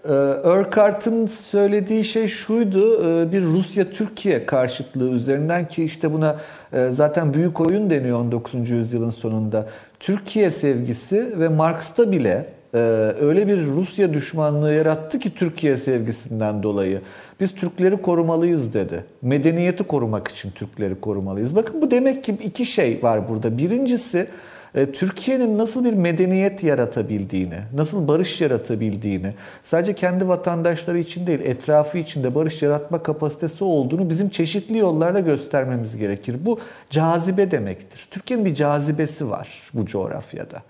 [0.08, 0.12] Ee,
[0.44, 6.36] Urquhart'ın söylediği şey şuydu, e, bir Rusya-Türkiye karşıtlığı üzerinden ki işte buna
[6.72, 8.70] e, zaten büyük oyun deniyor 19.
[8.70, 9.66] yüzyılın sonunda.
[10.00, 12.78] Türkiye sevgisi ve Marx'ta bile e,
[13.20, 17.00] öyle bir Rusya düşmanlığı yarattı ki Türkiye sevgisinden dolayı.
[17.40, 19.04] Biz Türkleri korumalıyız dedi.
[19.22, 21.56] Medeniyeti korumak için Türkleri korumalıyız.
[21.56, 23.58] Bakın bu demek ki iki şey var burada.
[23.58, 24.26] Birincisi
[24.74, 31.98] e, Türkiye'nin nasıl bir medeniyet yaratabildiğini, nasıl barış yaratabildiğini, sadece kendi vatandaşları için değil, etrafı
[31.98, 36.36] için de barış yaratma kapasitesi olduğunu bizim çeşitli yollarla göstermemiz gerekir.
[36.40, 36.58] Bu
[36.90, 38.08] cazibe demektir.
[38.10, 40.62] Türkiye'nin bir cazibesi var bu coğrafyada.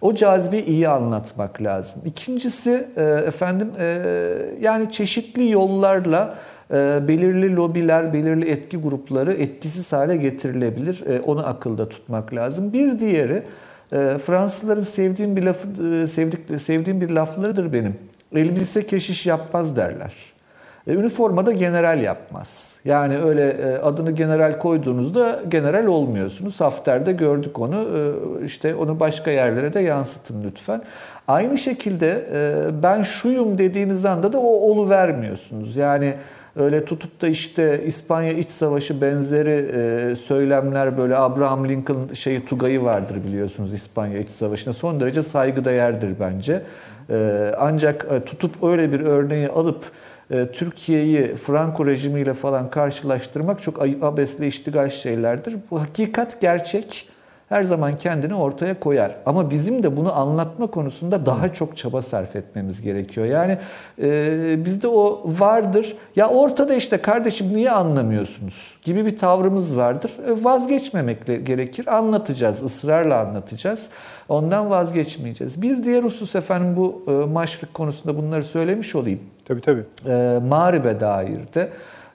[0.00, 2.02] O cazibeyi iyi anlatmak lazım.
[2.04, 4.02] İkincisi e, efendim e,
[4.60, 6.34] yani çeşitli yollarla
[6.70, 11.04] e, belirli lobiler, belirli etki grupları etkisiz hale getirilebilir.
[11.26, 12.72] Onu akılda tutmak lazım.
[12.72, 13.42] Bir diğeri
[14.24, 15.68] Fransızların sevdiğim bir lafı,
[16.06, 17.96] sevdik, sevdiğim bir laflarıdır benim.
[18.34, 20.14] Elbise keşiş yapmaz derler.
[20.86, 22.69] Üniformada general yapmaz.
[22.84, 26.60] Yani öyle e, adını general koyduğunuzda general olmuyorsunuz.
[26.60, 27.76] Hafter'de gördük onu.
[27.76, 30.82] E, işte onu başka yerlere de yansıtın lütfen.
[31.28, 35.76] Aynı şekilde e, ben şuyum dediğiniz anda da o olu vermiyorsunuz.
[35.76, 36.14] Yani
[36.56, 43.16] öyle tutup da işte İspanya İç Savaşı benzeri söylemler böyle Abraham Lincoln şeyi Tugay'ı vardır
[43.26, 44.72] biliyorsunuz İspanya İç Savaşı'na.
[44.72, 46.62] Son derece saygıdeğerdir bence.
[47.10, 49.84] E, ancak tutup öyle bir örneği alıp
[50.52, 55.56] Türkiye'yi Franco rejimiyle falan karşılaştırmak çok abesle iştigal şeylerdir.
[55.70, 57.09] Bu hakikat gerçek.
[57.50, 59.16] Her zaman kendini ortaya koyar.
[59.26, 63.26] Ama bizim de bunu anlatma konusunda daha çok çaba sarf etmemiz gerekiyor.
[63.26, 63.58] Yani
[64.02, 65.96] e, bizde o vardır.
[66.16, 70.12] Ya ortada işte kardeşim niye anlamıyorsunuz gibi bir tavrımız vardır.
[70.26, 71.96] E, vazgeçmemek gerekir.
[71.96, 73.88] Anlatacağız, ısrarla anlatacağız.
[74.28, 75.62] Ondan vazgeçmeyeceğiz.
[75.62, 79.20] Bir diğer husus efendim bu e, maşrık konusunda bunları söylemiş olayım.
[79.44, 79.84] Tabii tabii.
[80.06, 81.70] E, Mağrib'e dair de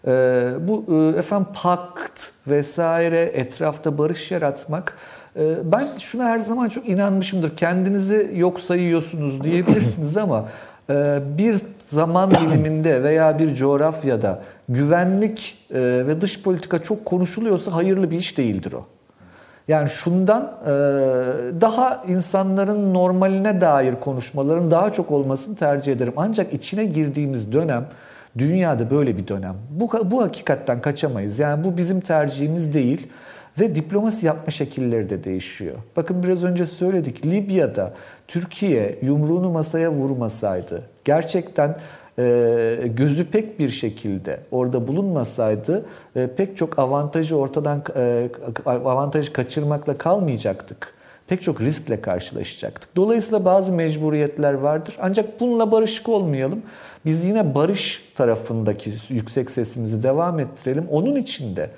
[0.07, 4.97] e, bu e, efendim pakt vesaire etrafta barış yaratmak
[5.63, 7.55] ben şuna her zaman çok inanmışımdır.
[7.55, 10.45] Kendinizi yok sayıyorsunuz diyebilirsiniz ama
[10.89, 11.55] e, bir
[11.87, 18.37] zaman diliminde veya bir coğrafyada güvenlik e, ve dış politika çok konuşuluyorsa hayırlı bir iş
[18.37, 18.85] değildir o.
[19.67, 20.69] Yani şundan e,
[21.61, 26.13] daha insanların normaline dair konuşmaların daha çok olmasını tercih ederim.
[26.17, 27.85] Ancak içine girdiğimiz dönem
[28.37, 29.55] dünyada böyle bir dönem.
[29.69, 31.39] Bu, bu hakikatten kaçamayız.
[31.39, 33.07] Yani bu bizim tercihimiz değil.
[33.59, 35.75] Ve diplomasi yapma şekilleri de değişiyor.
[35.95, 37.25] Bakın biraz önce söyledik.
[37.25, 37.93] Libya'da
[38.27, 41.79] Türkiye yumruğunu masaya vurmasaydı, gerçekten
[42.19, 45.85] e, gözü pek bir şekilde orada bulunmasaydı
[46.15, 48.29] e, pek çok avantajı ortadan e,
[48.65, 50.95] avantajı kaçırmakla kalmayacaktık.
[51.27, 52.95] Pek çok riskle karşılaşacaktık.
[52.95, 54.97] Dolayısıyla bazı mecburiyetler vardır.
[55.01, 56.61] Ancak bununla barışık olmayalım.
[57.05, 60.87] Biz yine barış tarafındaki yüksek sesimizi devam ettirelim.
[60.91, 61.69] Onun için de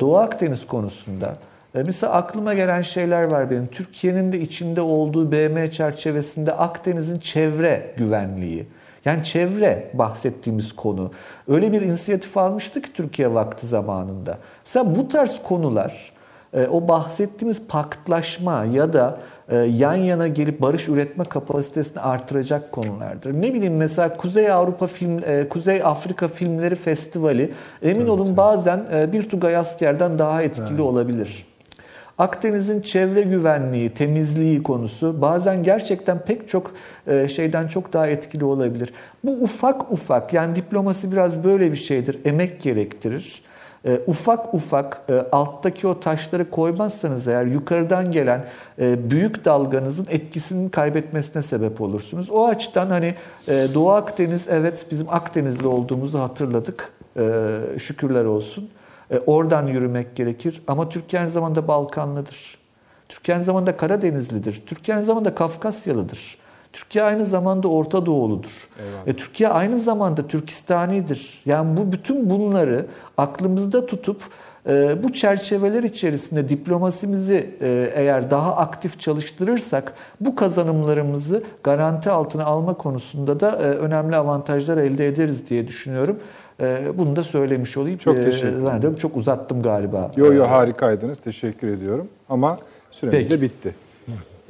[0.00, 1.36] Doğu Akdeniz konusunda
[1.74, 3.66] mesela aklıma gelen şeyler var benim.
[3.66, 8.66] Türkiye'nin de içinde olduğu BM çerçevesinde Akdeniz'in çevre güvenliği.
[9.04, 11.10] Yani çevre bahsettiğimiz konu.
[11.48, 14.38] Öyle bir inisiyatif almıştı ki Türkiye vakti zamanında.
[14.64, 16.12] Mesela bu tarz konular
[16.52, 19.18] e, o bahsettiğimiz paktlaşma ya da
[19.54, 23.42] yan yana gelip barış üretme kapasitesini artıracak konulardır.
[23.42, 27.52] Ne bileyim mesela Kuzey Avrupa film, e, Kuzey Afrika Filmleri Festivali
[27.82, 28.80] emin evet, olun bazen
[29.12, 30.80] bir Tugay Asker'den daha etkili evet.
[30.80, 31.46] olabilir.
[32.18, 36.74] Akdeniz'in çevre güvenliği, temizliği konusu bazen gerçekten pek çok
[37.06, 38.92] e, şeyden çok daha etkili olabilir.
[39.24, 42.18] Bu ufak ufak yani diplomasi biraz böyle bir şeydir.
[42.24, 43.42] Emek gerektirir.
[43.86, 48.44] E, ufak ufak e, alttaki o taşları koymazsanız eğer yukarıdan gelen
[48.78, 52.30] büyük dalganızın etkisini kaybetmesine sebep olursunuz.
[52.30, 53.14] O açıdan hani
[53.48, 56.92] Doğu Akdeniz evet bizim Akdenizli olduğumuzu hatırladık.
[57.78, 58.68] Şükürler olsun.
[59.10, 60.62] E, oradan yürümek gerekir.
[60.66, 62.58] Ama Türkiye aynı zamanda Balkanlıdır.
[63.08, 64.62] Türkiye aynı zamanda Karadenizlidir.
[64.66, 66.38] Türkiye aynı zamanda Kafkasyalıdır.
[66.76, 68.68] Türkiye aynı zamanda Orta Doğuludur.
[69.06, 71.40] E, Türkiye aynı zamanda Türkistanidir.
[71.46, 74.22] Yani bu bütün bunları aklımızda tutup
[74.68, 82.74] e, bu çerçeveler içerisinde diplomasimizi e, eğer daha aktif çalıştırırsak bu kazanımlarımızı garanti altına alma
[82.74, 86.20] konusunda da e, önemli avantajlar elde ederiz diye düşünüyorum.
[86.60, 87.98] Ee, bunu da söylemiş olayım.
[87.98, 88.64] Çok ee, teşekkür ederim.
[88.64, 90.10] Zannediyorum çok uzattım galiba.
[90.16, 91.18] Yo yo harikaydınız.
[91.18, 92.08] Teşekkür ediyorum.
[92.28, 92.56] Ama
[92.90, 93.30] süremiz Peki.
[93.30, 93.85] de bitti.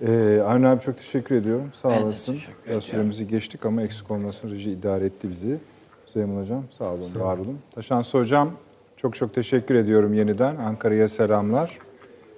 [0.03, 1.71] Ee, Avni abi çok teşekkür ediyorum.
[1.73, 2.37] Sağ ben olasın.
[2.67, 4.51] Biraz süremizi geçtik ama eksik olmasın.
[4.51, 5.59] Reji idare etti bizi.
[6.07, 7.59] Süleyman Hocam sağ olun, sağ var olun.
[7.75, 8.51] Taşansı Hocam
[8.97, 10.57] çok çok teşekkür ediyorum yeniden.
[10.57, 11.79] Ankara'ya selamlar.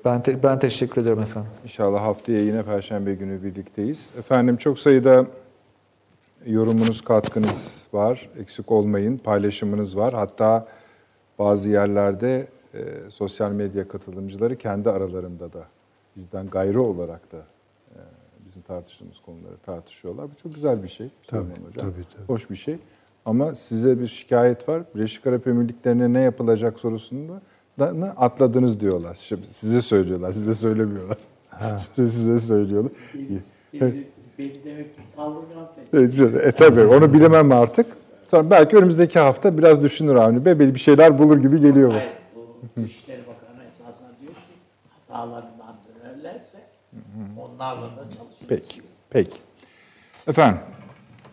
[0.04, 1.50] Ben te- ben teşekkür ederim efendim.
[1.64, 4.10] İnşallah haftaya yine Perşembe günü birlikteyiz.
[4.18, 5.26] Efendim çok sayıda
[6.46, 8.30] yorumunuz, katkınız var.
[8.40, 9.16] Eksik olmayın.
[9.18, 10.14] Paylaşımınız var.
[10.14, 10.66] Hatta
[11.38, 12.78] bazı yerlerde e,
[13.10, 15.64] sosyal medya katılımcıları kendi aralarında da
[16.18, 17.36] bizden gayrı olarak da
[17.94, 17.98] e,
[18.46, 20.30] bizim tartıştığımız konuları tartışıyorlar.
[20.30, 21.10] Bu çok güzel bir şey.
[21.26, 21.72] Tabii, hocam.
[21.72, 22.26] tabii, tabii.
[22.26, 22.78] Hoş bir şey.
[23.24, 24.82] Ama size bir şikayet var.
[24.94, 27.40] Birleşik Arap Emirlikleri'ne ne yapılacak sorusunda
[27.78, 29.14] da atladınız diyorlar.
[29.48, 31.18] Size söylüyorlar, size söylemiyorlar.
[31.78, 32.92] size, size söylüyorlar.
[34.38, 37.86] Beni demek ki saldırgan Evet, e, tabii onu bilemem artık.
[38.26, 40.58] Sonra belki önümüzdeki hafta biraz düşünür Avni Bey.
[40.58, 41.92] Belli bir şeyler bulur gibi geliyor.
[41.92, 42.12] Hayır,
[42.76, 44.38] bu İçişleri Bakanı esasında diyor ki
[45.08, 45.57] dönerlerse
[47.58, 48.48] onlarla da çalışırız.
[48.48, 49.36] Peki, peki.
[50.26, 50.60] Efendim,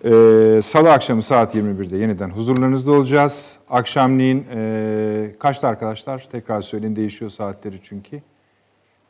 [0.03, 3.57] e, Salı akşamı saat 21'de yeniden huzurlarınızda olacağız.
[3.69, 6.27] Akşamleyin e, kaçta arkadaşlar?
[6.31, 8.21] Tekrar söyleyin değişiyor saatleri çünkü.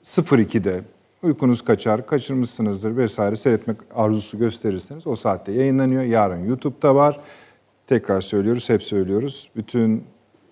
[0.04, 0.82] 02'de
[1.24, 6.04] uykunuz kaçar, kaçırmışsınızdır vesaire seyretmek arzusu gösterirseniz o saatte yayınlanıyor.
[6.04, 7.20] Yarın YouTube'da var.
[7.88, 9.50] Tekrar söylüyoruz, hep söylüyoruz.
[9.56, 10.04] Bütün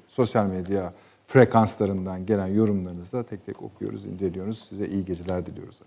[0.08, 0.93] sosyal medya
[1.27, 4.66] frekanslarından gelen yorumlarınızı da tek tek okuyoruz, inceliyoruz.
[4.69, 5.82] Size iyi geceler diliyoruz.